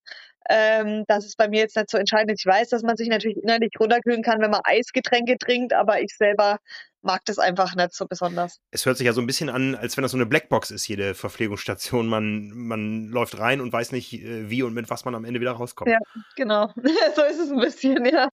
Ähm, 0.50 1.04
das 1.08 1.26
ist 1.26 1.38
bei 1.38 1.48
mir 1.48 1.60
jetzt 1.60 1.76
nicht 1.76 1.90
so 1.92 1.98
entscheidend. 1.98 2.40
Ich 2.40 2.46
weiß, 2.46 2.70
dass 2.70 2.82
man 2.82 2.98
sich 2.98 3.10
natürlich 3.10 3.38
innerlich 3.38 3.72
runterkühlen 3.80 4.24
kann, 4.24 4.42
wenn 4.42 4.50
man 4.50 4.62
Eisgetränke 4.64 5.38
trinkt, 5.38 5.74
aber 5.74 6.02
ich 6.02 6.16
selber 6.16 6.60
mag 7.02 7.24
das 7.26 7.40
einfach 7.40 7.76
nicht 7.76 7.94
so 7.94 8.06
besonders. 8.06 8.60
Es 8.72 8.86
hört 8.86 8.98
sich 8.98 9.06
ja 9.06 9.14
so 9.14 9.22
ein 9.22 9.28
bisschen 9.28 9.50
an, 9.50 9.76
als 9.76 9.98
wenn 9.98 10.02
das 10.02 10.12
so 10.12 10.18
eine 10.18 10.26
Blackbox 10.26 10.72
ist, 10.72 10.88
jede 10.88 11.14
Verpflegungsstation. 11.14 12.08
Man, 12.08 12.50
man 12.52 13.08
läuft 13.08 13.38
rein 13.40 13.62
und 13.62 13.72
weiß 13.72 13.92
nicht, 13.92 14.14
äh, 14.14 14.50
wie 14.50 14.64
und 14.64 14.74
mit 14.74 14.90
was 14.90 15.06
man 15.06 15.16
am 15.16 15.26
Ende 15.26 15.40
wieder 15.40 15.52
rauskommt. 15.52 15.90
Ja, 15.90 16.00
genau. 16.36 16.74
so 17.16 17.24
ist 17.24 17.40
es 17.40 17.52
ein 17.52 17.60
bisschen, 17.60 18.06
ja. 18.06 18.30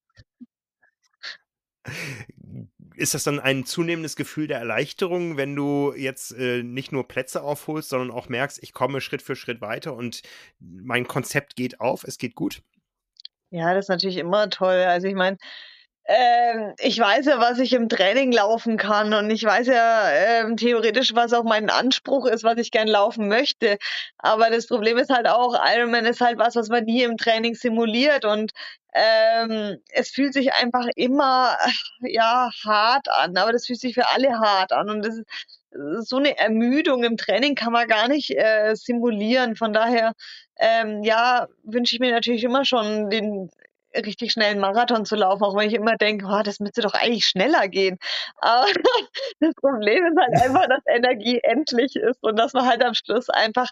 Ist 2.96 3.14
das 3.14 3.24
dann 3.24 3.38
ein 3.38 3.64
zunehmendes 3.64 4.16
Gefühl 4.16 4.48
der 4.48 4.58
Erleichterung, 4.58 5.36
wenn 5.36 5.54
du 5.54 5.92
jetzt 5.94 6.32
äh, 6.32 6.62
nicht 6.62 6.90
nur 6.90 7.06
Plätze 7.06 7.42
aufholst, 7.42 7.90
sondern 7.90 8.10
auch 8.10 8.28
merkst, 8.28 8.62
ich 8.62 8.72
komme 8.72 9.00
Schritt 9.00 9.22
für 9.22 9.36
Schritt 9.36 9.60
weiter 9.60 9.94
und 9.94 10.22
mein 10.58 11.06
Konzept 11.06 11.54
geht 11.54 11.80
auf, 11.80 12.04
es 12.04 12.18
geht 12.18 12.34
gut? 12.34 12.62
Ja, 13.50 13.74
das 13.74 13.84
ist 13.84 13.88
natürlich 13.90 14.16
immer 14.16 14.50
toll. 14.50 14.74
Also 14.74 15.06
ich 15.06 15.14
meine, 15.14 15.36
ähm, 16.08 16.74
ich 16.78 16.98
weiß 16.98 17.26
ja, 17.26 17.40
was 17.40 17.58
ich 17.58 17.72
im 17.72 17.88
Training 17.88 18.30
laufen 18.30 18.76
kann 18.76 19.12
und 19.12 19.30
ich 19.30 19.42
weiß 19.42 19.66
ja 19.66 20.10
ähm, 20.10 20.56
theoretisch, 20.56 21.14
was 21.14 21.32
auch 21.32 21.42
mein 21.42 21.68
Anspruch 21.68 22.26
ist, 22.26 22.44
was 22.44 22.58
ich 22.58 22.70
gern 22.70 22.86
laufen 22.86 23.28
möchte. 23.28 23.78
Aber 24.18 24.50
das 24.50 24.68
Problem 24.68 24.98
ist 24.98 25.10
halt 25.10 25.26
auch, 25.26 25.54
Ironman 25.54 26.06
ist 26.06 26.20
halt 26.20 26.38
was, 26.38 26.54
was 26.54 26.68
man 26.68 26.84
nie 26.84 27.02
im 27.02 27.16
Training 27.16 27.54
simuliert 27.54 28.24
und 28.24 28.52
ähm, 28.94 29.78
es 29.90 30.10
fühlt 30.10 30.32
sich 30.32 30.54
einfach 30.54 30.86
immer 30.94 31.56
ja 32.00 32.50
hart 32.64 33.08
an, 33.10 33.36
aber 33.36 33.52
das 33.52 33.66
fühlt 33.66 33.80
sich 33.80 33.94
für 33.94 34.08
alle 34.08 34.38
hart 34.38 34.72
an 34.72 34.88
und 34.90 35.04
das 35.04 35.16
ist 35.18 36.08
so 36.08 36.16
eine 36.16 36.38
Ermüdung 36.38 37.04
im 37.04 37.16
Training 37.16 37.54
kann 37.54 37.72
man 37.72 37.86
gar 37.88 38.08
nicht 38.08 38.30
äh, 38.30 38.74
simulieren. 38.74 39.56
Von 39.56 39.72
daher, 39.72 40.12
ähm, 40.58 41.02
ja, 41.02 41.48
wünsche 41.64 41.96
ich 41.96 42.00
mir 42.00 42.12
natürlich 42.12 42.44
immer 42.44 42.64
schon 42.64 43.10
den 43.10 43.50
richtig 44.04 44.32
schnellen 44.32 44.58
Marathon 44.58 45.04
zu 45.04 45.16
laufen, 45.16 45.44
auch 45.44 45.56
wenn 45.56 45.68
ich 45.68 45.74
immer 45.74 45.96
denke, 45.96 46.26
oh, 46.26 46.42
das 46.42 46.60
müsste 46.60 46.82
doch 46.82 46.94
eigentlich 46.94 47.26
schneller 47.26 47.68
gehen. 47.68 47.98
Aber 48.38 48.66
das 49.40 49.54
Problem 49.54 50.04
ist 50.06 50.18
halt 50.18 50.42
einfach, 50.42 50.68
dass 50.68 50.82
Energie 50.86 51.40
endlich 51.42 51.96
ist 51.96 52.22
und 52.22 52.36
dass 52.38 52.52
man 52.52 52.66
halt 52.66 52.84
am 52.84 52.94
Schluss 52.94 53.28
einfach, 53.30 53.68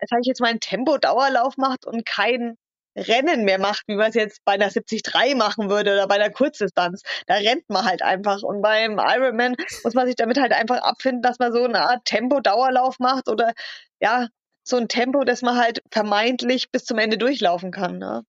sage 0.00 0.20
ich 0.22 0.28
jetzt 0.28 0.40
mal, 0.40 0.48
einen 0.48 0.60
Tempo-Dauerlauf 0.60 1.56
macht 1.56 1.86
und 1.86 2.06
kein 2.06 2.56
Rennen 2.96 3.44
mehr 3.44 3.58
macht, 3.58 3.84
wie 3.86 3.94
man 3.94 4.10
es 4.10 4.14
jetzt 4.14 4.44
bei 4.44 4.52
einer 4.52 4.68
73 4.68 5.34
machen 5.34 5.70
würde 5.70 5.94
oder 5.94 6.06
bei 6.06 6.16
einer 6.16 6.30
Kurzdistanz. 6.30 7.02
Da 7.26 7.34
rennt 7.34 7.68
man 7.68 7.84
halt 7.84 8.02
einfach. 8.02 8.42
Und 8.42 8.60
beim 8.62 8.98
Ironman 8.98 9.56
muss 9.84 9.94
man 9.94 10.06
sich 10.06 10.16
damit 10.16 10.38
halt 10.38 10.52
einfach 10.52 10.82
abfinden, 10.82 11.22
dass 11.22 11.38
man 11.38 11.52
so 11.52 11.64
eine 11.64 11.80
Art 11.80 12.04
Tempo-Dauerlauf 12.04 12.98
macht 12.98 13.28
oder 13.28 13.52
ja, 14.00 14.28
so 14.64 14.76
ein 14.76 14.88
Tempo, 14.88 15.24
dass 15.24 15.42
man 15.42 15.56
halt 15.58 15.82
vermeintlich 15.90 16.70
bis 16.70 16.84
zum 16.84 16.98
Ende 16.98 17.18
durchlaufen 17.18 17.70
kann. 17.70 17.98
Ne? 17.98 18.24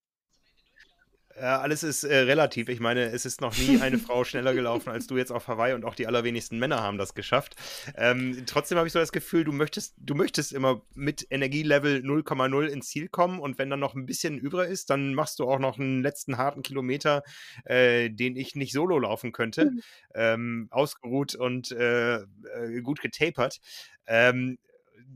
Ja, 1.36 1.60
alles 1.60 1.82
ist 1.82 2.04
äh, 2.04 2.16
relativ. 2.16 2.68
Ich 2.68 2.78
meine, 2.78 3.06
es 3.06 3.26
ist 3.26 3.40
noch 3.40 3.56
nie 3.58 3.80
eine 3.80 3.98
Frau 3.98 4.22
schneller 4.24 4.54
gelaufen 4.54 4.90
als 4.90 5.08
du 5.08 5.16
jetzt 5.16 5.32
auf 5.32 5.48
Hawaii 5.48 5.74
und 5.74 5.84
auch 5.84 5.96
die 5.96 6.06
allerwenigsten 6.06 6.58
Männer 6.58 6.80
haben 6.82 6.96
das 6.96 7.14
geschafft. 7.14 7.56
Ähm, 7.96 8.44
trotzdem 8.46 8.78
habe 8.78 8.86
ich 8.86 8.92
so 8.92 9.00
das 9.00 9.10
Gefühl, 9.10 9.42
du 9.42 9.50
möchtest, 9.50 9.94
du 9.98 10.14
möchtest 10.14 10.52
immer 10.52 10.82
mit 10.94 11.26
Energielevel 11.30 12.02
0,0 12.04 12.66
ins 12.66 12.88
Ziel 12.88 13.08
kommen 13.08 13.40
und 13.40 13.58
wenn 13.58 13.68
dann 13.68 13.80
noch 13.80 13.94
ein 13.94 14.06
bisschen 14.06 14.38
übrig 14.38 14.70
ist, 14.70 14.90
dann 14.90 15.14
machst 15.14 15.40
du 15.40 15.48
auch 15.48 15.58
noch 15.58 15.78
einen 15.78 16.02
letzten 16.02 16.38
harten 16.38 16.62
Kilometer, 16.62 17.24
äh, 17.64 18.10
den 18.10 18.36
ich 18.36 18.54
nicht 18.54 18.72
solo 18.72 18.98
laufen 19.00 19.32
könnte. 19.32 19.66
Mhm. 19.66 19.82
Ähm, 20.14 20.68
ausgeruht 20.70 21.34
und 21.34 21.72
äh, 21.72 22.16
äh 22.16 22.80
gut 22.82 23.00
getapert. 23.00 23.60
Ähm, 24.06 24.58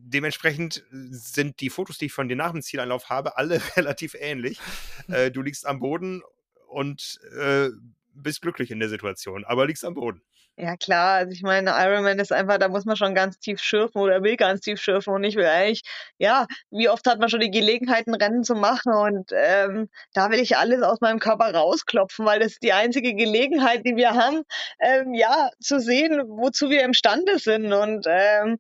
dementsprechend 0.05 0.84
sind 0.90 1.61
die 1.61 1.70
Fotos, 1.70 1.99
die 1.99 2.07
ich 2.07 2.12
von 2.12 2.28
dir 2.28 2.36
nach 2.36 2.53
dem 2.53 2.62
Zieleinlauf 2.62 3.09
habe, 3.09 3.36
alle 3.36 3.61
relativ 3.76 4.14
ähnlich. 4.14 4.59
Äh, 5.09 5.30
du 5.30 5.40
liegst 5.40 5.64
am 5.66 5.78
Boden 5.78 6.22
und 6.66 7.18
äh, 7.38 7.70
bist 8.12 8.42
glücklich 8.42 8.70
in 8.70 8.78
der 8.78 8.90
Situation, 8.90 9.46
aber 9.46 9.66
liegst 9.66 9.86
am 9.86 9.94
Boden. 9.94 10.20
Ja 10.61 10.76
klar, 10.76 11.14
also 11.18 11.30
ich 11.30 11.42
meine, 11.42 11.70
Ironman 11.70 12.18
ist 12.18 12.32
einfach, 12.32 12.59
da 12.59 12.68
muss 12.68 12.84
man 12.84 12.96
schon 12.96 13.14
ganz 13.14 13.38
tief 13.38 13.61
schürfen 13.61 14.03
oder 14.03 14.24
will 14.24 14.36
ganz 14.36 14.61
tief 14.61 14.80
schürfen 14.80 15.14
und 15.14 15.22
ich 15.22 15.36
will 15.36 15.46
eigentlich, 15.46 15.82
ja, 16.18 16.46
wie 16.70 16.88
oft 16.88 17.07
hat 17.07 17.20
man 17.20 17.28
schon 17.28 17.38
die 17.38 17.53
Gelegenheit, 17.53 18.09
ein 18.09 18.14
Rennen 18.14 18.42
zu 18.42 18.57
machen 18.57 18.92
und 18.92 19.30
ähm, 19.32 19.88
da 20.14 20.30
will 20.30 20.40
ich 20.40 20.57
alles 20.57 20.82
aus 20.82 21.01
meinem 21.01 21.20
Körper 21.20 21.55
rausklopfen, 21.55 22.26
weil 22.26 22.40
das 22.40 22.55
ist 22.55 22.62
die 22.64 22.72
einzige 22.72 23.14
Gelegenheit, 23.14 23.86
die 23.86 23.94
wir 23.94 24.14
haben, 24.14 24.42
ähm, 24.80 25.14
ja, 25.14 25.49
zu 25.61 25.78
sehen, 25.78 26.22
wozu 26.26 26.70
wir 26.70 26.82
imstande 26.82 27.38
sind 27.38 27.72
und 27.72 28.07
ähm, 28.09 28.59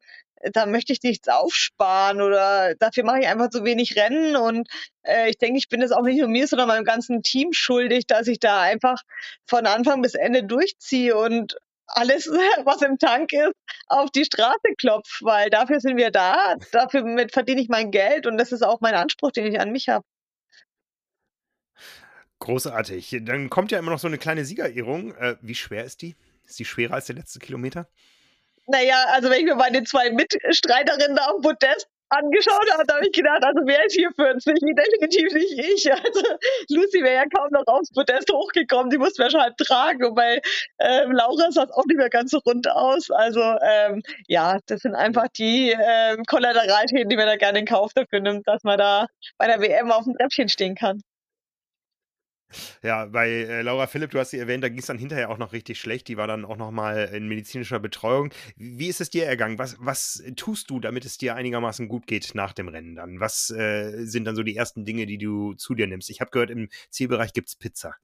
da 0.52 0.66
möchte 0.66 0.92
ich 0.92 1.02
nichts 1.02 1.28
aufsparen 1.28 2.20
oder 2.20 2.74
dafür 2.76 3.04
mache 3.04 3.20
ich 3.20 3.26
einfach 3.26 3.50
zu 3.50 3.64
wenig 3.64 3.96
Rennen 3.96 4.36
und 4.36 4.68
äh, 5.02 5.30
ich 5.30 5.38
denke, 5.38 5.58
ich 5.58 5.68
bin 5.68 5.82
es 5.82 5.92
auch 5.92 6.02
nicht 6.02 6.18
nur 6.18 6.28
mir, 6.28 6.46
sondern 6.46 6.68
meinem 6.68 6.84
ganzen 6.84 7.22
Team 7.22 7.52
schuldig, 7.52 8.06
dass 8.06 8.26
ich 8.28 8.38
da 8.38 8.60
einfach 8.60 9.02
von 9.46 9.66
Anfang 9.66 10.02
bis 10.02 10.14
Ende 10.14 10.44
durchziehe 10.44 11.16
und 11.16 11.56
alles, 11.86 12.26
was 12.64 12.82
im 12.82 12.98
Tank 12.98 13.32
ist, 13.32 13.54
auf 13.86 14.10
die 14.10 14.24
Straße 14.24 14.74
klopfe, 14.76 15.24
weil 15.24 15.50
dafür 15.50 15.80
sind 15.80 15.96
wir 15.96 16.10
da, 16.10 16.56
dafür 16.72 17.26
verdiene 17.32 17.60
ich 17.60 17.68
mein 17.68 17.90
Geld 17.90 18.26
und 18.26 18.38
das 18.38 18.52
ist 18.52 18.62
auch 18.62 18.80
mein 18.80 18.94
Anspruch, 18.94 19.32
den 19.32 19.46
ich 19.46 19.60
an 19.60 19.72
mich 19.72 19.88
habe. 19.88 20.04
Großartig. 22.40 23.18
Dann 23.22 23.50
kommt 23.50 23.72
ja 23.72 23.78
immer 23.78 23.90
noch 23.90 23.98
so 23.98 24.06
eine 24.06 24.18
kleine 24.18 24.44
Siegerehrung. 24.44 25.12
Äh, 25.16 25.36
wie 25.40 25.56
schwer 25.56 25.84
ist 25.84 26.02
die? 26.02 26.14
Ist 26.44 26.58
die 26.58 26.64
schwerer 26.64 26.94
als 26.94 27.06
der 27.06 27.16
letzte 27.16 27.40
Kilometer? 27.40 27.88
Naja, 28.68 29.02
also 29.08 29.30
wenn 29.30 29.40
ich 29.40 29.44
mir 29.46 29.54
meine 29.54 29.82
zwei 29.84 30.10
Mitstreiterinnen 30.10 31.16
da 31.16 31.28
am 31.28 31.40
Podest 31.40 31.88
angeschaut 32.10 32.70
habe, 32.72 32.84
habe 32.92 33.06
ich 33.06 33.12
gedacht, 33.12 33.42
also 33.42 33.60
wer 33.64 33.84
ist 33.86 33.94
hier 33.94 34.10
40? 34.14 34.54
Definitiv 34.60 35.32
nicht 35.32 35.58
ich. 35.58 35.90
Also 36.08 36.22
Lucy 36.68 37.02
wäre 37.02 37.14
ja 37.16 37.24
kaum 37.24 37.48
noch 37.50 37.66
aufs 37.66 37.90
Podest 37.92 38.30
hochgekommen, 38.30 38.90
die 38.90 38.98
musste 38.98 39.24
mir 39.24 39.40
halt 39.40 39.56
tragen. 39.56 40.04
Und 40.04 40.14
bei 40.14 40.40
ähm, 40.78 41.12
Laura 41.12 41.50
sah 41.50 41.64
es 41.64 41.70
auch 41.70 41.84
nicht 41.86 41.96
mehr 41.96 42.10
ganz 42.10 42.30
so 42.30 42.38
rund 42.38 42.70
aus. 42.70 43.10
Also 43.10 43.40
ähm, 43.40 44.02
ja, 44.26 44.58
das 44.66 44.80
sind 44.80 44.94
einfach 44.94 45.28
die 45.36 45.70
ähm, 45.70 46.24
Kollateralschäden, 46.26 47.08
die 47.08 47.16
man 47.16 47.26
da 47.26 47.36
gerne 47.36 47.60
in 47.60 47.66
Kauf 47.66 47.92
dafür 47.94 48.20
nimmt, 48.20 48.46
dass 48.46 48.62
man 48.64 48.78
da 48.78 49.06
bei 49.38 49.46
der 49.46 49.60
WM 49.60 49.90
auf 49.90 50.04
dem 50.04 50.14
Treppchen 50.14 50.48
stehen 50.48 50.74
kann. 50.74 51.00
Ja, 52.82 53.06
bei 53.06 53.28
äh, 53.28 53.62
Laura 53.62 53.86
Philipp, 53.86 54.10
du 54.10 54.18
hast 54.18 54.30
sie 54.30 54.38
erwähnt, 54.38 54.64
da 54.64 54.68
ging 54.68 54.78
es 54.78 54.86
dann 54.86 54.98
hinterher 54.98 55.30
auch 55.30 55.38
noch 55.38 55.52
richtig 55.52 55.78
schlecht. 55.78 56.08
Die 56.08 56.16
war 56.16 56.26
dann 56.26 56.44
auch 56.44 56.56
noch 56.56 56.70
mal 56.70 57.10
in 57.12 57.28
medizinischer 57.28 57.78
Betreuung. 57.78 58.30
Wie 58.56 58.88
ist 58.88 59.00
es 59.00 59.10
dir 59.10 59.26
ergangen? 59.26 59.58
Was, 59.58 59.76
was 59.80 60.22
tust 60.36 60.70
du, 60.70 60.80
damit 60.80 61.04
es 61.04 61.18
dir 61.18 61.34
einigermaßen 61.34 61.88
gut 61.88 62.06
geht 62.06 62.34
nach 62.34 62.52
dem 62.52 62.68
Rennen 62.68 62.94
dann? 62.94 63.20
Was 63.20 63.50
äh, 63.50 64.04
sind 64.04 64.24
dann 64.24 64.36
so 64.36 64.42
die 64.42 64.56
ersten 64.56 64.84
Dinge, 64.84 65.06
die 65.06 65.18
du 65.18 65.54
zu 65.54 65.74
dir 65.74 65.86
nimmst? 65.86 66.10
Ich 66.10 66.20
habe 66.20 66.30
gehört, 66.30 66.50
im 66.50 66.68
Zielbereich 66.90 67.32
gibt 67.32 67.48
es 67.48 67.56
Pizza. 67.56 67.96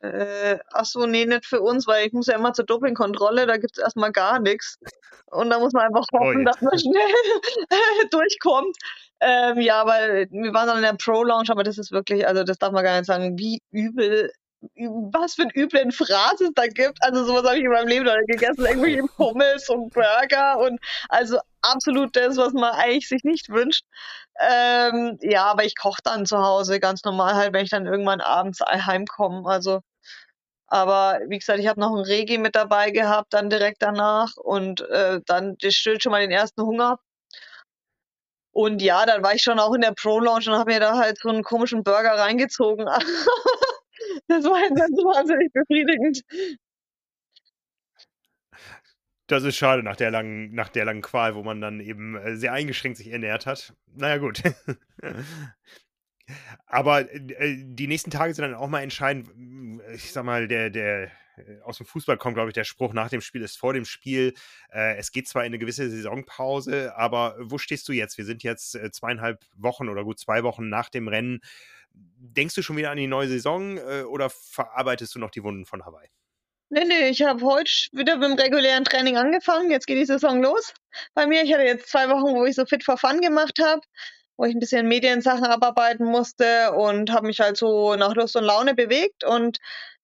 Äh, 0.00 0.58
ach 0.72 0.86
so, 0.86 1.06
nee, 1.06 1.26
nicht 1.26 1.44
für 1.46 1.60
uns, 1.60 1.86
weil 1.86 2.06
ich 2.06 2.12
muss 2.12 2.26
ja 2.26 2.36
immer 2.36 2.52
zur 2.52 2.64
Dopingkontrolle, 2.64 3.46
da 3.46 3.58
gibt 3.58 3.76
es 3.76 3.82
erstmal 3.82 4.12
gar 4.12 4.40
nichts. 4.40 4.78
Und 5.26 5.50
da 5.50 5.58
muss 5.58 5.72
man 5.72 5.86
einfach 5.86 6.06
oh 6.12 6.18
hoffen, 6.18 6.42
oh 6.42 6.44
dass 6.44 6.60
man 6.60 6.78
schnell 6.78 7.68
durchkommt. 8.10 8.76
Ähm, 9.20 9.60
ja, 9.60 9.86
weil 9.86 10.28
wir 10.30 10.54
waren 10.54 10.66
dann 10.66 10.78
in 10.78 10.82
der 10.82 10.94
Pro-Lounge, 10.94 11.50
aber 11.50 11.62
das 11.62 11.76
ist 11.76 11.92
wirklich, 11.92 12.26
also 12.26 12.42
das 12.42 12.58
darf 12.58 12.72
man 12.72 12.82
gar 12.82 12.96
nicht 12.96 13.06
sagen, 13.06 13.38
wie 13.38 13.60
übel 13.70 14.30
was 14.62 15.34
für 15.34 15.42
ein 15.42 15.50
üblen 15.54 15.90
Phrasen 15.90 16.48
es 16.48 16.52
da 16.54 16.66
gibt. 16.66 17.02
Also 17.02 17.24
sowas 17.24 17.44
habe 17.44 17.56
ich 17.56 17.64
in 17.64 17.70
meinem 17.70 17.88
Leben 17.88 18.04
noch 18.04 18.16
nicht 18.16 18.28
gegessen. 18.28 18.66
Irgendwelche 18.66 19.02
Pommes 19.16 19.68
und 19.68 19.92
Burger 19.92 20.58
und 20.58 20.78
also 21.08 21.38
absolut 21.62 22.14
das, 22.14 22.36
was 22.36 22.52
man 22.52 22.72
eigentlich 22.74 23.08
sich 23.08 23.24
nicht 23.24 23.48
wünscht. 23.48 23.84
Ähm, 24.38 25.18
ja, 25.22 25.46
aber 25.46 25.64
ich 25.64 25.76
koche 25.76 26.00
dann 26.04 26.26
zu 26.26 26.38
Hause 26.38 26.78
ganz 26.78 27.04
normal 27.04 27.34
halt, 27.34 27.54
wenn 27.54 27.64
ich 27.64 27.70
dann 27.70 27.86
irgendwann 27.86 28.20
abends 28.20 28.60
heimkomme. 28.60 29.48
Also 29.48 29.80
aber 30.70 31.20
wie 31.26 31.38
gesagt, 31.38 31.58
ich 31.58 31.66
habe 31.66 31.80
noch 31.80 31.94
ein 31.94 32.04
Regi 32.04 32.38
mit 32.38 32.54
dabei 32.54 32.92
gehabt, 32.92 33.34
dann 33.34 33.50
direkt 33.50 33.82
danach 33.82 34.36
und 34.36 34.80
äh, 34.88 35.20
dann 35.26 35.56
stillt 35.68 36.02
schon 36.02 36.12
mal 36.12 36.20
den 36.20 36.30
ersten 36.30 36.62
Hunger. 36.62 37.00
Und 38.52 38.80
ja, 38.80 39.04
dann 39.04 39.22
war 39.22 39.34
ich 39.34 39.42
schon 39.42 39.58
auch 39.58 39.74
in 39.74 39.80
der 39.80 39.92
Pro 39.92 40.20
Lounge 40.20 40.46
und 40.46 40.58
habe 40.58 40.72
mir 40.72 40.80
da 40.80 40.96
halt 40.96 41.18
so 41.18 41.28
einen 41.28 41.42
komischen 41.42 41.82
Burger 41.82 42.12
reingezogen. 42.12 42.86
das 44.28 44.44
war 44.44 44.60
halt 44.60 44.76
ganz 44.76 44.96
wahnsinnig 44.98 45.52
befriedigend. 45.52 46.22
Das 49.26 49.44
ist 49.44 49.56
schade 49.56 49.82
nach 49.82 49.96
der 49.96 50.10
langen, 50.10 50.54
nach 50.54 50.68
der 50.68 50.84
langen 50.84 51.02
Qual, 51.02 51.34
wo 51.34 51.42
man 51.42 51.60
dann 51.60 51.80
eben 51.80 52.16
äh, 52.16 52.36
sehr 52.36 52.52
eingeschränkt 52.52 52.98
sich 52.98 53.12
ernährt 53.12 53.46
hat. 53.46 53.74
Naja, 53.94 54.18
gut. 54.18 54.42
Aber 56.66 57.12
äh, 57.12 57.56
die 57.58 57.86
nächsten 57.86 58.10
Tage 58.10 58.34
sind 58.34 58.42
dann 58.42 58.54
auch 58.54 58.68
mal 58.68 58.82
entscheidend. 58.82 59.28
Ich 59.94 60.12
sag 60.12 60.24
mal, 60.24 60.48
der, 60.48 60.70
der 60.70 61.10
äh, 61.36 61.60
aus 61.62 61.78
dem 61.78 61.86
Fußball 61.86 62.16
kommt, 62.16 62.34
glaube 62.34 62.50
ich, 62.50 62.54
der 62.54 62.64
Spruch 62.64 62.92
nach 62.92 63.08
dem 63.08 63.20
Spiel 63.20 63.42
ist 63.42 63.58
vor 63.58 63.72
dem 63.72 63.84
Spiel. 63.84 64.34
Äh, 64.72 64.96
es 64.96 65.12
geht 65.12 65.28
zwar 65.28 65.42
in 65.42 65.48
eine 65.48 65.58
gewisse 65.58 65.88
Saisonpause, 65.88 66.96
aber 66.96 67.36
wo 67.38 67.58
stehst 67.58 67.88
du 67.88 67.92
jetzt? 67.92 68.18
Wir 68.18 68.24
sind 68.24 68.42
jetzt 68.42 68.74
äh, 68.74 68.90
zweieinhalb 68.90 69.44
Wochen 69.56 69.88
oder 69.88 70.04
gut 70.04 70.18
zwei 70.18 70.42
Wochen 70.42 70.68
nach 70.68 70.88
dem 70.88 71.08
Rennen. 71.08 71.40
Denkst 71.92 72.54
du 72.54 72.62
schon 72.62 72.76
wieder 72.76 72.90
an 72.90 72.98
die 72.98 73.06
neue 73.06 73.28
Saison 73.28 73.78
äh, 73.78 74.02
oder 74.02 74.30
verarbeitest 74.30 75.14
du 75.14 75.18
noch 75.18 75.30
die 75.30 75.42
Wunden 75.42 75.66
von 75.66 75.84
Hawaii? 75.84 76.08
Nee, 76.72 76.84
nee, 76.84 77.08
ich 77.08 77.22
habe 77.22 77.44
heute 77.44 77.72
wieder 77.90 78.16
mit 78.16 78.30
dem 78.30 78.38
regulären 78.38 78.84
Training 78.84 79.16
angefangen. 79.16 79.72
Jetzt 79.72 79.88
geht 79.88 79.98
die 79.98 80.04
Saison 80.04 80.40
los 80.40 80.72
bei 81.14 81.26
mir. 81.26 81.42
Ich 81.42 81.52
hatte 81.52 81.64
jetzt 81.64 81.88
zwei 81.88 82.08
Wochen, 82.08 82.36
wo 82.36 82.44
ich 82.44 82.54
so 82.54 82.64
fit 82.64 82.84
for 82.84 82.96
fun 82.96 83.20
gemacht 83.20 83.58
habe 83.60 83.80
wo 84.40 84.46
ich 84.46 84.54
ein 84.54 84.58
bisschen 84.58 84.88
Mediensachen 84.88 85.44
abarbeiten 85.44 86.06
musste 86.06 86.72
und 86.72 87.12
habe 87.12 87.26
mich 87.26 87.40
halt 87.40 87.58
so 87.58 87.94
nach 87.96 88.14
Lust 88.14 88.36
und 88.36 88.44
Laune 88.44 88.74
bewegt. 88.74 89.22
Und 89.22 89.58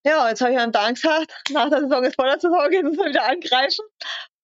ja, 0.05 0.29
jetzt 0.29 0.43
habe 0.43 0.53
ich 0.53 0.59
einen 0.59 0.73
Dank 0.73 0.97
gesagt, 0.97 1.33
nach 1.53 1.71
der 1.71 1.81
Saison 1.81 2.05
ist 2.05 2.17
vor 2.17 2.27
der 2.27 2.39
Saison, 2.39 2.69
müssen 2.83 2.99
wir 2.99 3.07
wieder 3.07 3.27
angreifen. 3.27 3.83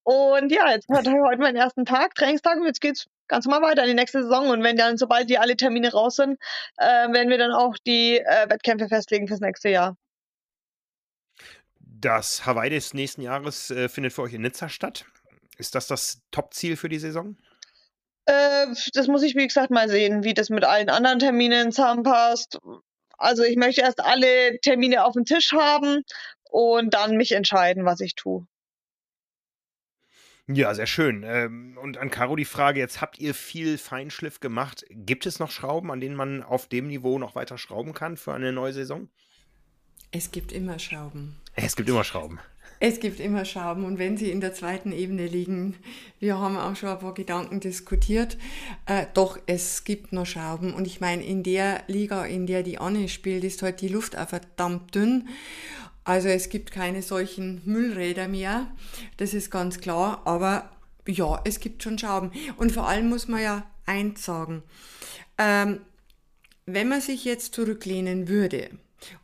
Und 0.03 0.51
ja, 0.51 0.71
jetzt 0.71 0.87
ich 0.89 0.97
heute 0.97 1.43
meinen 1.43 1.57
ersten 1.57 1.85
Tag, 1.85 2.15
Trainingstag, 2.15 2.57
und 2.57 2.65
jetzt 2.65 2.81
geht's 2.81 3.07
ganz 3.29 3.45
normal 3.45 3.69
weiter 3.69 3.83
in 3.83 3.89
die 3.89 3.95
nächste 3.95 4.23
Saison. 4.23 4.49
Und 4.49 4.63
wenn 4.63 4.79
dann, 4.79 4.97
sobald 4.97 5.29
die 5.29 5.37
alle 5.37 5.59
Termine 5.59 5.93
raus 5.93 6.17
sind, 6.17 6.39
äh, 6.79 7.13
werden 7.13 7.29
wir 7.29 7.37
dann 7.37 7.53
auch 7.53 7.77
die 7.87 8.17
äh, 8.17 8.49
Wettkämpfe 8.49 8.89
festlegen 8.89 9.29
fürs 9.29 9.41
nächste 9.41 9.69
Jahr. 9.69 9.99
Das 11.79 12.47
Hawaii 12.47 12.71
des 12.71 12.95
nächsten 12.95 13.21
Jahres 13.21 13.71
äh, 13.71 13.91
findet 13.91 14.15
für 14.15 14.23
euch 14.23 14.33
in 14.33 14.41
Nizza 14.41 14.71
statt. 14.71 15.05
Ist 15.59 15.75
das 15.75 15.87
das 15.87 16.23
Top-Ziel 16.31 16.79
für 16.79 16.89
die 16.89 16.99
Saison? 16.99 17.37
Äh, 18.27 18.67
das 18.95 19.09
muss 19.09 19.23
ich, 19.23 19.35
wie 19.35 19.47
gesagt, 19.47 19.71
mal 19.71 19.89
sehen, 19.89 20.25
wie 20.25 20.35
das 20.35 20.51
mit 20.51 20.65
allen 20.65 20.91
anderen 20.91 21.19
Terminen 21.19 21.73
zusammenpasst. 21.73 22.59
Also 23.19 23.43
ich 23.45 23.57
möchte 23.57 23.83
erst 23.83 24.01
alle 24.01 24.59
Termine 24.61 25.05
auf 25.05 25.15
dem 25.15 25.25
Tisch 25.25 25.53
haben 25.53 26.03
und 26.51 26.95
dann 26.95 27.17
mich 27.17 27.33
entscheiden, 27.33 27.85
was 27.85 28.01
ich 28.01 28.15
tue. 28.15 28.47
Ja, 30.49 30.75
sehr 30.75 30.87
schön. 30.87 31.23
Ähm, 31.25 31.79
und 31.81 31.99
an 31.99 32.11
Caro 32.11 32.35
die 32.35 32.45
Frage, 32.45 32.81
jetzt 32.81 33.01
habt 33.01 33.19
ihr 33.19 33.33
viel 33.33 33.79
Feinschliff 33.79 34.41
gemacht. 34.41 34.85
Gibt 34.91 35.25
es 35.25 35.39
noch 35.39 35.51
Schrauben, 35.51 35.91
an 35.91 36.01
denen 36.01 36.17
man 36.17 36.43
auf 36.43 36.69
dem 36.69 36.89
Niveau 36.89 37.19
noch 37.19 37.37
weiter 37.37 37.59
schrauben 37.59 37.95
kann 37.95 38.17
für 38.17 38.35
eine 38.35 38.53
neue 38.53 38.73
Saison? 38.73 39.09
Es 40.11 40.31
gibt 40.31 40.53
immer 40.53 40.79
Schrauben. 40.79 41.41
Es 41.55 41.77
gibt 41.77 41.89
immer 41.89 42.05
Schrauben. 42.05 42.41
Es 42.85 42.99
gibt 42.99 43.21
immer 43.21 43.45
Schrauben 43.45 43.85
und 43.85 44.01
wenn 44.01 44.17
sie 44.17 44.33
in 44.33 44.41
der 44.41 44.55
zweiten 44.55 44.91
Ebene 44.91 45.29
liegen, 45.29 45.77
wir 46.19 46.41
haben 46.41 46.57
auch 46.57 46.75
schon 46.75 46.89
ein 46.89 46.99
paar 46.99 47.15
Gedanken 47.15 47.61
diskutiert, 47.61 48.37
äh, 48.87 49.07
doch 49.15 49.39
es 49.47 49.85
gibt 49.85 50.13
noch 50.13 50.27
Schrauben 50.27 50.75
und 50.75 50.89
ich 50.89 51.01
meine, 51.01 51.25
in 51.25 51.45
der 51.45 51.85
Liga, 51.87 52.25
in 52.25 52.45
der 52.45 52.65
die 52.65 52.79
Anne 52.79 53.09
spielt, 53.09 53.45
ist 53.45 53.63
heute 53.63 53.67
halt 53.67 53.81
die 53.83 53.89
Luft 53.89 54.19
auch 54.19 54.29
verdammt 54.29 54.97
dünn. 54.97 55.29
Also 56.03 56.27
es 56.27 56.49
gibt 56.49 56.73
keine 56.73 57.03
solchen 57.03 57.63
Müllräder 57.67 58.27
mehr, 58.27 58.67
das 59.17 59.33
ist 59.33 59.53
ganz 59.53 59.79
klar, 59.79 60.23
aber 60.25 60.69
ja, 61.07 61.41
es 61.45 61.61
gibt 61.61 61.85
schon 61.85 62.01
Schrauben. 62.01 62.33
Und 62.57 62.73
vor 62.73 62.89
allem 62.89 63.09
muss 63.09 63.29
man 63.29 63.43
ja 63.43 63.65
eins 63.87 64.25
sagen, 64.25 64.65
ähm, 65.39 65.83
wenn 66.67 66.89
man 66.89 67.01
sich 67.01 67.25
jetzt 67.25 67.55
zurücklehnen 67.55 68.27
würde, 68.27 68.71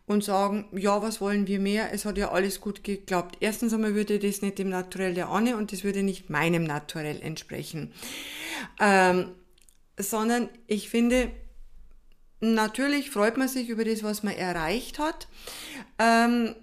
und 0.06 0.24
sagen, 0.24 0.66
ja, 0.72 1.02
was 1.02 1.20
wollen 1.20 1.46
wir 1.46 1.58
mehr? 1.58 1.92
Es 1.92 2.04
hat 2.04 2.18
ja 2.18 2.30
alles 2.30 2.60
gut 2.60 2.84
geklappt. 2.84 3.36
Erstens 3.40 3.72
einmal 3.72 3.94
würde 3.94 4.18
das 4.18 4.42
nicht 4.42 4.58
dem 4.58 4.68
Naturell 4.68 5.14
der 5.14 5.28
Anne 5.28 5.56
und 5.56 5.72
das 5.72 5.84
würde 5.84 6.02
nicht 6.02 6.30
meinem 6.30 6.64
Naturell 6.64 7.20
entsprechen. 7.20 7.92
Ähm, 8.80 9.32
sondern 9.98 10.48
ich 10.66 10.88
finde, 10.88 11.30
natürlich 12.40 13.10
freut 13.10 13.36
man 13.36 13.48
sich 13.48 13.68
über 13.68 13.84
das, 13.84 14.02
was 14.02 14.22
man 14.22 14.34
erreicht 14.34 14.98
hat. 14.98 15.28
Ähm, 15.98 16.54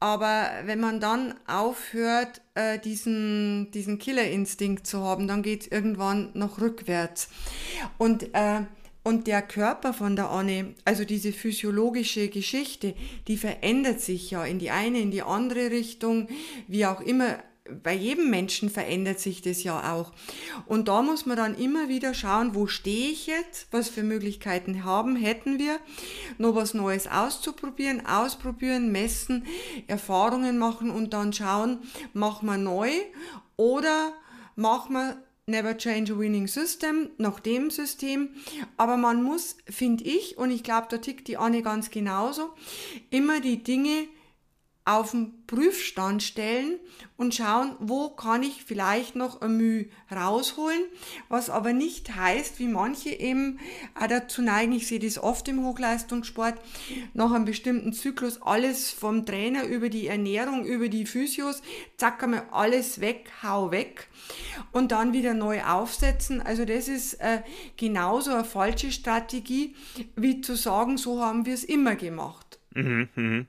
aber 0.00 0.50
wenn 0.64 0.80
man 0.80 1.00
dann 1.00 1.34
aufhört, 1.46 2.42
äh, 2.54 2.78
diesen, 2.78 3.70
diesen 3.70 3.98
Killerinstinkt 3.98 4.86
zu 4.86 5.00
haben, 5.00 5.26
dann 5.26 5.42
geht 5.42 5.62
es 5.62 5.68
irgendwann 5.68 6.30
noch 6.34 6.60
rückwärts. 6.60 7.28
Und, 7.96 8.34
äh, 8.34 8.62
und 9.04 9.26
der 9.26 9.42
Körper 9.42 9.92
von 9.92 10.16
der 10.16 10.30
Anne, 10.30 10.74
also 10.86 11.04
diese 11.04 11.32
physiologische 11.32 12.28
Geschichte, 12.28 12.94
die 13.28 13.36
verändert 13.36 14.00
sich 14.00 14.30
ja 14.30 14.44
in 14.44 14.58
die 14.58 14.70
eine, 14.70 14.98
in 14.98 15.10
die 15.10 15.22
andere 15.22 15.70
Richtung, 15.70 16.28
wie 16.66 16.86
auch 16.86 17.02
immer. 17.02 17.38
Bei 17.82 17.94
jedem 17.94 18.28
Menschen 18.28 18.68
verändert 18.68 19.20
sich 19.20 19.40
das 19.40 19.62
ja 19.62 19.94
auch. 19.94 20.12
Und 20.66 20.88
da 20.88 21.00
muss 21.00 21.24
man 21.24 21.36
dann 21.36 21.54
immer 21.54 21.88
wieder 21.88 22.12
schauen, 22.12 22.54
wo 22.54 22.66
stehe 22.66 23.10
ich 23.10 23.26
jetzt, 23.26 23.68
was 23.70 23.88
für 23.88 24.02
Möglichkeiten 24.02 24.84
haben, 24.84 25.16
hätten 25.16 25.58
wir, 25.58 25.78
noch 26.36 26.54
was 26.54 26.74
Neues 26.74 27.06
auszuprobieren, 27.06 28.04
ausprobieren, 28.04 28.92
messen, 28.92 29.46
Erfahrungen 29.86 30.58
machen 30.58 30.90
und 30.90 31.14
dann 31.14 31.32
schauen, 31.32 31.78
machen 32.12 32.46
wir 32.46 32.58
neu 32.58 32.90
oder 33.56 34.12
machen 34.56 34.94
wir 34.94 35.23
Never 35.46 35.76
Change 35.76 36.12
a 36.12 36.18
Winning 36.18 36.46
System 36.46 37.10
nach 37.18 37.38
dem 37.40 37.70
System. 37.70 38.30
Aber 38.76 38.96
man 38.96 39.22
muss, 39.22 39.56
finde 39.68 40.04
ich, 40.04 40.38
und 40.38 40.50
ich 40.50 40.62
glaube, 40.62 40.86
da 40.90 40.98
tickt 40.98 41.28
die 41.28 41.36
Anne 41.36 41.62
ganz 41.62 41.90
genauso, 41.90 42.54
immer 43.10 43.40
die 43.40 43.62
Dinge 43.62 44.08
auf 44.86 45.12
den 45.12 45.46
Prüfstand 45.46 46.22
stellen 46.22 46.78
und 47.16 47.34
schauen, 47.34 47.74
wo 47.78 48.10
kann 48.10 48.42
ich 48.42 48.64
vielleicht 48.64 49.16
noch 49.16 49.40
ein 49.40 49.56
Mühe 49.56 49.86
rausholen, 50.14 50.82
was 51.30 51.48
aber 51.48 51.72
nicht 51.72 52.14
heißt, 52.14 52.58
wie 52.58 52.66
manche 52.66 53.08
eben 53.08 53.60
auch 53.98 54.06
dazu 54.08 54.42
neigen, 54.42 54.72
ich 54.72 54.86
sehe 54.86 54.98
das 54.98 55.18
oft 55.18 55.48
im 55.48 55.64
Hochleistungssport, 55.64 56.54
nach 57.14 57.32
einem 57.32 57.46
bestimmten 57.46 57.94
Zyklus 57.94 58.42
alles 58.42 58.90
vom 58.90 59.24
Trainer 59.24 59.64
über 59.64 59.88
die 59.88 60.06
Ernährung, 60.06 60.66
über 60.66 60.90
die 60.90 61.06
Physios, 61.06 61.62
zack 61.96 62.22
einmal 62.22 62.46
alles 62.50 63.00
weg, 63.00 63.30
hau 63.42 63.70
weg 63.70 64.08
und 64.72 64.92
dann 64.92 65.14
wieder 65.14 65.32
neu 65.32 65.62
aufsetzen. 65.62 66.42
Also 66.42 66.66
das 66.66 66.88
ist 66.88 67.14
äh, 67.14 67.42
genauso 67.78 68.32
eine 68.32 68.44
falsche 68.44 68.92
Strategie, 68.92 69.76
wie 70.14 70.42
zu 70.42 70.56
sagen, 70.56 70.98
so 70.98 71.22
haben 71.22 71.46
wir 71.46 71.54
es 71.54 71.64
immer 71.64 71.96
gemacht. 71.96 72.58
Mhm, 72.74 73.08
mh. 73.14 73.46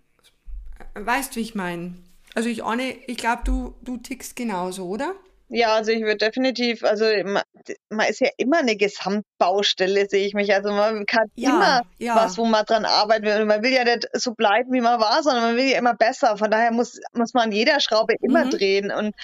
Weißt, 0.95 1.35
wie 1.35 1.41
ich 1.41 1.55
meine? 1.55 1.95
Also 2.35 2.49
ich, 2.49 2.63
Anne, 2.63 2.95
ich 3.07 3.17
glaube, 3.17 3.43
du, 3.45 3.75
du 3.81 3.97
tickst 3.97 4.35
genauso, 4.35 4.87
oder? 4.87 5.13
Ja, 5.47 5.75
also 5.75 5.91
ich 5.91 6.01
würde 6.01 6.17
definitiv, 6.17 6.83
also 6.83 7.05
man, 7.23 7.43
man, 7.89 8.07
ist 8.07 8.19
ja 8.19 8.29
immer 8.37 8.57
eine 8.57 8.75
Gesamtbaustelle, 8.75 10.07
sehe 10.09 10.25
ich 10.25 10.33
mich. 10.33 10.53
Also 10.53 10.71
man 10.71 11.05
kann 11.05 11.27
ja, 11.35 11.49
immer 11.49 11.81
ja. 11.99 12.15
was, 12.15 12.37
wo 12.37 12.45
man 12.45 12.65
dran 12.65 12.85
arbeiten 12.85 13.25
will. 13.25 13.41
Und 13.41 13.47
man 13.47 13.61
will 13.61 13.71
ja 13.71 13.83
nicht 13.83 14.07
so 14.13 14.33
bleiben, 14.33 14.73
wie 14.73 14.81
man 14.81 14.99
war, 14.99 15.21
sondern 15.21 15.43
man 15.43 15.55
will 15.55 15.69
ja 15.69 15.77
immer 15.77 15.93
besser. 15.93 16.37
Von 16.37 16.49
daher 16.49 16.71
muss, 16.71 16.99
muss 17.13 17.33
man 17.33 17.45
an 17.45 17.51
jeder 17.51 17.79
Schraube 17.79 18.15
immer 18.21 18.45
mhm. 18.45 18.49
drehen. 18.49 18.91
Und 18.91 19.15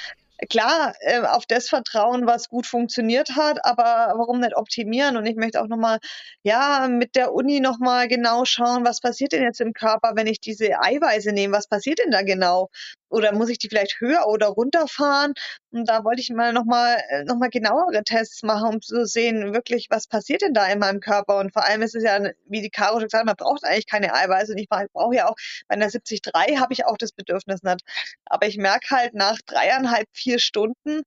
klar, 0.49 0.93
äh, 1.01 1.21
auf 1.21 1.45
das 1.45 1.69
vertrauen, 1.69 2.25
was 2.27 2.49
gut 2.49 2.65
funktioniert 2.65 3.35
hat, 3.35 3.63
aber 3.65 4.13
warum 4.17 4.39
nicht 4.39 4.55
optimieren? 4.55 5.17
Und 5.17 5.25
ich 5.25 5.35
möchte 5.35 5.61
auch 5.61 5.67
nochmal, 5.67 5.99
ja, 6.43 6.87
mit 6.89 7.15
der 7.15 7.33
Uni 7.33 7.59
nochmal 7.59 8.07
genau 8.07 8.45
schauen, 8.45 8.85
was 8.85 9.01
passiert 9.01 9.31
denn 9.33 9.43
jetzt 9.43 9.61
im 9.61 9.73
Körper, 9.73 10.13
wenn 10.15 10.27
ich 10.27 10.39
diese 10.39 10.79
Eiweiße 10.81 11.31
nehme? 11.31 11.55
Was 11.55 11.67
passiert 11.67 11.99
denn 11.99 12.11
da 12.11 12.21
genau? 12.23 12.69
Oder 13.11 13.33
muss 13.33 13.49
ich 13.49 13.57
die 13.57 13.69
vielleicht 13.69 13.99
höher 13.99 14.27
oder 14.27 14.47
runterfahren? 14.47 15.33
Und 15.71 15.87
da 15.87 16.03
wollte 16.03 16.21
ich 16.21 16.29
mal 16.29 16.53
nochmal 16.53 16.97
äh, 17.09 17.23
noch 17.23 17.37
mal 17.37 17.49
genauere 17.49 18.03
Tests 18.03 18.43
machen, 18.43 18.75
um 18.75 18.81
zu 18.81 19.05
sehen, 19.05 19.53
wirklich, 19.53 19.87
was 19.89 20.07
passiert 20.07 20.41
denn 20.41 20.53
da 20.53 20.67
in 20.67 20.79
meinem 20.79 20.99
Körper? 20.99 21.37
Und 21.39 21.53
vor 21.53 21.65
allem 21.65 21.81
ist 21.81 21.95
es 21.95 22.03
ja, 22.03 22.19
wie 22.45 22.61
die 22.61 22.69
Caro 22.69 22.99
schon 22.99 23.07
gesagt 23.07 23.21
hat, 23.21 23.25
man 23.25 23.35
braucht 23.35 23.63
eigentlich 23.63 23.87
keine 23.87 24.13
Eiweiße. 24.13 24.53
Und 24.53 24.57
ich 24.57 24.69
brauche 24.69 25.15
ja 25.15 25.27
auch, 25.29 25.35
bei 25.67 25.75
einer 25.75 25.89
73 25.89 26.21
habe 26.59 26.73
ich 26.73 26.85
auch 26.85 26.97
das 26.97 27.11
Bedürfnis 27.11 27.63
nicht. 27.63 27.81
Aber 28.25 28.47
ich 28.47 28.57
merke 28.57 28.95
halt 28.95 29.13
nach 29.13 29.37
dreieinhalb, 29.45 30.07
vier 30.13 30.39
Stunden, 30.39 31.03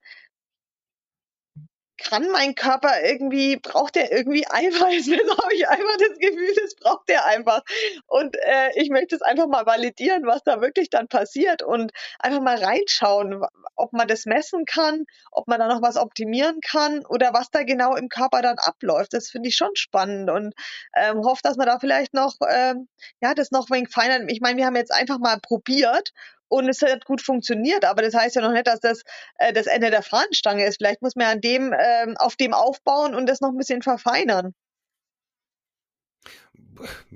kann 1.99 2.31
mein 2.31 2.55
Körper 2.55 3.03
irgendwie, 3.03 3.57
braucht 3.57 3.95
der 3.95 4.13
irgendwie 4.13 4.47
Eiweiß? 4.47 5.07
Das 5.25 5.39
habe 5.39 5.55
ich 5.55 5.69
einfach 5.69 5.97
das 5.99 6.19
Gefühl, 6.19 6.55
das 6.61 6.75
braucht 6.77 7.09
der 7.09 7.27
einfach. 7.27 7.63
Und 8.07 8.37
äh, 8.37 8.71
ich 8.75 8.91
möchte 8.91 9.15
es 9.15 9.23
einfach 9.23 9.47
mal 9.47 9.67
validieren, 9.67 10.27
was 10.27 10.43
da 10.43 10.61
wirklich 10.61 10.91
dann 10.91 11.09
passiert 11.09 11.63
und 11.63 11.93
einfach 12.19 12.41
mal 12.41 12.63
reinschauen, 12.63 13.45
ob 13.77 13.93
man 13.93 14.09
das 14.09 14.27
messen 14.27 14.65
kann, 14.65 15.05
ob 15.31 15.49
man 15.49 15.59
da 15.61 15.69
noch 15.69 15.83
was 15.83 15.97
optimieren 15.97 16.61
kann 16.61 17.05
oder 17.07 17.33
was 17.33 17.51
da 17.51 17.63
genau 17.63 17.95
im 17.95 18.09
Körper 18.09 18.43
dann 18.43 18.57
abläuft. 18.59 19.13
Das 19.13 19.31
finde 19.31 19.49
ich 19.49 19.57
schon 19.57 19.75
spannend 19.75 20.31
und 20.31 20.55
ähm, 20.97 21.19
hoffe, 21.25 21.41
dass 21.43 21.57
man 21.57 21.67
da 21.67 21.79
vielleicht 21.79 22.15
noch, 22.15 22.35
ähm, 22.49 22.89
ja, 23.21 23.35
das 23.35 23.51
noch 23.51 23.71
wenig 23.71 23.91
feiner. 23.91 24.29
Ich 24.29 24.41
meine, 24.41 24.57
wir 24.57 24.67
haben 24.67 24.77
jetzt 24.77 24.93
einfach 24.93 25.19
mal 25.19 25.39
probiert 25.41 26.13
und 26.49 26.69
es 26.69 26.83
hat 26.83 27.05
gut 27.05 27.23
funktioniert, 27.23 27.85
aber 27.85 28.03
das 28.03 28.15
heißt 28.15 28.37
ja 28.37 28.43
noch 28.43 28.53
nicht, 28.53 28.67
dass 28.67 28.81
das 28.81 29.03
äh, 29.39 29.53
das 29.53 29.67
Ende 29.67 29.91
der 29.91 30.03
Fahnenstange 30.03 30.67
ist. 30.67 30.77
Vielleicht 30.77 31.03
muss 31.03 31.17
man 31.17 31.27
an 31.27 31.41
dem, 31.41 31.73
äh, 31.73 32.15
auf 32.17 32.37
dem 32.37 32.55
aufbauen 32.55 33.15
und 33.15 33.27
das 33.27 33.41
noch 33.41 33.51
ein 33.51 33.57
bisschen 33.57 33.83
verfeinern. 33.83 34.55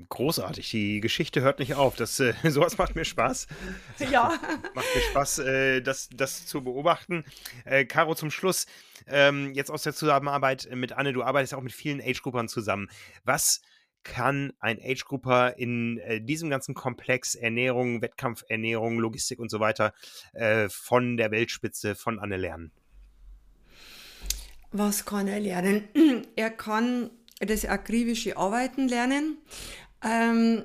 Großartig, 0.09 0.69
die 0.69 1.01
Geschichte 1.01 1.41
hört 1.41 1.59
nicht 1.59 1.75
auf. 1.75 1.95
Das, 1.95 2.19
äh, 2.19 2.33
sowas 2.49 2.77
macht 2.77 2.95
mir 2.95 3.05
Spaß. 3.05 3.47
Ja. 4.11 4.39
macht 4.73 4.95
mir 4.95 5.01
Spaß, 5.01 5.39
äh, 5.39 5.81
das, 5.81 6.09
das 6.13 6.45
zu 6.45 6.63
beobachten. 6.63 7.25
Äh, 7.65 7.85
Caro, 7.85 8.15
zum 8.15 8.31
Schluss, 8.31 8.65
ähm, 9.07 9.53
jetzt 9.53 9.69
aus 9.69 9.83
der 9.83 9.93
Zusammenarbeit 9.93 10.69
mit 10.73 10.93
Anne, 10.93 11.13
du 11.13 11.23
arbeitest 11.23 11.53
auch 11.53 11.61
mit 11.61 11.73
vielen 11.73 12.01
Age-Gruppern 12.01 12.47
zusammen. 12.47 12.89
Was 13.23 13.61
kann 14.09 14.53
ein 14.59 14.79
Age-Grupper 14.83 15.57
in 15.57 15.99
äh, 15.99 16.19
diesem 16.19 16.49
ganzen 16.49 16.73
Komplex 16.73 17.35
Ernährung, 17.35 18.01
Wettkampfernährung, 18.01 18.99
Logistik 18.99 19.39
und 19.39 19.49
so 19.49 19.59
weiter 19.59 19.93
äh, 20.33 20.67
von 20.69 21.15
der 21.15 21.31
Weltspitze 21.31 21.95
von 21.95 22.19
Anne 22.19 22.37
lernen? 22.37 22.71
Was 24.71 25.05
kann 25.05 25.27
er 25.27 25.39
lernen? 25.39 25.87
Er 26.35 26.49
kann 26.49 27.11
das 27.39 27.65
akribische 27.65 28.35
Arbeiten 28.35 28.87
lernen. 28.87 29.37
Ähm, 30.03 30.63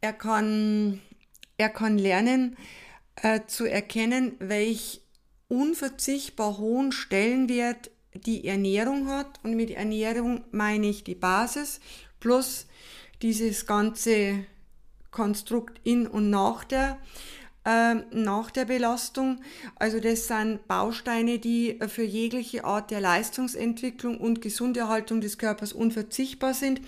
er, 0.00 0.12
kann, 0.12 1.00
er 1.58 1.68
kann 1.68 1.98
lernen 1.98 2.56
äh, 3.16 3.40
zu 3.46 3.66
erkennen, 3.66 4.36
welch 4.38 5.02
unverzichtbar 5.48 6.58
hohen 6.58 6.92
Stellenwert 6.92 7.90
die 8.14 8.46
Ernährung 8.46 9.08
hat. 9.08 9.40
Und 9.42 9.54
mit 9.54 9.70
Ernährung 9.70 10.44
meine 10.50 10.88
ich 10.88 11.04
die 11.04 11.14
Basis 11.14 11.80
plus 12.22 12.66
dieses 13.20 13.66
ganze 13.66 14.46
Konstrukt 15.10 15.80
in 15.82 16.06
und 16.06 16.30
nach 16.30 16.62
der, 16.62 16.98
äh, 17.64 17.96
nach 18.12 18.52
der 18.52 18.64
Belastung. 18.64 19.40
Also 19.74 19.98
das 19.98 20.28
sind 20.28 20.68
Bausteine, 20.68 21.40
die 21.40 21.80
für 21.88 22.04
jegliche 22.04 22.64
Art 22.64 22.92
der 22.92 23.00
Leistungsentwicklung 23.00 24.18
und 24.18 24.40
Gesunderhaltung 24.40 25.20
des 25.20 25.36
Körpers 25.36 25.72
unverzichtbar 25.72 26.54
sind. 26.54 26.80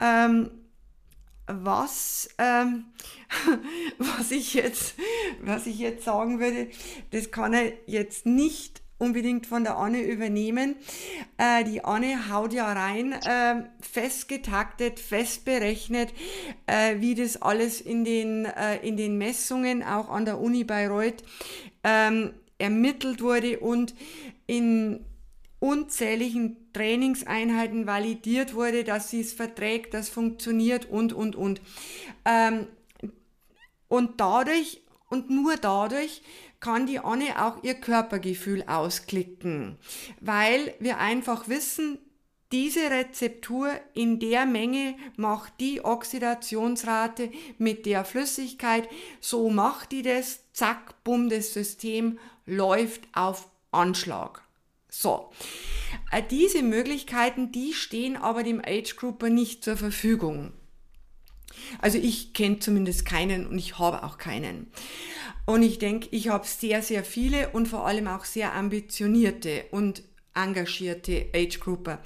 Ähm, 0.00 0.50
was, 1.46 2.28
ähm, 2.38 2.86
was, 3.98 4.32
ich 4.32 4.54
jetzt, 4.54 4.96
was 5.42 5.66
ich 5.66 5.78
jetzt 5.78 6.04
sagen 6.04 6.40
würde, 6.40 6.68
das 7.12 7.30
kann 7.30 7.54
er 7.54 7.72
jetzt 7.86 8.26
nicht 8.26 8.82
unbedingt 8.98 9.46
von 9.46 9.64
der 9.64 9.76
Anne 9.76 10.00
übernehmen. 10.02 10.76
Äh, 11.36 11.64
die 11.64 11.84
Anne 11.84 12.30
haut 12.30 12.52
ja 12.52 12.72
rein, 12.72 13.12
äh, 13.12 13.64
fest 13.80 14.28
getaktet, 14.28 15.00
fest 15.00 15.44
berechnet, 15.44 16.12
äh, 16.66 17.00
wie 17.00 17.14
das 17.14 17.40
alles 17.42 17.80
in 17.80 18.04
den, 18.04 18.46
äh, 18.46 18.76
in 18.86 18.96
den 18.96 19.18
Messungen 19.18 19.82
auch 19.82 20.08
an 20.08 20.24
der 20.24 20.40
Uni 20.40 20.64
Bayreuth 20.64 21.22
ähm, 21.84 22.32
ermittelt 22.58 23.20
wurde 23.20 23.58
und 23.60 23.94
in 24.46 25.04
unzähligen 25.58 26.56
Trainingseinheiten 26.72 27.86
validiert 27.86 28.54
wurde, 28.54 28.84
dass 28.84 29.10
sie 29.10 29.20
es 29.20 29.32
verträgt, 29.32 29.94
das 29.94 30.08
funktioniert 30.08 30.86
und, 30.86 31.12
und, 31.12 31.36
und. 31.36 31.60
Ähm, 32.24 32.66
und 33.88 34.20
dadurch 34.20 34.82
und 35.08 35.30
nur 35.30 35.56
dadurch 35.56 36.22
kann 36.66 36.86
die 36.86 36.98
Anne 36.98 37.46
auch 37.46 37.62
ihr 37.62 37.74
Körpergefühl 37.74 38.64
ausklicken, 38.66 39.78
weil 40.20 40.74
wir 40.80 40.98
einfach 40.98 41.46
wissen, 41.46 41.98
diese 42.50 42.90
Rezeptur 42.90 43.70
in 43.94 44.18
der 44.18 44.46
Menge 44.46 44.96
macht 45.16 45.52
die 45.60 45.84
Oxidationsrate 45.84 47.30
mit 47.58 47.86
der 47.86 48.04
Flüssigkeit, 48.04 48.88
so 49.20 49.48
macht 49.48 49.92
die 49.92 50.02
das, 50.02 50.40
zack, 50.54 51.04
bumm, 51.04 51.28
das 51.28 51.52
System 51.52 52.18
läuft 52.46 53.02
auf 53.12 53.48
Anschlag. 53.70 54.42
So, 54.88 55.30
äh, 56.10 56.20
diese 56.28 56.64
Möglichkeiten, 56.64 57.52
die 57.52 57.74
stehen 57.74 58.16
aber 58.16 58.42
dem 58.42 58.60
Age 58.60 58.96
Grouper 58.96 59.30
nicht 59.30 59.62
zur 59.62 59.76
Verfügung. 59.76 60.52
Also 61.80 61.98
ich 61.98 62.32
kenne 62.32 62.58
zumindest 62.58 63.06
keinen 63.06 63.46
und 63.46 63.58
ich 63.58 63.78
habe 63.78 64.02
auch 64.02 64.18
keinen. 64.18 64.70
Und 65.46 65.62
ich 65.62 65.78
denke, 65.78 66.08
ich 66.10 66.28
habe 66.28 66.46
sehr, 66.46 66.82
sehr 66.82 67.04
viele 67.04 67.50
und 67.50 67.66
vor 67.66 67.86
allem 67.86 68.08
auch 68.08 68.24
sehr 68.24 68.52
ambitionierte 68.54 69.64
und 69.70 70.02
engagierte 70.34 71.26
Age-Grupper. 71.34 72.00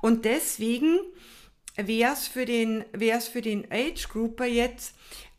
Und 0.00 0.24
deswegen 0.24 0.98
wäre 1.76 2.12
es 2.12 2.28
für 2.28 2.44
den, 2.44 2.84
wär's 2.92 3.26
für 3.26 3.42
den 3.42 3.66
Age 3.70 4.08
Grouper 4.08 4.46
jetzt 4.46 4.94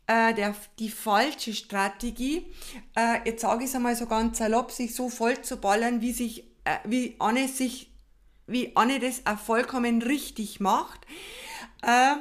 äh, 0.06 0.34
der, 0.34 0.54
die 0.78 0.90
falsche 0.90 1.54
Strategie, 1.54 2.46
äh, 2.96 3.18
jetzt 3.24 3.42
sage 3.42 3.64
ich 3.64 3.70
es 3.70 3.76
einmal 3.76 3.96
so 3.96 4.06
ganz 4.06 4.38
salopp, 4.38 4.70
sich 4.70 4.94
so 4.94 5.08
voll 5.08 5.40
zu 5.42 5.56
ballern, 5.56 6.00
wie 6.00 6.12
sich, 6.12 6.44
äh, 6.64 6.76
wie 6.84 7.16
Anne 7.18 7.48
sich, 7.48 7.90
wie 8.46 8.76
Anne 8.76 9.00
das 9.00 9.26
auch 9.26 9.38
vollkommen 9.38 10.02
richtig 10.02 10.60
macht, 10.60 11.06
äh, 11.82 12.16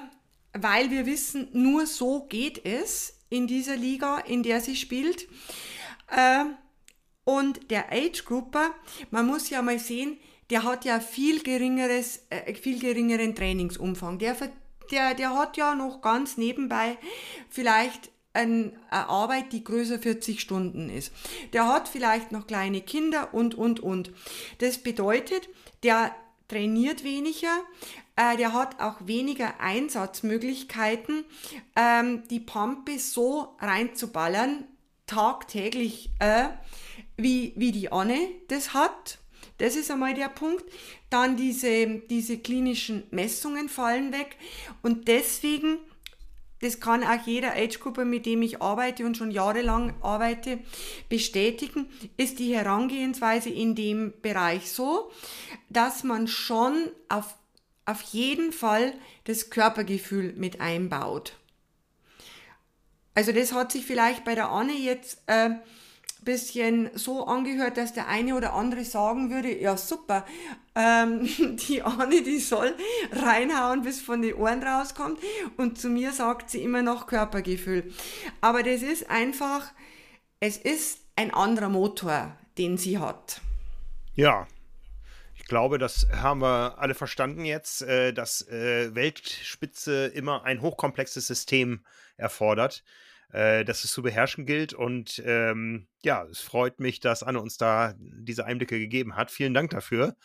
weil 0.54 0.90
wir 0.90 1.06
wissen, 1.06 1.50
nur 1.52 1.86
so 1.86 2.26
geht 2.28 2.66
es 2.66 3.20
in 3.36 3.48
dieser 3.48 3.76
Liga, 3.76 4.20
in 4.20 4.44
der 4.44 4.62
sie 4.62 4.76
spielt. 4.76 5.28
Äh, 6.10 6.46
und 7.24 7.72
der 7.72 7.92
Age 7.92 8.24
Grouper, 8.24 8.74
man 9.12 9.26
muss 9.26 9.50
ja 9.50 9.62
mal 9.62 9.80
sehen, 9.80 10.18
der 10.50 10.64
hat 10.64 10.86
ja 10.86 11.00
viel 11.00 11.42
geringeres, 11.42 12.22
äh, 12.30 12.54
viel 12.54 12.80
geringeren 12.80 13.36
Trainingsumfang. 13.36 14.20
Der, 14.20 14.36
der, 14.92 15.16
der 15.16 15.36
hat 15.36 15.58
ja 15.58 15.76
noch 15.76 16.02
ganz 16.02 16.38
nebenbei 16.38 16.98
vielleicht 17.50 18.12
eine 18.34 18.74
Arbeit, 18.90 19.54
die 19.54 19.64
größer 19.64 19.98
40 19.98 20.42
Stunden 20.42 20.90
ist. 20.90 21.12
Der 21.54 21.68
hat 21.68 21.88
vielleicht 21.88 22.32
noch 22.32 22.48
kleine 22.48 22.82
Kinder 22.82 23.34
und, 23.34 23.56
und, 23.56 23.80
und. 23.80 24.12
Das 24.60 24.78
bedeutet, 24.78 25.48
der 25.84 26.14
trainiert 26.48 27.04
weniger, 27.04 27.58
äh, 28.16 28.38
der 28.38 28.54
hat 28.54 28.80
auch 28.80 28.96
weniger 29.06 29.60
Einsatzmöglichkeiten, 29.60 31.26
ähm, 31.76 32.24
die 32.30 32.40
Pampe 32.40 33.00
so 33.00 33.56
reinzuballern, 33.60 34.66
tagtäglich, 35.06 36.10
äh, 36.20 36.46
wie, 37.18 37.54
wie 37.56 37.72
die 37.72 37.92
Anne 37.92 38.18
das 38.48 38.74
hat. 38.74 39.20
Das 39.58 39.76
ist 39.76 39.92
einmal 39.92 40.14
der 40.14 40.30
Punkt. 40.30 40.66
Dann 41.10 41.38
diese, 41.38 41.88
diese 42.10 42.38
klinischen 42.38 43.04
Messungen 43.12 43.70
fallen 43.70 44.12
weg. 44.12 44.38
Und 44.82 45.08
deswegen, 45.08 45.78
das 46.60 46.80
kann 46.80 47.04
auch 47.04 47.26
jeder 47.26 47.54
Age-Gruppe, 47.54 48.06
mit 48.06 48.26
dem 48.26 48.42
ich 48.42 48.62
arbeite 48.62 49.06
und 49.06 49.16
schon 49.16 49.32
jahrelang 49.32 49.94
arbeite, 50.02 50.60
bestätigen, 51.10 51.88
ist 52.18 52.40
die 52.40 52.54
Herangehensweise 52.56 53.50
in 53.50 53.76
dem 53.76 54.14
Bereich 54.22 54.72
so, 54.72 55.12
dass 55.70 56.04
man 56.04 56.28
schon 56.28 56.90
auf, 57.08 57.36
auf 57.86 58.02
jeden 58.02 58.52
Fall 58.52 58.94
das 59.26 59.50
Körpergefühl 59.50 60.34
mit 60.34 60.62
einbaut. 60.62 61.38
Also 63.14 63.32
das 63.32 63.54
hat 63.54 63.72
sich 63.72 63.86
vielleicht 63.86 64.26
bei 64.26 64.36
der 64.36 64.50
Anne 64.50 64.74
jetzt 64.74 65.20
äh, 65.28 65.52
bisschen 66.26 66.90
so 66.96 67.26
angehört, 67.26 67.78
dass 67.78 67.94
der 67.94 68.08
eine 68.08 68.36
oder 68.36 68.54
andere 68.54 68.84
sagen 68.84 69.30
würde, 69.30 69.58
ja 69.58 69.78
super, 69.78 70.26
ähm, 70.74 71.30
die 71.68 71.82
Anne, 71.82 72.22
die 72.24 72.40
soll 72.40 72.76
reinhauen, 73.12 73.84
bis 73.84 74.02
von 74.02 74.22
den 74.22 74.34
Ohren 74.34 74.62
rauskommt. 74.62 75.20
Und 75.56 75.80
zu 75.80 75.88
mir 75.88 76.12
sagt 76.12 76.50
sie 76.50 76.62
immer 76.64 76.82
noch 76.82 77.08
Körpergefühl. 77.08 77.94
Aber 78.42 78.64
das 78.64 78.82
ist 78.82 79.10
einfach, 79.10 79.72
es 80.40 80.58
ist 80.58 81.00
ein 81.16 81.34
anderer 81.34 81.70
Motor, 81.70 82.36
den 82.58 82.78
sie 82.78 82.98
hat. 82.98 83.40
Ja, 84.16 84.48
ich 85.46 85.50
glaube, 85.50 85.78
das 85.78 86.08
haben 86.12 86.42
wir 86.42 86.80
alle 86.80 86.96
verstanden 86.96 87.46
jetzt, 87.46 87.84
äh, 87.84 88.14
dass 88.14 88.42
äh, 88.48 88.96
Weltspitze 88.96 90.08
immer 90.08 90.44
ein 90.44 90.60
hochkomplexes 90.60 91.28
System 91.28 91.86
erfordert 92.18 92.84
äh, 93.32 93.64
dass 93.64 93.84
es 93.84 93.92
zu 93.92 94.02
beherrschen 94.02 94.48
gilt. 94.48 94.74
Und 94.74 95.22
ähm, 95.24 95.88
ja, 96.02 96.24
es 96.24 96.40
freut 96.42 96.80
mich, 96.80 97.00
dass 97.00 97.22
Anne 97.22 97.40
uns 97.40 97.58
da 97.58 97.94
diese 98.00 98.46
Einblicke 98.46 98.80
gegeben 98.80 99.16
hat. 99.16 99.30
Vielen 99.30 99.54
Dank 99.54 99.70
dafür. 99.70 100.16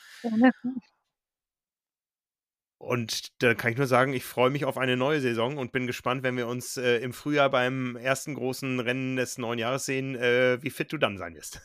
Und 2.79 3.43
da 3.43 3.53
kann 3.53 3.73
ich 3.73 3.77
nur 3.77 3.87
sagen, 3.87 4.15
ich 4.15 4.25
freue 4.25 4.49
mich 4.49 4.65
auf 4.65 4.79
eine 4.79 4.97
neue 4.97 5.21
Saison 5.21 5.59
und 5.59 5.71
bin 5.71 5.87
gespannt, 5.87 6.23
wenn 6.23 6.39
wir 6.39 6.47
uns 6.47 6.79
äh, 6.79 6.97
im 7.01 7.13
Frühjahr 7.13 7.51
beim 7.51 7.97
ersten 7.97 8.35
großen 8.35 8.81
Rennen 8.81 9.17
des 9.17 9.37
neuen 9.37 9.59
Jahres 9.59 9.85
sehen, 9.85 10.17
äh, 10.17 10.63
wie 10.63 10.71
fit 10.71 10.91
du 10.91 10.97
dann 10.97 11.19
sein 11.19 11.35
wirst. 11.35 11.61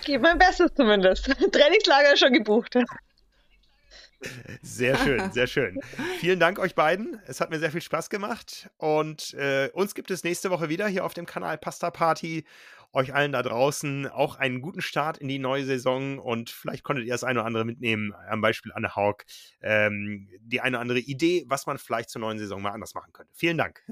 Ich 0.00 0.06
gebe 0.06 0.22
mein 0.22 0.38
Bestes 0.38 0.72
zumindest. 0.74 1.24
Trainingslager 1.52 2.12
ist 2.12 2.20
schon 2.20 2.32
gebucht. 2.32 2.76
Sehr 4.62 4.96
schön, 4.96 5.32
sehr 5.32 5.46
schön. 5.46 5.80
Vielen 6.18 6.40
Dank 6.40 6.58
euch 6.58 6.74
beiden. 6.74 7.20
Es 7.26 7.40
hat 7.40 7.50
mir 7.50 7.58
sehr 7.58 7.70
viel 7.70 7.82
Spaß 7.82 8.08
gemacht. 8.10 8.70
Und 8.78 9.34
äh, 9.34 9.70
uns 9.74 9.94
gibt 9.94 10.10
es 10.10 10.24
nächste 10.24 10.50
Woche 10.50 10.68
wieder 10.68 10.88
hier 10.88 11.04
auf 11.04 11.14
dem 11.14 11.26
Kanal 11.26 11.58
Pasta 11.58 11.90
Party. 11.90 12.44
Euch 12.92 13.12
allen 13.12 13.32
da 13.32 13.42
draußen 13.42 14.06
auch 14.06 14.36
einen 14.36 14.62
guten 14.62 14.80
Start 14.80 15.18
in 15.18 15.26
die 15.26 15.40
neue 15.40 15.64
Saison 15.64 16.20
und 16.20 16.48
vielleicht 16.50 16.84
konntet 16.84 17.04
ihr 17.06 17.12
das 17.12 17.24
eine 17.24 17.40
oder 17.40 17.46
andere 17.46 17.64
mitnehmen, 17.64 18.14
am 18.28 18.40
Beispiel 18.40 18.70
Anne 18.72 18.94
Haug, 18.94 19.24
ähm, 19.62 20.28
die 20.38 20.60
eine 20.60 20.76
oder 20.76 20.82
andere 20.82 21.00
Idee, 21.00 21.44
was 21.48 21.66
man 21.66 21.78
vielleicht 21.78 22.08
zur 22.08 22.20
neuen 22.20 22.38
Saison 22.38 22.62
mal 22.62 22.70
anders 22.70 22.94
machen 22.94 23.12
könnte. 23.12 23.32
Vielen 23.34 23.58
Dank. 23.58 23.82